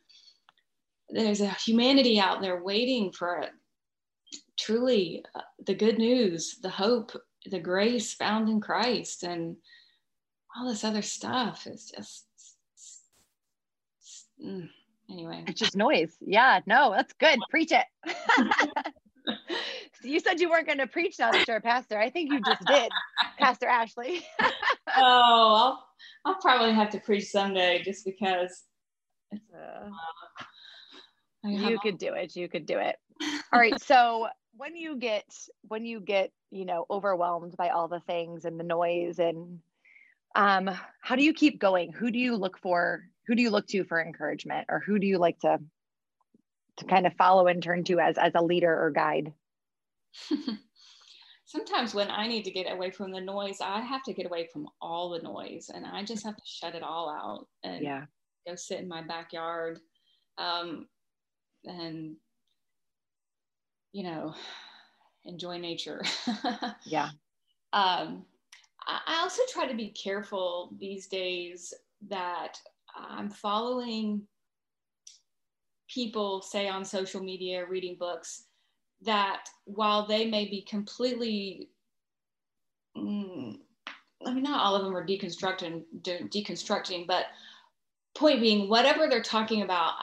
there's 1.08 1.40
a 1.40 1.48
humanity 1.50 2.20
out 2.20 2.40
there 2.42 2.62
waiting 2.62 3.12
for 3.12 3.38
it. 3.38 3.50
Truly, 4.58 5.24
uh, 5.34 5.40
the 5.64 5.74
good 5.74 5.98
news, 5.98 6.58
the 6.62 6.70
hope, 6.70 7.12
the 7.46 7.60
grace 7.60 8.14
found 8.14 8.48
in 8.48 8.60
Christ, 8.60 9.22
and 9.22 9.56
all 10.56 10.68
this 10.68 10.84
other 10.84 11.02
stuff 11.02 11.66
is 11.66 11.90
just. 11.94 12.26
Mm, 14.44 14.68
anyway, 15.10 15.44
It's 15.46 15.60
just 15.60 15.76
noise. 15.76 16.16
Yeah, 16.20 16.60
no, 16.66 16.92
that's 16.92 17.12
good. 17.14 17.38
Preach 17.50 17.72
it. 17.72 17.84
So 19.26 19.34
you 20.02 20.20
said 20.20 20.40
you 20.40 20.50
weren't 20.50 20.66
going 20.66 20.78
to 20.78 20.86
preach 20.86 21.18
now 21.18 21.32
that 21.32 21.46
you're 21.48 21.56
a 21.56 21.60
pastor. 21.60 21.98
I 21.98 22.10
think 22.10 22.30
you 22.30 22.40
just 22.40 22.64
did, 22.66 22.92
Pastor 23.38 23.66
Ashley. 23.66 24.24
oh, 24.40 24.48
I'll, 24.96 25.86
I'll 26.24 26.40
probably 26.40 26.72
have 26.72 26.90
to 26.90 27.00
preach 27.00 27.26
someday 27.26 27.82
just 27.82 28.04
because 28.04 28.64
Uh, 29.32 29.90
I 31.44 31.50
have 31.50 31.70
you 31.70 31.78
could 31.78 31.98
do 31.98 32.14
it. 32.14 32.36
You 32.36 32.48
could 32.48 32.66
do 32.66 32.78
it. 32.78 32.96
All 33.52 33.60
right. 33.60 33.80
So 33.80 34.28
when 34.56 34.76
you 34.76 34.96
get 34.96 35.24
when 35.68 35.84
you 35.84 36.00
get 36.00 36.30
you 36.50 36.64
know 36.64 36.86
overwhelmed 36.90 37.56
by 37.56 37.68
all 37.70 37.88
the 37.88 38.00
things 38.00 38.44
and 38.44 38.58
the 38.58 38.64
noise 38.64 39.18
and 39.18 39.60
um, 40.34 40.70
how 41.00 41.16
do 41.16 41.22
you 41.24 41.32
keep 41.32 41.58
going? 41.58 41.92
Who 41.92 42.10
do 42.10 42.18
you 42.18 42.36
look 42.36 42.58
for? 42.58 43.04
Who 43.26 43.34
do 43.34 43.42
you 43.42 43.50
look 43.50 43.66
to 43.68 43.84
for 43.84 44.00
encouragement, 44.00 44.66
or 44.70 44.80
who 44.80 44.98
do 44.98 45.06
you 45.06 45.18
like 45.18 45.38
to 45.40 45.60
to 46.78 46.84
kind 46.84 47.06
of 47.06 47.14
follow 47.14 47.46
and 47.46 47.62
turn 47.62 47.84
to 47.84 48.00
as 48.00 48.18
as 48.18 48.34
a 48.34 48.42
leader 48.42 48.72
or 48.82 48.90
guide? 48.90 49.34
sometimes 51.46 51.94
when 51.94 52.10
I 52.10 52.26
need 52.26 52.44
to 52.44 52.50
get 52.50 52.70
away 52.72 52.90
from 52.90 53.12
the 53.12 53.20
noise, 53.20 53.60
I 53.60 53.80
have 53.80 54.02
to 54.04 54.14
get 54.14 54.26
away 54.26 54.48
from 54.52 54.68
all 54.80 55.10
the 55.10 55.22
noise 55.22 55.70
and 55.70 55.86
I 55.86 56.04
just 56.04 56.24
have 56.24 56.36
to 56.36 56.42
shut 56.46 56.74
it 56.74 56.82
all 56.82 57.08
out 57.10 57.48
and 57.62 57.84
Yeah. 57.84 58.06
go 58.48 58.56
sit 58.56 58.80
in 58.80 58.88
my 58.88 59.02
backyard 59.02 59.80
um, 60.38 60.88
and, 61.64 62.16
you 63.92 64.02
know, 64.02 64.34
enjoy 65.24 65.58
nature. 65.58 66.02
Yeah. 66.84 67.10
um, 67.72 68.26
I 68.86 69.00
I 69.06 69.20
also 69.22 69.42
try 69.50 69.66
to 69.66 69.74
be 69.76 69.90
careful 69.90 70.76
these 70.78 71.08
days 71.08 71.74
that 72.02 72.60
I'm 72.96 73.30
following 73.30 74.22
people, 75.88 76.42
say 76.42 76.68
on 76.68 76.84
social 76.84 77.22
media, 77.22 77.66
reading 77.66 77.96
books, 77.98 78.44
that 79.02 79.48
while 79.64 80.06
they 80.06 80.28
may 80.28 80.46
be 80.46 80.62
completely, 80.62 81.70
mm, 82.96 83.58
I 84.26 84.32
mean, 84.32 84.42
not 84.42 84.64
all 84.64 84.74
of 84.74 84.84
them 84.84 84.96
are 84.96 85.06
deconstructing, 85.06 85.84
de- 86.02 86.24
deconstructing, 86.24 87.06
but 87.06 87.26
point 88.14 88.40
being, 88.40 88.68
whatever 88.68 89.08
they're 89.08 89.22
talking 89.22 89.62
about, 89.62 89.94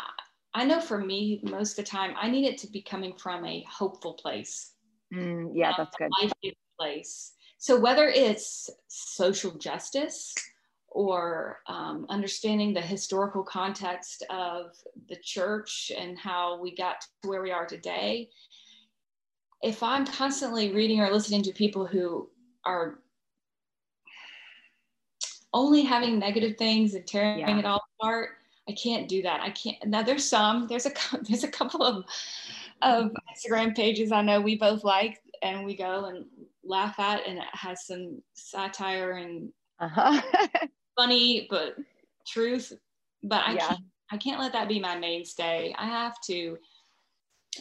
I- 0.53 0.65
know 0.65 0.79
for 0.79 0.99
me, 0.99 1.41
most 1.43 1.77
of 1.77 1.85
the 1.85 1.89
time, 1.89 2.13
I 2.15 2.29
need 2.29 2.45
it 2.45 2.59
to 2.59 2.67
be 2.67 2.81
coming 2.81 3.15
from 3.17 3.43
a 3.45 3.65
hopeful 3.69 4.13
place 4.13 4.73
Mm, 5.13 5.51
yeah, 5.53 5.69
um, 5.69 5.75
that's 5.77 5.95
good. 5.95 6.53
place. 6.79 7.33
So 7.57 7.79
whether 7.79 8.07
it's 8.07 8.69
social 8.87 9.51
justice 9.51 10.33
or 10.93 11.59
um, 11.67 12.05
understanding 12.09 12.73
the 12.73 12.81
historical 12.81 13.43
context 13.43 14.23
of 14.29 14.75
the 15.09 15.17
church 15.23 15.91
and 15.97 16.17
how 16.17 16.59
we 16.61 16.75
got 16.75 17.01
to 17.21 17.27
where 17.29 17.41
we 17.41 17.51
are 17.51 17.65
today, 17.65 18.29
if 19.61 19.81
I'm 19.83 20.05
constantly 20.05 20.71
reading 20.73 20.99
or 21.01 21.11
listening 21.11 21.41
to 21.43 21.51
people 21.51 21.85
who 21.85 22.29
are 22.65 22.99
only 25.53 25.81
having 25.83 26.19
negative 26.19 26.57
things 26.57 26.93
and 26.95 27.05
tearing 27.05 27.39
Yeah. 27.39 27.57
it 27.59 27.65
all 27.65 27.81
apart, 27.99 28.31
I 28.67 28.71
can't 28.73 29.07
do 29.07 29.21
that. 29.23 29.41
I 29.41 29.49
can't. 29.51 29.85
Now 29.85 30.01
there's 30.03 30.27
some. 30.27 30.67
There's 30.67 30.85
a 30.85 30.91
there's 31.27 31.43
a 31.43 31.51
couple 31.51 31.83
of 31.83 32.05
of 32.81 33.11
Instagram 33.35 33.75
pages 33.75 34.11
I 34.11 34.21
know 34.21 34.41
we 34.41 34.57
both 34.57 34.83
like 34.83 35.21
and 35.41 35.65
we 35.65 35.75
go 35.75 36.05
and 36.05 36.25
laugh 36.63 36.99
at, 36.99 37.25
and 37.27 37.37
it 37.37 37.43
has 37.53 37.85
some 37.85 38.21
satire 38.33 39.11
and 39.13 39.49
Uh-huh. 39.79 40.21
funny 40.95 41.47
but 41.49 41.75
truth. 42.27 42.73
But 43.23 43.43
I 43.45 43.53
Yeah. 43.53 43.67
can't 43.69 43.85
I 44.11 44.17
can't 44.17 44.39
let 44.39 44.53
that 44.53 44.67
be 44.67 44.79
my 44.79 44.97
mainstay. 44.97 45.73
I 45.77 45.87
have 45.87 46.19
to 46.25 46.57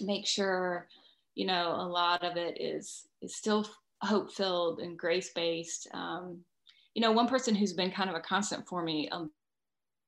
make 0.02 0.26
sure, 0.26 0.88
you 1.34 1.46
know, 1.46 1.74
a 1.74 1.88
lot 1.88 2.22
of 2.24 2.36
it 2.36 2.60
is 2.60 3.06
is 3.22 3.34
still 3.34 3.66
hope 4.02 4.30
filled 4.32 4.80
and 4.80 4.98
grace 4.98 5.32
based. 5.32 5.88
Um, 5.94 6.44
you 6.94 7.00
know, 7.00 7.12
one 7.12 7.28
person 7.28 7.54
who's 7.54 7.72
been 7.72 7.90
kind 7.90 8.10
of 8.10 8.16
a 8.16 8.20
constant 8.20 8.66
for 8.68 8.82
me 8.82 9.08
on 9.10 9.30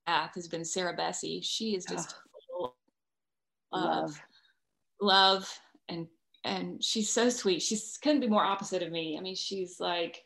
path 0.07 0.35
has 0.35 0.49
been 0.49 0.65
Sarah 0.65 0.97
Bessey. 0.97 1.41
She 1.43 1.75
is 1.77 1.85
just 1.87 2.15
full 2.51 2.77
of 3.73 3.83
Love. 3.83 4.23
love 5.01 5.61
and 5.89 6.07
and 6.45 6.85
she's 6.85 7.09
so 7.09 7.31
sweet. 7.31 7.63
She's 7.63 7.97
couldn't 8.03 8.21
be 8.21 8.29
more 8.29 8.45
opposite 8.45 8.83
of 8.83 8.93
me. 8.93 9.17
I 9.17 9.23
mean, 9.23 9.35
she's 9.35 9.81
like 9.81 10.25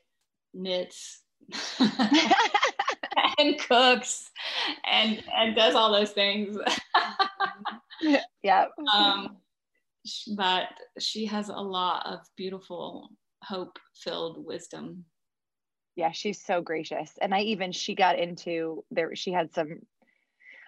knits 0.53 1.23
and 3.39 3.59
cooks 3.59 4.31
and 4.91 5.23
and 5.37 5.55
does 5.55 5.75
all 5.75 5.93
those 5.93 6.11
things. 6.11 6.57
yeah. 8.43 8.67
um, 8.95 9.37
but 10.37 10.69
she 10.99 11.27
has 11.27 11.49
a 11.49 11.55
lot 11.55 12.07
of 12.07 12.21
beautiful, 12.37 13.11
hope-filled 13.45 14.45
wisdom. 14.45 15.05
yeah 15.97 16.13
she's 16.13 16.41
so 16.45 16.61
gracious 16.61 17.13
and 17.21 17.35
i 17.35 17.41
even 17.41 17.73
she 17.73 17.95
got 17.95 18.19
into 18.19 18.85
there 18.91 19.15
she 19.17 19.33
had 19.33 19.53
some 19.53 19.81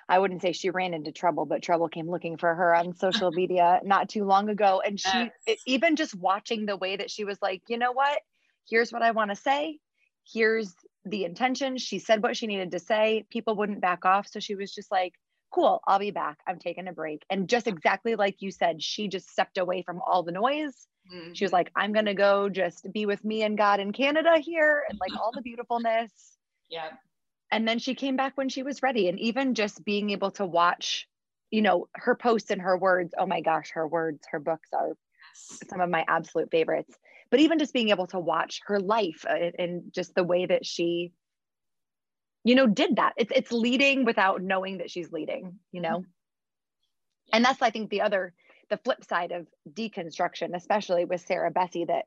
i 0.09 0.19
wouldn't 0.19 0.43
say 0.43 0.53
she 0.53 0.71
ran 0.71 0.93
into 0.95 1.13
trouble 1.13 1.47
but 1.47 1.63
trouble 1.63 1.89
came 1.89 2.11
looking 2.11 2.37
for 2.37 2.53
her 2.55 2.75
on 2.75 2.95
social 2.95 3.31
media 3.31 3.81
not 3.85 4.09
too 4.09 4.25
long 4.25 4.49
ago 4.49 4.83
and 4.85 4.99
she 5.01 5.09
Yes. 5.19 5.31
it, 5.47 5.59
even 5.67 5.97
just 5.97 6.15
watching 6.15 6.67
the 6.67 6.77
way 6.77 6.97
that 6.97 7.11
she 7.11 7.25
was 7.25 7.39
like 7.41 7.63
you 7.69 7.79
know 7.79 7.93
what 7.93 8.19
here's 8.69 8.93
what 8.93 9.03
i 9.03 9.11
want 9.13 9.31
to 9.31 9.37
say 9.37 9.79
here's 10.33 10.75
the 11.05 11.25
intention. 11.25 11.79
She 11.79 11.99
said 11.99 12.23
what 12.23 12.37
she 12.37 12.47
needed 12.47 12.73
to 12.73 12.79
say. 12.79 13.25
People 13.31 13.57
wouldn't 13.57 13.81
back 13.81 14.05
off. 14.05 14.29
So 14.29 14.41
she 14.41 14.55
was 14.55 14.73
just 14.73 14.91
like 14.91 15.15
cool 15.53 15.81
i'll 15.87 15.99
be 15.99 16.11
back. 16.11 16.39
I'm 16.47 16.59
taking 16.59 16.89
a 16.89 16.93
break. 16.93 17.25
And 17.31 17.49
just 17.49 17.67
exactly 17.67 18.15
like 18.15 18.37
you 18.41 18.51
said 18.51 18.83
she 18.83 19.09
just 19.09 19.29
stepped 19.29 19.59
away 19.59 19.83
from 19.83 20.01
all 20.07 20.23
the 20.23 20.33
noise. 20.33 20.87
She 21.33 21.45
was 21.45 21.51
mm-hmm. 21.51 21.55
like 21.55 21.73
i'm 21.75 21.93
gonna 21.93 22.15
go 22.15 22.49
just 22.49 22.87
be 22.93 23.07
with 23.07 23.25
me 23.25 23.43
and 23.43 23.59
god 23.59 23.81
in 23.81 23.93
canada 23.93 24.39
here 24.39 24.85
and 24.89 24.99
like 25.01 25.19
all 25.21 25.33
the 25.35 25.43
beautifulness. 25.43 26.13
Yeah, 26.73 26.91
and 27.51 27.67
then 27.67 27.81
she 27.81 27.97
came 27.97 28.15
back 28.15 28.37
when 28.37 28.49
she 28.49 28.63
was 28.63 28.81
ready. 28.81 29.09
And 29.09 29.19
even 29.19 29.57
just 29.57 29.85
being 29.85 30.11
able 30.11 30.31
to 30.33 30.47
watch 30.47 31.09
you 31.51 31.63
know 31.63 31.89
her 31.95 32.15
posts 32.15 32.53
and 32.53 32.63
her 32.63 32.79
words 32.79 33.13
oh 33.19 33.27
my 33.27 33.41
gosh 33.41 33.71
her 33.73 33.89
words 33.89 34.21
her 34.31 34.39
books 34.39 34.69
are 34.73 34.93
some 35.69 35.81
of 35.81 35.91
my 35.91 36.05
absolute 36.07 36.51
favorites 36.51 36.97
but 37.31 37.41
even 37.41 37.59
just 37.59 37.73
being 37.73 37.91
able 37.91 38.07
to 38.09 38.19
watch 38.19 38.61
her 38.67 38.81
life 38.81 39.25
uh, 39.29 39.35
and, 39.35 39.55
and 39.59 39.93
just 39.93 40.15
the 40.15 40.25
way 40.25 40.47
that 40.47 40.67
she 40.67 41.13
you 42.45 42.55
know 42.55 42.67
did 42.67 42.97
that. 42.97 43.13
It's 43.17 43.33
it's 43.35 43.53
leading 43.53 44.05
without 44.05 44.43
knowing 44.43 44.79
that 44.79 44.91
she's 44.91 45.13
leading 45.13 45.59
you 45.73 45.81
know? 45.81 46.05
And 47.33 47.45
that's 47.45 47.63
i 47.63 47.71
think 47.71 47.91
the 47.91 48.01
other 48.01 48.35
the 48.71 48.77
flip 48.79 49.05
side 49.05 49.31
of 49.33 49.47
deconstruction 49.73 50.55
especially 50.55 51.05
with 51.05 51.21
sarah 51.21 51.53
bessey 51.53 51.87
that 51.87 52.07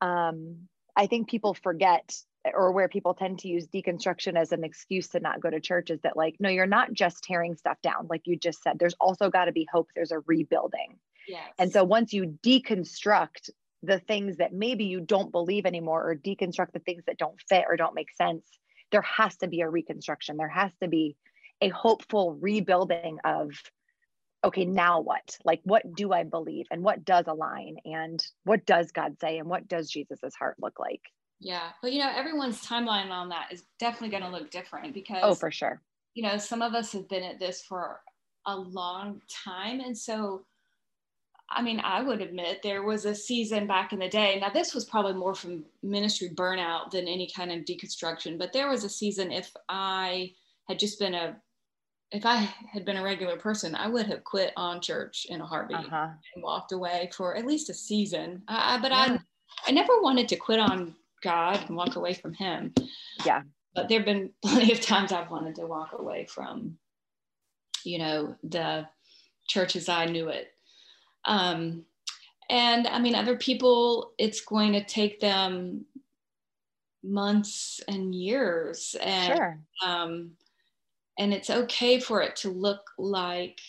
um 0.00 0.68
i 0.96 1.06
think 1.06 1.28
people 1.28 1.52
forget 1.52 2.14
or 2.54 2.72
where 2.72 2.88
people 2.88 3.14
tend 3.14 3.40
to 3.40 3.48
use 3.48 3.66
deconstruction 3.66 4.36
as 4.36 4.52
an 4.52 4.64
excuse 4.64 5.08
to 5.08 5.20
not 5.20 5.40
go 5.40 5.50
to 5.50 5.60
church 5.60 5.90
is 5.90 6.00
that 6.02 6.16
like 6.16 6.36
no 6.38 6.48
you're 6.48 6.66
not 6.66 6.92
just 6.92 7.24
tearing 7.24 7.54
stuff 7.54 7.76
down 7.82 8.06
like 8.08 8.22
you 8.24 8.36
just 8.36 8.62
said. 8.62 8.78
There's 8.78 8.96
also 9.00 9.30
got 9.30 9.46
to 9.46 9.52
be 9.52 9.66
hope. 9.70 9.88
There's 9.94 10.12
a 10.12 10.20
rebuilding. 10.20 10.98
Yes. 11.28 11.42
and 11.58 11.72
so 11.72 11.82
once 11.82 12.12
you 12.12 12.38
deconstruct 12.44 13.50
the 13.86 14.00
things 14.00 14.36
that 14.38 14.52
maybe 14.52 14.84
you 14.84 15.00
don't 15.00 15.32
believe 15.32 15.66
anymore 15.66 16.10
or 16.10 16.16
deconstruct 16.16 16.72
the 16.72 16.80
things 16.80 17.04
that 17.06 17.18
don't 17.18 17.40
fit 17.48 17.64
or 17.68 17.76
don't 17.76 17.94
make 17.94 18.14
sense 18.14 18.46
there 18.92 19.02
has 19.02 19.36
to 19.38 19.48
be 19.48 19.60
a 19.60 19.68
reconstruction. 19.68 20.36
There 20.36 20.48
has 20.48 20.72
to 20.82 20.88
be 20.88 21.16
a 21.60 21.68
hopeful 21.68 22.34
rebuilding 22.40 23.18
of 23.24 23.50
okay 24.44 24.64
now 24.64 25.00
what? 25.00 25.36
Like 25.44 25.60
what 25.64 25.82
do 25.94 26.12
i 26.12 26.22
believe 26.22 26.66
and 26.70 26.82
what 26.82 27.04
does 27.04 27.24
align 27.26 27.76
and 27.84 28.24
what 28.44 28.66
does 28.66 28.92
god 28.92 29.18
say 29.20 29.38
and 29.38 29.48
what 29.48 29.66
does 29.66 29.90
jesus's 29.90 30.34
heart 30.34 30.56
look 30.60 30.78
like? 30.78 31.00
Yeah, 31.38 31.70
but 31.82 31.92
you 31.92 31.98
know, 31.98 32.10
everyone's 32.14 32.64
timeline 32.64 33.10
on 33.10 33.28
that 33.30 33.52
is 33.52 33.64
definitely 33.78 34.08
going 34.08 34.22
to 34.22 34.30
look 34.30 34.50
different 34.50 34.88
oh, 34.88 34.92
because 34.92 35.22
oh 35.22 35.34
for 35.34 35.50
sure. 35.50 35.82
you 36.14 36.22
know 36.22 36.36
some 36.38 36.62
of 36.62 36.74
us 36.74 36.92
have 36.92 37.08
been 37.08 37.24
at 37.24 37.38
this 37.38 37.62
for 37.62 38.00
a 38.46 38.56
long 38.56 39.20
time, 39.44 39.80
and 39.80 39.96
so 39.96 40.44
I 41.48 41.62
mean, 41.62 41.80
I 41.80 42.02
would 42.02 42.20
admit 42.20 42.60
there 42.62 42.82
was 42.82 43.04
a 43.04 43.14
season 43.14 43.66
back 43.68 43.92
in 43.92 44.00
the 44.00 44.08
day. 44.08 44.38
Now, 44.40 44.48
this 44.50 44.74
was 44.74 44.84
probably 44.84 45.12
more 45.12 45.34
from 45.34 45.64
ministry 45.82 46.30
burnout 46.34 46.90
than 46.90 47.06
any 47.06 47.30
kind 47.34 47.52
of 47.52 47.60
deconstruction, 47.64 48.36
but 48.38 48.52
there 48.52 48.68
was 48.68 48.82
a 48.82 48.88
season 48.88 49.30
if 49.30 49.52
I 49.68 50.32
had 50.68 50.78
just 50.78 50.98
been 50.98 51.14
a 51.14 51.36
if 52.12 52.24
I 52.24 52.36
had 52.72 52.84
been 52.84 52.96
a 52.98 53.02
regular 53.02 53.36
person, 53.36 53.74
I 53.74 53.88
would 53.88 54.06
have 54.06 54.22
quit 54.22 54.52
on 54.56 54.80
church 54.80 55.26
in 55.28 55.40
a 55.40 55.46
heartbeat 55.46 55.78
Uh-huh. 55.78 56.08
and 56.34 56.42
walked 56.44 56.70
away 56.70 57.10
for 57.12 57.34
at 57.36 57.44
least 57.44 57.68
a 57.68 57.74
season. 57.74 58.42
I, 58.46 58.78
but 58.80 58.92
Yeah. 58.92 59.18
I, 59.66 59.68
I 59.68 59.72
never 59.72 60.00
wanted 60.00 60.28
to 60.28 60.36
quit 60.36 60.60
on 60.60 60.94
God 61.22 61.64
and 61.66 61.76
walk 61.76 61.96
away 61.96 62.14
from 62.14 62.32
Him. 62.34 62.72
Yeah. 63.24 63.42
But 63.74 63.88
there've 63.88 64.04
been 64.04 64.30
plenty 64.42 64.70
of 64.72 64.80
times 64.80 65.10
I've 65.10 65.32
wanted 65.32 65.56
to 65.56 65.66
walk 65.66 65.94
away 65.98 66.26
from, 66.26 66.78
you 67.84 67.98
know, 67.98 68.36
the 68.44 68.86
church 69.48 69.74
as 69.74 69.88
I 69.88 70.04
knew 70.06 70.28
it. 70.28 70.52
Um, 71.26 71.86
and 72.50 72.86
I 72.88 72.98
mean, 73.00 73.14
other 73.14 73.36
people, 73.38 74.14
it's 74.18 74.40
going 74.42 74.72
to 74.74 74.84
take 74.84 75.20
them 75.20 75.86
months 77.02 77.80
and 77.88 78.14
years. 78.14 78.96
And 79.00 79.38
Sure. 79.38 79.66
um, 79.84 80.36
and 81.18 81.34
it's 81.34 81.50
okay 81.50 82.00
for 82.00 82.22
it 82.22 82.36
to 82.36 82.50
look 82.50 82.92
like 82.98 83.60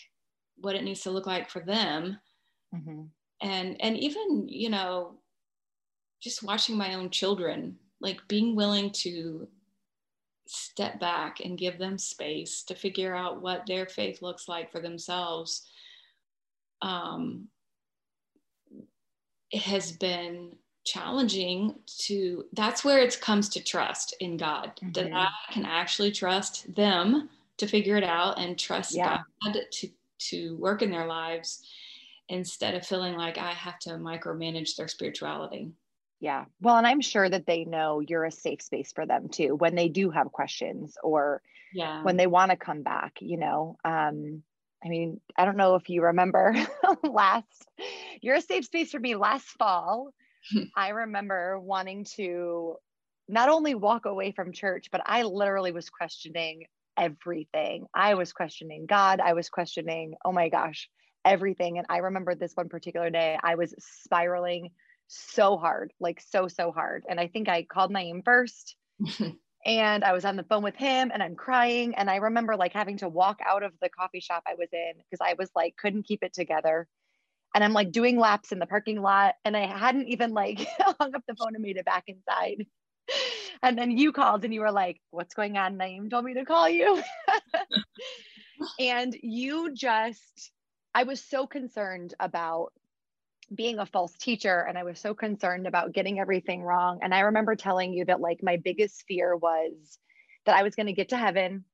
what 0.56 0.76
it 0.76 0.84
needs 0.84 1.02
to 1.02 1.10
look 1.10 1.26
like 1.26 1.50
for 1.50 1.60
them 1.60 2.18
hmm 2.72 3.10
and 3.40 3.80
and 3.80 3.96
even 3.96 4.48
you 4.48 4.68
know 4.70 5.20
just 6.20 6.42
watching 6.42 6.76
my 6.76 6.94
own 6.94 7.10
children 7.10 7.78
like 8.00 8.26
being 8.28 8.54
willing 8.54 8.90
to 8.90 9.48
step 10.46 10.98
back 10.98 11.40
and 11.40 11.58
give 11.58 11.78
them 11.78 11.98
space 11.98 12.62
to 12.64 12.74
figure 12.74 13.14
out 13.14 13.42
what 13.42 13.66
their 13.66 13.86
faith 13.86 14.22
looks 14.22 14.48
like 14.48 14.70
for 14.72 14.80
themselves 14.80 15.68
um 16.82 17.48
it 19.50 19.62
has 19.62 19.92
been 19.92 20.56
challenging 20.84 21.74
to 21.86 22.44
that's 22.54 22.84
where 22.84 22.98
it 22.98 23.20
comes 23.20 23.48
to 23.50 23.62
trust 23.62 24.14
in 24.20 24.36
god 24.36 24.80
that 24.94 25.10
Mhm. 25.10 25.14
i 25.14 25.52
can 25.52 25.66
actually 25.66 26.10
trust 26.10 26.72
them 26.74 27.28
to 27.58 27.66
figure 27.66 27.96
it 27.96 28.04
out 28.04 28.38
and 28.38 28.58
trust 28.58 28.94
Yeah. 28.94 29.22
god 29.42 29.56
to 29.70 29.90
to 30.18 30.56
work 30.56 30.82
in 30.82 30.90
their 30.90 31.06
lives 31.06 31.66
instead 32.28 32.74
of 32.74 32.86
feeling 32.86 33.14
like 33.16 33.36
i 33.38 33.52
have 33.52 33.78
to 33.80 33.90
micromanage 33.90 34.76
their 34.76 34.88
spirituality 34.88 35.72
Yeah. 36.20 36.46
Well, 36.60 36.76
and 36.76 36.86
I'm 36.86 37.00
sure 37.00 37.28
that 37.28 37.46
they 37.46 37.64
know 37.64 38.00
you're 38.00 38.24
a 38.24 38.32
safe 38.32 38.60
space 38.60 38.92
for 38.92 39.06
them 39.06 39.28
too 39.28 39.54
when 39.54 39.76
they 39.76 39.88
do 39.88 40.10
have 40.10 40.32
questions 40.32 40.98
or 41.02 41.42
yeah 41.72 42.02
when 42.02 42.16
they 42.16 42.26
want 42.26 42.50
to 42.50 42.56
come 42.56 42.82
back, 42.82 43.18
you 43.20 43.36
know. 43.36 43.76
Um, 43.84 44.42
I 44.84 44.88
mean, 44.88 45.20
I 45.36 45.44
don't 45.44 45.56
know 45.56 45.74
if 45.74 45.88
you 45.88 46.02
remember 46.02 46.54
last, 47.02 47.66
you're 48.20 48.36
a 48.36 48.40
safe 48.40 48.64
space 48.64 48.92
for 48.92 49.00
me 49.00 49.16
last 49.16 49.46
fall. 49.46 50.12
I 50.76 50.90
remember 50.90 51.58
wanting 51.58 52.04
to 52.16 52.76
not 53.28 53.48
only 53.48 53.74
walk 53.74 54.06
away 54.06 54.32
from 54.32 54.52
church, 54.52 54.88
but 54.90 55.02
I 55.04 55.22
literally 55.22 55.72
was 55.72 55.90
questioning 55.90 56.64
everything. 56.96 57.86
I 57.94 58.14
was 58.14 58.32
questioning 58.32 58.86
God. 58.86 59.20
I 59.20 59.34
was 59.34 59.48
questioning, 59.50 60.14
oh 60.24 60.32
my 60.32 60.48
gosh, 60.48 60.88
everything. 61.24 61.78
And 61.78 61.86
I 61.90 61.98
remember 61.98 62.34
this 62.34 62.54
one 62.54 62.68
particular 62.68 63.10
day, 63.10 63.38
I 63.42 63.56
was 63.56 63.74
spiraling 63.78 64.70
so 65.08 65.56
hard, 65.56 65.92
like 66.00 66.20
so, 66.20 66.48
so 66.48 66.72
hard. 66.72 67.04
And 67.08 67.20
I 67.20 67.28
think 67.28 67.48
I 67.48 67.64
called 67.64 67.92
Naeem 67.92 68.24
first 68.24 68.76
and 69.64 70.04
I 70.04 70.12
was 70.12 70.24
on 70.24 70.36
the 70.36 70.44
phone 70.44 70.62
with 70.62 70.76
him 70.76 71.10
and 71.12 71.22
I'm 71.22 71.34
crying. 71.34 71.94
And 71.94 72.08
I 72.10 72.16
remember 72.16 72.56
like 72.56 72.72
having 72.72 72.98
to 72.98 73.08
walk 73.08 73.40
out 73.44 73.62
of 73.62 73.72
the 73.80 73.88
coffee 73.88 74.20
shop 74.20 74.44
I 74.46 74.54
was 74.54 74.68
in 74.72 74.92
because 74.96 75.20
I 75.26 75.34
was 75.38 75.50
like, 75.54 75.76
couldn't 75.76 76.06
keep 76.06 76.22
it 76.22 76.32
together. 76.32 76.86
And 77.54 77.64
I'm 77.64 77.72
like 77.72 77.92
doing 77.92 78.18
laps 78.18 78.52
in 78.52 78.58
the 78.58 78.66
parking 78.66 79.00
lot. 79.00 79.34
And 79.44 79.56
I 79.56 79.66
hadn't 79.66 80.08
even 80.08 80.32
like 80.32 80.60
hung 81.00 81.14
up 81.14 81.22
the 81.26 81.34
phone 81.34 81.54
and 81.54 81.62
made 81.62 81.76
it 81.76 81.84
back 81.84 82.04
inside. 82.06 82.66
And 83.60 83.76
then 83.76 83.90
you 83.90 84.12
called 84.12 84.44
and 84.44 84.54
you 84.54 84.60
were 84.60 84.70
like, 84.70 85.00
what's 85.10 85.34
going 85.34 85.56
on? 85.56 85.78
Naeem 85.78 86.08
told 86.08 86.24
me 86.24 86.34
to 86.34 86.44
call 86.44 86.68
you. 86.68 87.02
and 88.78 89.16
you 89.20 89.74
just, 89.74 90.52
I 90.94 91.02
was 91.02 91.20
so 91.24 91.46
concerned 91.46 92.14
about 92.20 92.72
being 93.54 93.78
a 93.78 93.86
false 93.86 94.12
teacher 94.18 94.60
and 94.68 94.76
I 94.76 94.84
was 94.84 94.98
so 95.00 95.14
concerned 95.14 95.66
about 95.66 95.92
getting 95.92 96.20
everything 96.20 96.62
wrong. 96.62 97.00
And 97.02 97.14
I 97.14 97.20
remember 97.20 97.56
telling 97.56 97.92
you 97.92 98.04
that 98.06 98.20
like 98.20 98.42
my 98.42 98.56
biggest 98.56 99.04
fear 99.08 99.36
was 99.36 99.98
that 100.46 100.56
I 100.56 100.62
was 100.62 100.74
going 100.74 100.86
to 100.86 100.92
get 100.92 101.10
to 101.10 101.16
heaven 101.16 101.64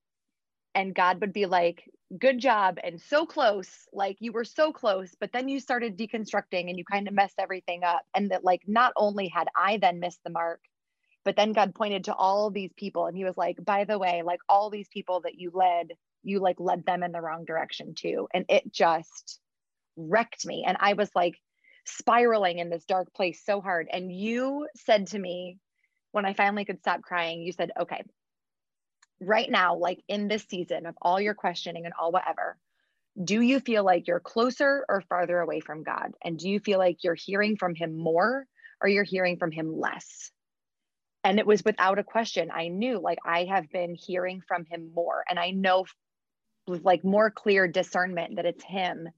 and 0.74 0.94
God 0.94 1.20
would 1.20 1.32
be 1.32 1.46
like, 1.46 1.84
good 2.18 2.38
job 2.38 2.78
and 2.82 3.00
so 3.00 3.26
close. 3.26 3.70
Like 3.92 4.16
you 4.20 4.32
were 4.32 4.44
so 4.44 4.72
close, 4.72 5.14
but 5.18 5.32
then 5.32 5.48
you 5.48 5.60
started 5.60 5.98
deconstructing 5.98 6.68
and 6.68 6.78
you 6.78 6.84
kind 6.84 7.08
of 7.08 7.14
messed 7.14 7.38
everything 7.38 7.82
up. 7.84 8.02
And 8.14 8.30
that 8.30 8.44
like 8.44 8.62
not 8.66 8.92
only 8.96 9.28
had 9.28 9.48
I 9.56 9.78
then 9.78 10.00
missed 10.00 10.20
the 10.24 10.30
mark, 10.30 10.60
but 11.24 11.36
then 11.36 11.52
God 11.52 11.74
pointed 11.74 12.04
to 12.04 12.14
all 12.14 12.50
these 12.50 12.72
people 12.76 13.06
and 13.06 13.16
he 13.16 13.24
was 13.24 13.36
like, 13.36 13.56
by 13.64 13.84
the 13.84 13.98
way, 13.98 14.22
like 14.22 14.40
all 14.48 14.70
these 14.70 14.88
people 14.88 15.20
that 15.22 15.38
you 15.38 15.50
led, 15.54 15.92
you 16.22 16.38
like 16.38 16.60
led 16.60 16.84
them 16.84 17.02
in 17.02 17.12
the 17.12 17.20
wrong 17.20 17.44
direction 17.44 17.94
too. 17.94 18.28
And 18.32 18.44
it 18.48 18.72
just 18.72 19.40
wrecked 19.96 20.44
me. 20.46 20.64
And 20.66 20.76
I 20.80 20.92
was 20.92 21.10
like, 21.14 21.34
spiraling 21.84 22.58
in 22.58 22.70
this 22.70 22.84
dark 22.84 23.12
place 23.14 23.42
so 23.44 23.60
hard. 23.60 23.88
And 23.92 24.12
you 24.12 24.68
said 24.76 25.08
to 25.08 25.18
me, 25.18 25.58
when 26.12 26.24
I 26.24 26.34
finally 26.34 26.64
could 26.64 26.80
stop 26.80 27.02
crying, 27.02 27.42
you 27.42 27.52
said, 27.52 27.72
okay, 27.78 28.02
right 29.20 29.50
now, 29.50 29.76
like 29.76 30.00
in 30.08 30.28
this 30.28 30.44
season 30.48 30.86
of 30.86 30.94
all 31.00 31.20
your 31.20 31.34
questioning 31.34 31.84
and 31.84 31.94
all 31.98 32.12
whatever, 32.12 32.56
do 33.22 33.40
you 33.40 33.60
feel 33.60 33.84
like 33.84 34.06
you're 34.06 34.20
closer 34.20 34.84
or 34.88 35.02
farther 35.02 35.38
away 35.38 35.60
from 35.60 35.82
God? 35.82 36.12
And 36.22 36.38
do 36.38 36.48
you 36.48 36.58
feel 36.60 36.78
like 36.78 37.04
you're 37.04 37.14
hearing 37.14 37.56
from 37.56 37.74
Him 37.74 37.96
more 37.96 38.46
or 38.80 38.88
you're 38.88 39.04
hearing 39.04 39.36
from 39.36 39.52
Him 39.52 39.78
less? 39.78 40.30
And 41.22 41.38
it 41.38 41.46
was 41.46 41.64
without 41.64 41.98
a 41.98 42.04
question. 42.04 42.50
I 42.52 42.68
knew 42.68 43.00
like 43.00 43.18
I 43.24 43.44
have 43.44 43.70
been 43.70 43.94
hearing 43.94 44.42
from 44.46 44.64
Him 44.66 44.90
more. 44.94 45.24
And 45.28 45.38
I 45.38 45.50
know 45.50 45.86
with 46.66 46.84
like 46.84 47.04
more 47.04 47.30
clear 47.30 47.68
discernment 47.68 48.36
that 48.36 48.46
it's 48.46 48.64
Him 48.64 49.08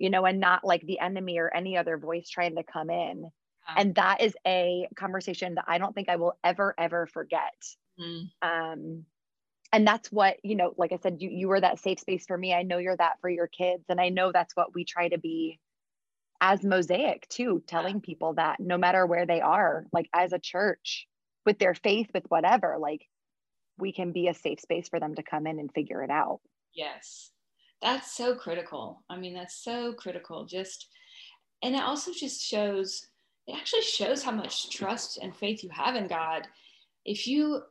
you 0.00 0.08
know, 0.08 0.24
and 0.24 0.40
not 0.40 0.64
like 0.64 0.80
the 0.82 0.98
enemy 0.98 1.38
or 1.38 1.54
any 1.54 1.76
other 1.76 1.98
voice 1.98 2.28
trying 2.30 2.56
to 2.56 2.62
come 2.62 2.88
in. 2.88 3.30
And 3.76 3.94
that 3.96 4.20
is 4.22 4.34
a 4.44 4.88
conversation 4.96 5.54
that 5.54 5.66
I 5.68 5.78
don't 5.78 5.94
think 5.94 6.08
I 6.08 6.16
will 6.16 6.36
ever, 6.42 6.74
ever 6.76 7.06
forget. 7.06 7.54
Mm. 8.00 8.30
Um, 8.42 9.04
and 9.72 9.86
that's 9.86 10.10
what, 10.10 10.38
you 10.42 10.56
know, 10.56 10.72
like 10.76 10.92
I 10.92 10.98
said, 11.00 11.18
you, 11.20 11.28
you 11.30 11.46
were 11.46 11.60
that 11.60 11.78
safe 11.78 12.00
space 12.00 12.24
for 12.26 12.36
me. 12.36 12.52
I 12.52 12.62
know 12.62 12.78
you're 12.78 12.96
that 12.96 13.20
for 13.20 13.28
your 13.28 13.46
kids. 13.46 13.84
And 13.88 14.00
I 14.00 14.08
know 14.08 14.32
that's 14.32 14.56
what 14.56 14.74
we 14.74 14.84
try 14.84 15.08
to 15.08 15.18
be 15.18 15.60
as 16.40 16.64
Mosaic 16.64 17.28
too, 17.28 17.62
telling 17.66 18.00
people 18.00 18.34
that 18.34 18.58
no 18.58 18.78
matter 18.78 19.06
where 19.06 19.26
they 19.26 19.42
are, 19.42 19.84
like 19.92 20.08
as 20.12 20.32
a 20.32 20.38
church, 20.40 21.06
with 21.44 21.58
their 21.58 21.74
faith, 21.74 22.08
with 22.12 22.24
whatever, 22.28 22.78
like 22.80 23.02
we 23.78 23.92
can 23.92 24.12
be 24.12 24.28
a 24.28 24.34
safe 24.34 24.60
space 24.60 24.88
for 24.88 24.98
them 24.98 25.14
to 25.14 25.22
come 25.22 25.46
in 25.46 25.60
and 25.60 25.70
figure 25.72 26.02
it 26.02 26.10
out. 26.10 26.40
yes 26.74 27.30
that's 27.82 28.12
so 28.12 28.34
critical. 28.34 29.04
I 29.08 29.16
mean 29.18 29.34
that's 29.34 29.54
so 29.62 29.92
critical. 29.94 30.44
Just 30.46 30.88
and 31.62 31.74
it 31.74 31.82
also 31.82 32.12
just 32.12 32.42
shows 32.42 33.08
it 33.46 33.56
actually 33.56 33.82
shows 33.82 34.22
how 34.24 34.32
much 34.32 34.70
trust 34.70 35.18
and 35.18 35.36
faith 35.36 35.64
you 35.64 35.70
have 35.70 35.96
in 35.96 36.08
god. 36.08 36.48
If 37.04 37.26
you 37.26 37.64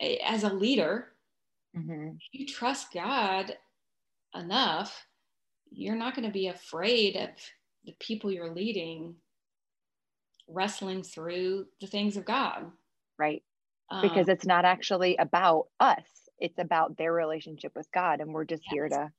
as 0.00 0.44
a 0.44 0.52
leader 0.52 1.12
Mhm. 1.74 2.20
if 2.32 2.40
you 2.40 2.46
trust 2.46 2.92
god 2.92 3.58
enough 4.34 5.06
you're 5.70 5.96
not 5.96 6.14
going 6.14 6.26
to 6.26 6.32
be 6.32 6.48
afraid 6.48 7.16
of 7.16 7.30
the 7.84 7.96
people 8.00 8.30
you're 8.32 8.54
leading 8.54 9.16
wrestling 10.48 11.02
through 11.02 11.68
the 11.80 11.86
things 11.86 12.16
of 12.16 12.24
god. 12.24 12.72
Right. 13.18 13.42
Um, 13.90 14.00
Because 14.00 14.28
it's 14.28 14.46
not 14.46 14.64
actually 14.64 15.16
about 15.16 15.68
us, 15.80 16.27
it's 16.38 16.58
about 16.58 16.96
their 16.96 17.12
relationship 17.12 17.72
with 17.74 17.90
God. 17.92 18.20
And 18.20 18.32
we're 18.32 18.44
just 18.44 18.62
here 18.68 18.88
to 18.88 19.10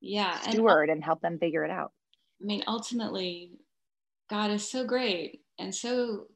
yeah 0.00 0.38
and 0.44 0.54
steward 0.54 0.90
and 0.90 1.02
help 1.02 1.20
them 1.20 1.38
figure 1.38 1.64
it 1.64 1.70
out. 1.70 1.92
I 2.40 2.44
mean, 2.44 2.62
ultimately, 2.66 3.52
God 4.28 4.50
is 4.50 4.68
so 4.68 4.84
great 4.84 5.40
and 5.58 5.74
so 5.74 6.26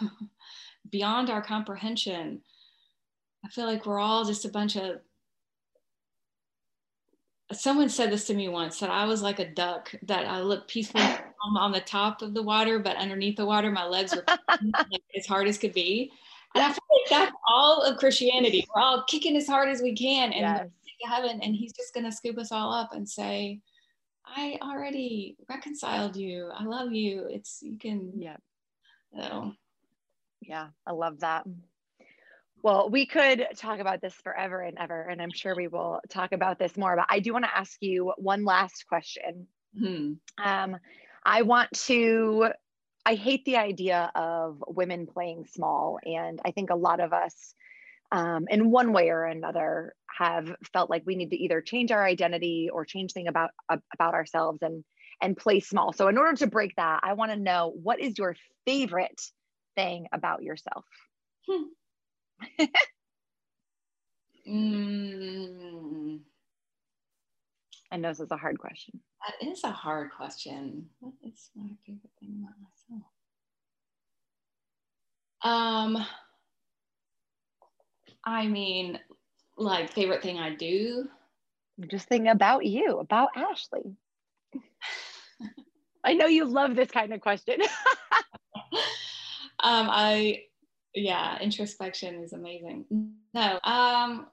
beyond 0.90 1.30
our 1.30 1.42
comprehension. 1.42 2.40
I 3.44 3.48
feel 3.48 3.66
like 3.66 3.86
we're 3.86 3.98
all 3.98 4.24
just 4.24 4.44
a 4.44 4.50
bunch 4.50 4.76
of. 4.76 5.00
Someone 7.52 7.88
said 7.88 8.12
this 8.12 8.28
to 8.28 8.34
me 8.34 8.48
once 8.48 8.78
that 8.78 8.90
I 8.90 9.06
was 9.06 9.22
like 9.22 9.40
a 9.40 9.50
duck, 9.50 9.92
that 10.02 10.26
I 10.26 10.40
looked 10.40 10.70
peaceful 10.70 11.00
on, 11.00 11.56
on 11.56 11.72
the 11.72 11.80
top 11.80 12.22
of 12.22 12.32
the 12.32 12.42
water, 12.42 12.78
but 12.78 12.96
underneath 12.96 13.36
the 13.36 13.46
water, 13.46 13.72
my 13.72 13.84
legs 13.86 14.14
were 14.14 14.24
like, 14.28 15.02
as 15.18 15.26
hard 15.26 15.48
as 15.48 15.58
could 15.58 15.72
be. 15.72 16.12
And 16.54 16.64
I 16.64 16.68
feel 16.68 16.78
like 17.02 17.10
that's 17.10 17.36
all 17.48 17.82
of 17.82 17.96
Christianity. 17.98 18.66
We're 18.74 18.82
all 18.82 19.04
kicking 19.04 19.36
as 19.36 19.46
hard 19.46 19.68
as 19.68 19.80
we 19.82 19.94
can 19.94 20.32
and 20.32 20.42
Yes. 20.42 20.68
heaven, 21.08 21.40
and 21.42 21.54
He's 21.54 21.72
just 21.72 21.94
going 21.94 22.04
to 22.04 22.12
scoop 22.12 22.38
us 22.38 22.50
all 22.52 22.72
up 22.72 22.92
and 22.92 23.08
say, 23.08 23.60
I 24.26 24.58
already 24.62 25.36
reconciled 25.48 26.16
you. 26.16 26.50
I 26.54 26.64
love 26.64 26.92
you. 26.92 27.26
It's 27.30 27.60
you 27.62 27.78
can. 27.78 28.12
Yeah. 28.16 28.36
So 29.14 29.52
Yeah. 30.40 30.68
I 30.86 30.92
love 30.92 31.20
that. 31.20 31.46
Well, 32.62 32.90
we 32.90 33.06
could 33.06 33.46
talk 33.56 33.78
about 33.80 34.02
this 34.02 34.12
forever 34.14 34.60
and 34.60 34.76
ever, 34.78 35.00
and 35.02 35.22
I'm 35.22 35.32
sure 35.32 35.54
we 35.56 35.68
will 35.68 36.00
talk 36.10 36.32
about 36.32 36.58
this 36.58 36.76
more. 36.76 36.94
But 36.94 37.06
I 37.08 37.20
do 37.20 37.32
want 37.32 37.44
to 37.46 37.56
ask 37.56 37.78
you 37.80 38.12
one 38.18 38.44
last 38.44 38.86
question. 38.86 39.46
hmm. 39.78 40.14
Um, 40.36 40.76
I 41.24 41.42
want 41.42 41.70
to, 41.86 42.50
I 43.06 43.14
hate 43.14 43.44
the 43.44 43.56
idea 43.56 44.10
of 44.14 44.62
women 44.66 45.06
playing 45.06 45.46
small. 45.46 45.98
And 46.04 46.40
I 46.44 46.50
think 46.52 46.70
a 46.70 46.76
lot 46.76 47.00
of 47.00 47.12
us, 47.12 47.54
um, 48.12 48.46
in 48.50 48.70
one 48.70 48.92
way 48.92 49.10
or 49.10 49.24
another, 49.24 49.94
have 50.18 50.54
felt 50.72 50.90
like 50.90 51.04
we 51.06 51.16
need 51.16 51.30
to 51.30 51.36
either 51.36 51.60
change 51.62 51.92
our 51.92 52.04
identity 52.04 52.68
or 52.72 52.84
change 52.84 53.12
thing 53.12 53.28
about 53.28 53.50
about 53.70 54.14
ourselves 54.14 54.60
and 54.62 54.84
and 55.22 55.36
play 55.36 55.60
small. 55.60 55.92
So 55.92 56.08
in 56.08 56.18
order 56.18 56.36
to 56.38 56.46
break 56.46 56.76
that, 56.76 57.00
I 57.02 57.14
want 57.14 57.32
to 57.32 57.38
know 57.38 57.72
what 57.82 58.00
is 58.00 58.18
your 58.18 58.36
favorite 58.66 59.20
thing 59.76 60.06
about 60.12 60.42
yourself? 60.42 60.84
Hmm. 61.48 61.64
mm. 64.46 66.29
I 67.92 67.96
know 67.96 68.08
this 68.08 68.20
is 68.20 68.30
a 68.30 68.36
hard 68.36 68.58
question. 68.58 69.00
That 69.26 69.48
is 69.48 69.64
a 69.64 69.70
hard 69.70 70.10
question. 70.16 70.86
What 71.00 71.14
is 71.22 71.50
my 71.56 71.70
favorite 71.84 72.12
thing 72.20 72.42
about 72.42 72.54
myself? 72.62 73.02
Um, 75.42 76.06
I 78.24 78.46
mean, 78.46 78.98
like 79.56 79.92
favorite 79.92 80.22
thing 80.22 80.38
I 80.38 80.54
do. 80.54 81.08
Just 81.90 82.08
think 82.08 82.28
about 82.28 82.64
you, 82.64 82.98
about 82.98 83.30
Ashley. 83.34 83.96
I 86.04 86.14
know 86.14 86.26
you 86.26 86.44
love 86.44 86.76
this 86.76 86.90
kind 86.90 87.12
of 87.12 87.20
question. 87.20 87.60
um, 89.62 89.88
I, 89.90 90.42
yeah, 90.94 91.38
introspection 91.40 92.22
is 92.22 92.32
amazing. 92.32 92.84
No, 93.34 93.58
um, 93.64 94.26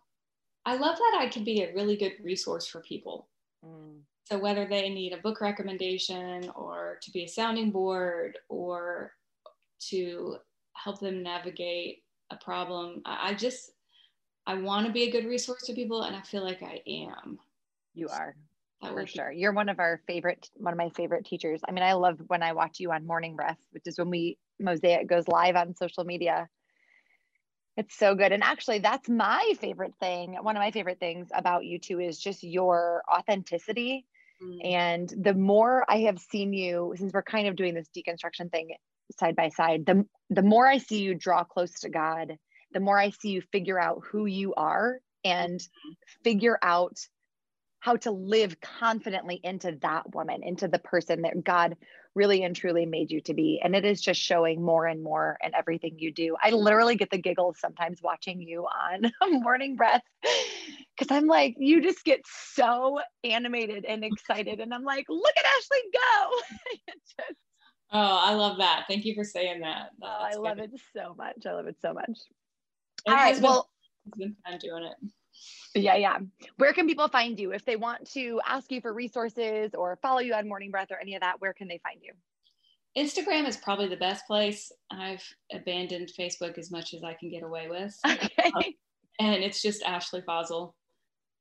I 0.66 0.76
love 0.76 0.98
that 0.98 1.18
I 1.20 1.30
can 1.32 1.44
be 1.44 1.64
a 1.64 1.74
really 1.74 1.96
good 1.96 2.14
resource 2.24 2.68
for 2.68 2.82
people. 2.82 3.30
Mm. 3.68 4.02
So 4.26 4.38
whether 4.38 4.66
they 4.66 4.90
need 4.90 5.14
a 5.14 5.18
book 5.18 5.42
recommendation 5.42 6.50
or 6.56 7.00
to 7.02 7.12
be 7.12 7.24
a 7.24 7.28
sounding 7.28 7.72
board 7.72 8.38
or 8.50 9.14
to 9.90 10.38
help 10.74 11.00
them 11.00 11.24
navigate 11.24 12.04
a 12.30 12.36
problem, 12.36 13.02
I, 13.06 13.30
I 13.30 13.34
just 13.34 13.72
I 14.46 14.56
want 14.56 14.86
to 14.88 14.94
be 14.94 15.04
a 15.04 15.12
good 15.12 15.26
resource 15.26 15.64
to 15.64 15.74
people, 15.74 16.04
and 16.04 16.16
I 16.16 16.22
feel 16.22 16.44
like 16.44 16.64
I 16.64 16.82
am. 16.88 17.38
You 17.94 18.08
are 18.10 18.36
for 18.82 19.08
sure. 19.08 19.32
You're 19.32 19.54
one 19.54 19.70
of 19.70 19.80
our 19.80 20.02
favorite, 20.08 20.50
one 20.56 20.74
of 20.74 20.78
my 20.78 20.90
favorite 20.90 21.26
teachers. 21.26 21.62
I 21.68 21.72
mean, 21.72 21.84
I 21.84 21.94
love 21.94 22.20
when 22.28 22.44
I 22.44 22.54
watch 22.54 22.80
you 22.80 22.92
on 22.92 23.06
Morning 23.06 23.36
Breath, 23.36 23.58
which 23.72 23.84
is 23.86 23.98
when 23.98 24.10
we 24.10 24.38
Mosaic 24.60 25.08
goes 25.08 25.28
live 25.28 25.56
on 25.56 25.76
social 25.76 26.04
media. 26.04 26.48
It's 27.78 27.96
so 27.96 28.16
good. 28.16 28.32
And 28.32 28.44
actually, 28.44 28.80
that's 28.80 29.08
my 29.08 29.54
favorite 29.62 29.94
thing. 30.00 30.36
One 30.42 30.58
of 30.58 30.62
my 30.62 30.72
favorite 30.72 31.00
things 31.00 31.28
about 31.34 31.64
you 31.64 31.78
two 31.78 32.00
is 32.00 32.18
just 32.18 32.44
your 32.44 33.04
authenticity. 33.08 34.06
Mm. 34.44 34.66
And 34.66 35.14
the 35.16 35.36
more 35.36 35.86
I 35.88 36.02
have 36.02 36.20
seen 36.20 36.54
you, 36.54 36.96
since 36.98 37.14
we're 37.14 37.22
kind 37.22 37.48
of 37.48 37.56
doing 37.56 37.76
this 37.76 37.88
deconstruction 37.96 38.52
thing 38.52 38.76
side 39.20 39.36
by 39.36 39.50
side, 39.50 39.86
the, 39.86 40.06
the 40.32 40.42
more 40.42 40.68
I 40.68 40.80
see 40.80 41.02
you 41.02 41.14
draw 41.14 41.44
close 41.44 41.72
to 41.82 41.90
God, 41.90 42.38
the 42.74 42.80
more 42.80 43.00
I 43.00 43.12
see 43.12 43.30
you 43.30 43.42
figure 43.52 43.80
out 43.80 44.02
who 44.12 44.26
you 44.26 44.56
are 44.56 45.00
and 45.24 45.60
mm-hmm. 45.60 45.92
figure 46.24 46.58
out 46.62 46.98
how 47.80 47.96
to 47.96 48.12
live 48.12 48.60
confidently 48.60 49.40
into 49.44 49.78
that 49.82 50.14
woman, 50.14 50.42
into 50.44 50.68
the 50.68 50.80
person 50.80 51.22
that 51.22 51.44
God 51.44 51.78
really 52.18 52.44
and 52.44 52.56
truly 52.56 52.86
made 52.86 53.12
you 53.12 53.22
to 53.22 53.34
be. 53.34 53.62
And 53.64 53.76
it 53.76 53.86
is 53.86 54.02
just 54.02 54.20
showing 54.20 54.62
more 54.62 54.88
and 54.88 55.04
more 55.04 55.38
in 55.44 55.54
everything 55.56 55.96
you 56.00 56.12
do. 56.12 56.36
I 56.44 56.50
mm-hmm. 56.50 56.58
literally 56.58 56.96
get 56.96 57.12
the 57.12 57.18
giggles 57.18 57.60
sometimes 57.60 58.02
watching 58.02 58.42
you 58.42 58.66
on 58.66 59.12
Morning 59.42 59.76
Breath 59.76 60.02
because 60.22 61.16
I'm 61.16 61.28
like, 61.28 61.56
you 61.60 61.82
just 61.82 62.04
get 62.04 62.22
so 62.26 63.00
animated 63.24 63.86
and 63.86 64.04
excited. 64.04 64.60
And 64.60 64.74
I'm 64.74 64.84
like, 64.84 65.06
look 65.08 65.34
at 65.38 65.46
Ashley 65.46 65.80
go. 65.94 66.30
just, 67.18 67.40
oh, 67.94 68.22
I 68.24 68.34
love 68.34 68.58
that. 68.58 68.86
Thank 68.90 69.06
you 69.06 69.14
for 69.14 69.24
saying 69.24 69.62
that. 69.62 69.92
Oh, 70.02 70.08
I 70.08 70.36
love 70.36 70.58
it 70.58 70.72
so 70.96 71.14
much. 71.16 71.46
I 71.46 71.54
love 71.54 71.68
it 71.68 71.78
so 71.82 71.94
much. 71.94 72.10
It 73.06 73.10
All 73.10 73.16
right. 73.16 73.36
Been, 73.36 73.44
well, 73.44 73.70
it's 74.08 74.18
been 74.18 74.36
fun 74.44 74.58
doing 74.60 74.84
it. 74.84 75.12
Yeah, 75.76 75.96
yeah. 75.96 76.18
Where 76.58 76.74
can 76.74 76.88
people 76.88 77.08
find 77.08 77.40
you 77.40 77.52
if 77.52 77.66
they 77.66 77.76
want 77.76 78.10
to 78.12 78.42
ask 78.46 78.72
you 78.72 78.82
for 78.82 78.94
resources 78.94 79.72
or 79.76 79.98
follow 80.02 80.20
you 80.20 80.34
on 80.34 80.48
Morning 80.48 80.72
Breath 80.72 80.92
or 80.92 81.00
any 81.00 81.16
of 81.16 81.22
that? 81.22 81.40
Where 81.40 81.54
can 81.54 81.68
they 81.68 81.80
find 81.84 82.00
you? 82.02 82.14
Instagram 82.98 83.48
is 83.48 83.58
probably 83.58 83.88
the 83.88 83.98
best 83.98 84.26
place. 84.26 84.72
I've 84.92 85.24
abandoned 85.54 86.12
Facebook 86.18 86.58
as 86.58 86.72
much 86.72 86.94
as 86.96 87.04
I 87.04 87.14
can 87.14 87.30
get 87.30 87.44
away 87.44 87.68
with. 87.70 87.96
Okay. 88.08 88.52
Um, 88.56 88.64
and 89.20 89.44
it's 89.44 89.62
just 89.62 89.84
Ashley. 89.84 90.24
Awesome. 90.28 90.72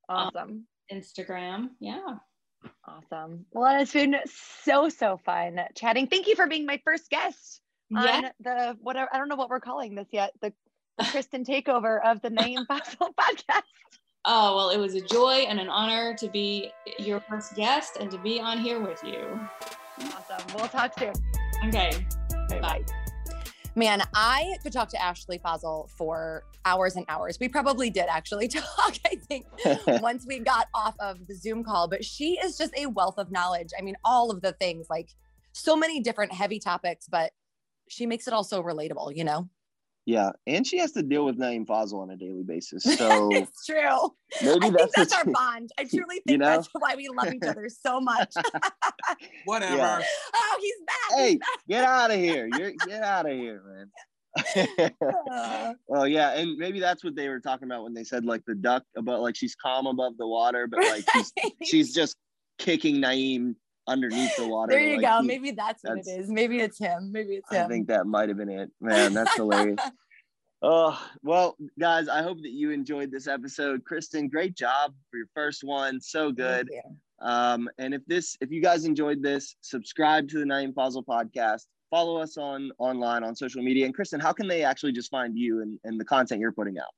Um, 0.08 0.64
Instagram. 0.92 1.68
Yeah. 1.80 2.16
Awesome. 2.86 3.46
Well, 3.52 3.80
it's 3.80 3.92
been 3.92 4.16
so, 4.62 4.88
so 4.88 5.18
fun 5.24 5.60
chatting. 5.74 6.06
Thank 6.06 6.26
you 6.26 6.34
for 6.36 6.46
being 6.46 6.66
my 6.66 6.80
first 6.84 7.10
guest 7.10 7.60
yeah. 7.90 7.98
on 7.98 8.30
the 8.40 8.76
whatever. 8.80 9.08
I 9.12 9.18
don't 9.18 9.28
know 9.28 9.36
what 9.36 9.50
we're 9.50 9.60
calling 9.60 9.94
this 9.94 10.08
yet. 10.10 10.32
The 10.40 10.52
Kristen 11.04 11.44
takeover 11.44 12.00
of 12.04 12.20
the 12.22 12.30
Naeem 12.30 12.66
Fazal 12.70 13.10
podcast. 13.14 13.62
Oh, 14.24 14.56
well, 14.56 14.70
it 14.70 14.78
was 14.78 14.94
a 14.94 15.00
joy 15.00 15.44
and 15.48 15.60
an 15.60 15.68
honor 15.68 16.14
to 16.14 16.28
be 16.28 16.72
your 16.98 17.20
first 17.20 17.54
guest 17.54 17.96
and 18.00 18.10
to 18.10 18.18
be 18.18 18.40
on 18.40 18.58
here 18.58 18.80
with 18.80 19.02
you. 19.04 19.38
Awesome. 20.00 20.46
We'll 20.54 20.68
talk 20.68 20.98
soon. 20.98 21.12
Okay. 21.68 22.06
Bye. 22.48 22.58
Bye. 22.60 22.84
Man, 23.76 24.02
I 24.14 24.56
could 24.62 24.72
talk 24.72 24.88
to 24.88 25.02
Ashley 25.02 25.38
Fazal 25.38 25.90
for 25.90 26.44
hours 26.64 26.96
and 26.96 27.04
hours. 27.08 27.38
We 27.38 27.48
probably 27.48 27.90
did 27.90 28.06
actually 28.08 28.48
talk, 28.48 28.96
I 29.04 29.16
think, 29.28 29.46
once 30.02 30.24
we 30.26 30.38
got 30.38 30.66
off 30.74 30.96
of 30.98 31.26
the 31.26 31.34
Zoom 31.34 31.62
call, 31.62 31.86
but 31.86 32.02
she 32.02 32.38
is 32.42 32.56
just 32.56 32.72
a 32.76 32.86
wealth 32.86 33.18
of 33.18 33.30
knowledge. 33.30 33.70
I 33.78 33.82
mean, 33.82 33.96
all 34.02 34.30
of 34.30 34.40
the 34.40 34.52
things, 34.52 34.86
like 34.88 35.10
so 35.52 35.76
many 35.76 36.00
different 36.00 36.32
heavy 36.32 36.58
topics, 36.58 37.06
but 37.06 37.32
she 37.88 38.06
makes 38.06 38.26
it 38.26 38.32
all 38.32 38.44
so 38.44 38.62
relatable, 38.62 39.14
you 39.14 39.24
know? 39.24 39.48
Yeah, 40.06 40.30
and 40.46 40.64
she 40.64 40.78
has 40.78 40.92
to 40.92 41.02
deal 41.02 41.24
with 41.24 41.36
Naeem 41.36 41.66
Fazal 41.66 42.00
on 42.00 42.10
a 42.10 42.16
daily 42.16 42.44
basis. 42.44 42.84
So 42.96 43.28
it's 43.32 43.66
true. 43.66 44.14
Maybe 44.42 44.70
that's, 44.70 44.92
that's 44.96 45.12
our 45.12 45.24
bond. 45.24 45.70
I 45.78 45.84
truly 45.84 46.06
think 46.14 46.22
you 46.26 46.38
know? 46.38 46.46
that's 46.46 46.68
why 46.72 46.94
we 46.94 47.08
love 47.08 47.34
each 47.34 47.42
other 47.42 47.68
so 47.68 48.00
much. 48.00 48.32
Whatever. 49.44 49.76
Yeah. 49.76 50.02
Oh, 50.34 50.58
he's 50.60 50.74
back. 50.86 51.18
Hey, 51.18 51.30
he's 51.30 51.38
back. 51.38 51.60
get 51.68 51.84
out 51.84 52.10
of 52.12 52.16
here! 52.18 52.48
You're 52.56 52.72
get 52.86 53.02
out 53.02 53.26
of 53.26 53.32
here, 53.32 53.62
man. 53.66 53.90
Uh. 55.32 55.74
well, 55.88 56.06
yeah, 56.06 56.38
and 56.38 56.56
maybe 56.56 56.78
that's 56.78 57.02
what 57.02 57.16
they 57.16 57.28
were 57.28 57.40
talking 57.40 57.66
about 57.66 57.82
when 57.82 57.92
they 57.92 58.04
said 58.04 58.24
like 58.24 58.42
the 58.46 58.54
duck 58.54 58.84
about 58.96 59.22
like 59.22 59.36
she's 59.36 59.56
calm 59.56 59.86
above 59.86 60.16
the 60.18 60.26
water, 60.26 60.68
but 60.68 60.80
like 60.80 61.04
she's 61.12 61.32
she's 61.64 61.94
just 61.94 62.16
kicking 62.58 62.96
Naeem 62.96 63.56
underneath 63.86 64.36
the 64.36 64.46
water. 64.46 64.72
There 64.72 64.80
you 64.80 64.96
like, 64.96 65.06
go. 65.06 65.22
Maybe 65.22 65.52
that's, 65.52 65.82
that's, 65.82 66.06
what 66.06 66.16
it 66.16 66.20
is. 66.20 66.30
Maybe 66.30 66.60
it's 66.60 66.78
him. 66.78 67.10
Maybe 67.12 67.36
it's 67.36 67.50
him. 67.50 67.64
I 67.64 67.68
think 67.68 67.88
that 67.88 68.06
might 68.06 68.28
have 68.28 68.38
been 68.38 68.50
it. 68.50 68.70
Man, 68.80 69.14
that's 69.14 69.34
hilarious. 69.34 69.80
Oh, 70.62 70.98
well, 71.22 71.56
guys, 71.78 72.08
I 72.08 72.22
hope 72.22 72.38
that 72.38 72.50
you 72.50 72.70
enjoyed 72.70 73.10
this 73.10 73.28
episode. 73.28 73.84
Kristen, 73.84 74.28
great 74.28 74.56
job 74.56 74.94
for 75.10 75.18
your 75.18 75.28
first 75.34 75.62
one. 75.62 76.00
So 76.00 76.32
good. 76.32 76.70
Um, 77.20 77.68
and 77.78 77.92
if 77.94 78.04
this, 78.06 78.36
if 78.40 78.50
you 78.50 78.62
guys 78.62 78.84
enjoyed 78.86 79.22
this, 79.22 79.56
subscribe 79.60 80.28
to 80.30 80.38
the 80.38 80.44
Naeem 80.44 80.72
Fazal 80.72 81.04
podcast. 81.04 81.66
Follow 81.90 82.16
us 82.16 82.36
on 82.36 82.72
online 82.78 83.22
on 83.22 83.36
social 83.36 83.62
media. 83.62 83.84
And 83.84 83.94
Kristen, 83.94 84.18
how 84.18 84.32
can 84.32 84.48
they 84.48 84.64
actually 84.64 84.92
just 84.92 85.10
find 85.10 85.36
you 85.36 85.60
and, 85.62 85.78
and 85.84 86.00
the 86.00 86.04
content 86.04 86.40
you're 86.40 86.52
putting 86.52 86.78
out? 86.78 86.90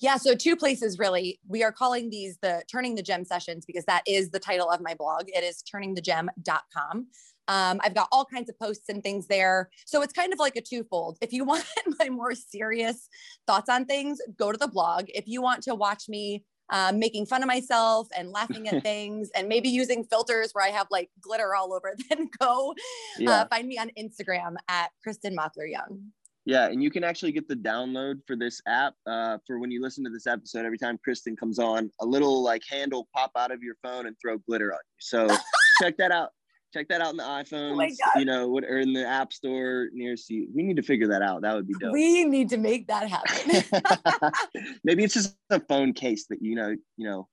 Yeah, 0.00 0.16
so 0.16 0.34
two 0.34 0.56
places 0.56 0.98
really. 0.98 1.38
We 1.46 1.62
are 1.62 1.72
calling 1.72 2.10
these 2.10 2.38
the 2.42 2.62
Turning 2.70 2.94
the 2.94 3.02
Gem 3.02 3.24
sessions 3.24 3.64
because 3.64 3.84
that 3.86 4.02
is 4.06 4.30
the 4.30 4.38
title 4.38 4.70
of 4.70 4.80
my 4.80 4.94
blog. 4.94 5.24
It 5.28 5.44
is 5.44 5.62
turningthegem.com. 5.62 7.06
Um, 7.48 7.80
I've 7.82 7.94
got 7.94 8.08
all 8.12 8.24
kinds 8.24 8.48
of 8.48 8.58
posts 8.58 8.88
and 8.88 9.02
things 9.02 9.26
there. 9.26 9.68
So 9.84 10.02
it's 10.02 10.12
kind 10.12 10.32
of 10.32 10.38
like 10.38 10.56
a 10.56 10.60
twofold. 10.60 11.18
If 11.20 11.32
you 11.32 11.44
want 11.44 11.64
my 11.98 12.08
more 12.08 12.34
serious 12.34 13.08
thoughts 13.46 13.68
on 13.68 13.84
things, 13.84 14.20
go 14.36 14.52
to 14.52 14.58
the 14.58 14.68
blog. 14.68 15.06
If 15.08 15.26
you 15.26 15.42
want 15.42 15.62
to 15.64 15.74
watch 15.74 16.08
me 16.08 16.44
um, 16.70 16.98
making 16.98 17.26
fun 17.26 17.42
of 17.42 17.48
myself 17.48 18.08
and 18.16 18.30
laughing 18.30 18.68
at 18.68 18.82
things 18.84 19.30
and 19.34 19.48
maybe 19.48 19.68
using 19.68 20.04
filters 20.04 20.52
where 20.52 20.64
I 20.64 20.70
have 20.70 20.86
like 20.90 21.10
glitter 21.20 21.54
all 21.54 21.74
over, 21.74 21.94
then 22.08 22.28
go 22.38 22.70
uh, 22.70 22.74
yeah. 23.18 23.30
uh, 23.30 23.48
find 23.48 23.68
me 23.68 23.78
on 23.78 23.90
Instagram 23.98 24.54
at 24.68 24.90
Kristen 25.02 25.36
Mockler 25.36 25.70
Young. 25.70 26.12
Yeah, 26.44 26.66
and 26.66 26.82
you 26.82 26.90
can 26.90 27.04
actually 27.04 27.32
get 27.32 27.46
the 27.46 27.54
download 27.54 28.16
for 28.26 28.34
this 28.34 28.60
app 28.66 28.94
uh, 29.06 29.38
for 29.46 29.60
when 29.60 29.70
you 29.70 29.80
listen 29.80 30.02
to 30.04 30.10
this 30.10 30.26
episode. 30.26 30.64
Every 30.64 30.78
time 30.78 30.98
Kristen 31.04 31.36
comes 31.36 31.58
on, 31.58 31.90
a 32.00 32.06
little 32.06 32.42
like 32.42 32.62
handle 32.68 33.08
pop 33.14 33.30
out 33.36 33.52
of 33.52 33.62
your 33.62 33.76
phone 33.82 34.06
and 34.06 34.16
throw 34.20 34.38
glitter 34.38 34.72
on 34.72 34.78
you. 34.78 34.98
So 34.98 35.28
check 35.82 35.96
that 35.98 36.10
out. 36.10 36.30
Check 36.74 36.88
that 36.88 37.00
out 37.00 37.10
in 37.10 37.18
the 37.18 37.22
iPhone. 37.22 37.78
Oh 37.78 38.18
you 38.18 38.24
know, 38.24 38.48
what 38.48 38.64
or 38.64 38.78
in 38.78 38.92
the 38.92 39.06
App 39.06 39.32
Store 39.32 39.88
nearest 39.92 40.30
you. 40.30 40.48
We 40.54 40.62
need 40.62 40.76
to 40.76 40.82
figure 40.82 41.06
that 41.08 41.22
out. 41.22 41.42
That 41.42 41.54
would 41.54 41.68
be 41.68 41.74
dope. 41.78 41.92
We 41.92 42.24
need 42.24 42.48
to 42.48 42.56
make 42.56 42.88
that 42.88 43.08
happen. 43.08 44.32
Maybe 44.84 45.04
it's 45.04 45.14
just 45.14 45.36
a 45.50 45.60
phone 45.60 45.92
case 45.92 46.26
that 46.28 46.38
you 46.40 46.56
know, 46.56 46.74
you 46.96 47.08
know, 47.08 47.28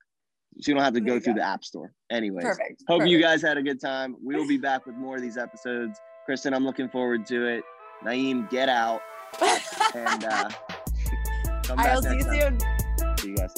so 0.59 0.69
you 0.69 0.75
don't 0.75 0.83
have 0.83 0.93
to 0.93 0.99
go 0.99 1.19
through 1.19 1.35
go. 1.35 1.39
the 1.39 1.45
App 1.45 1.63
Store. 1.63 1.93
Anyways, 2.11 2.43
perfect. 2.43 2.83
Hope 2.87 2.99
perfect. 2.99 3.11
you 3.11 3.21
guys 3.21 3.41
had 3.41 3.57
a 3.57 3.63
good 3.63 3.79
time. 3.79 4.17
We 4.21 4.35
will 4.35 4.47
be 4.47 4.57
back 4.57 4.85
with 4.85 4.95
more 4.95 5.15
of 5.15 5.21
these 5.21 5.37
episodes. 5.37 5.97
Kristen, 6.25 6.53
I'm 6.53 6.65
looking 6.65 6.89
forward 6.89 7.25
to 7.27 7.47
it. 7.47 7.63
Naeem, 8.03 8.49
get 8.49 8.69
out. 8.69 9.01
and 9.95 10.25
uh, 10.25 10.49
come 11.63 11.77
back 11.77 11.87
I'll 11.87 12.01
see 12.01 12.15
you 12.15 12.23
time. 12.23 12.59
soon. 12.59 13.17
See 13.17 13.29
you 13.29 13.35
guys. 13.37 13.53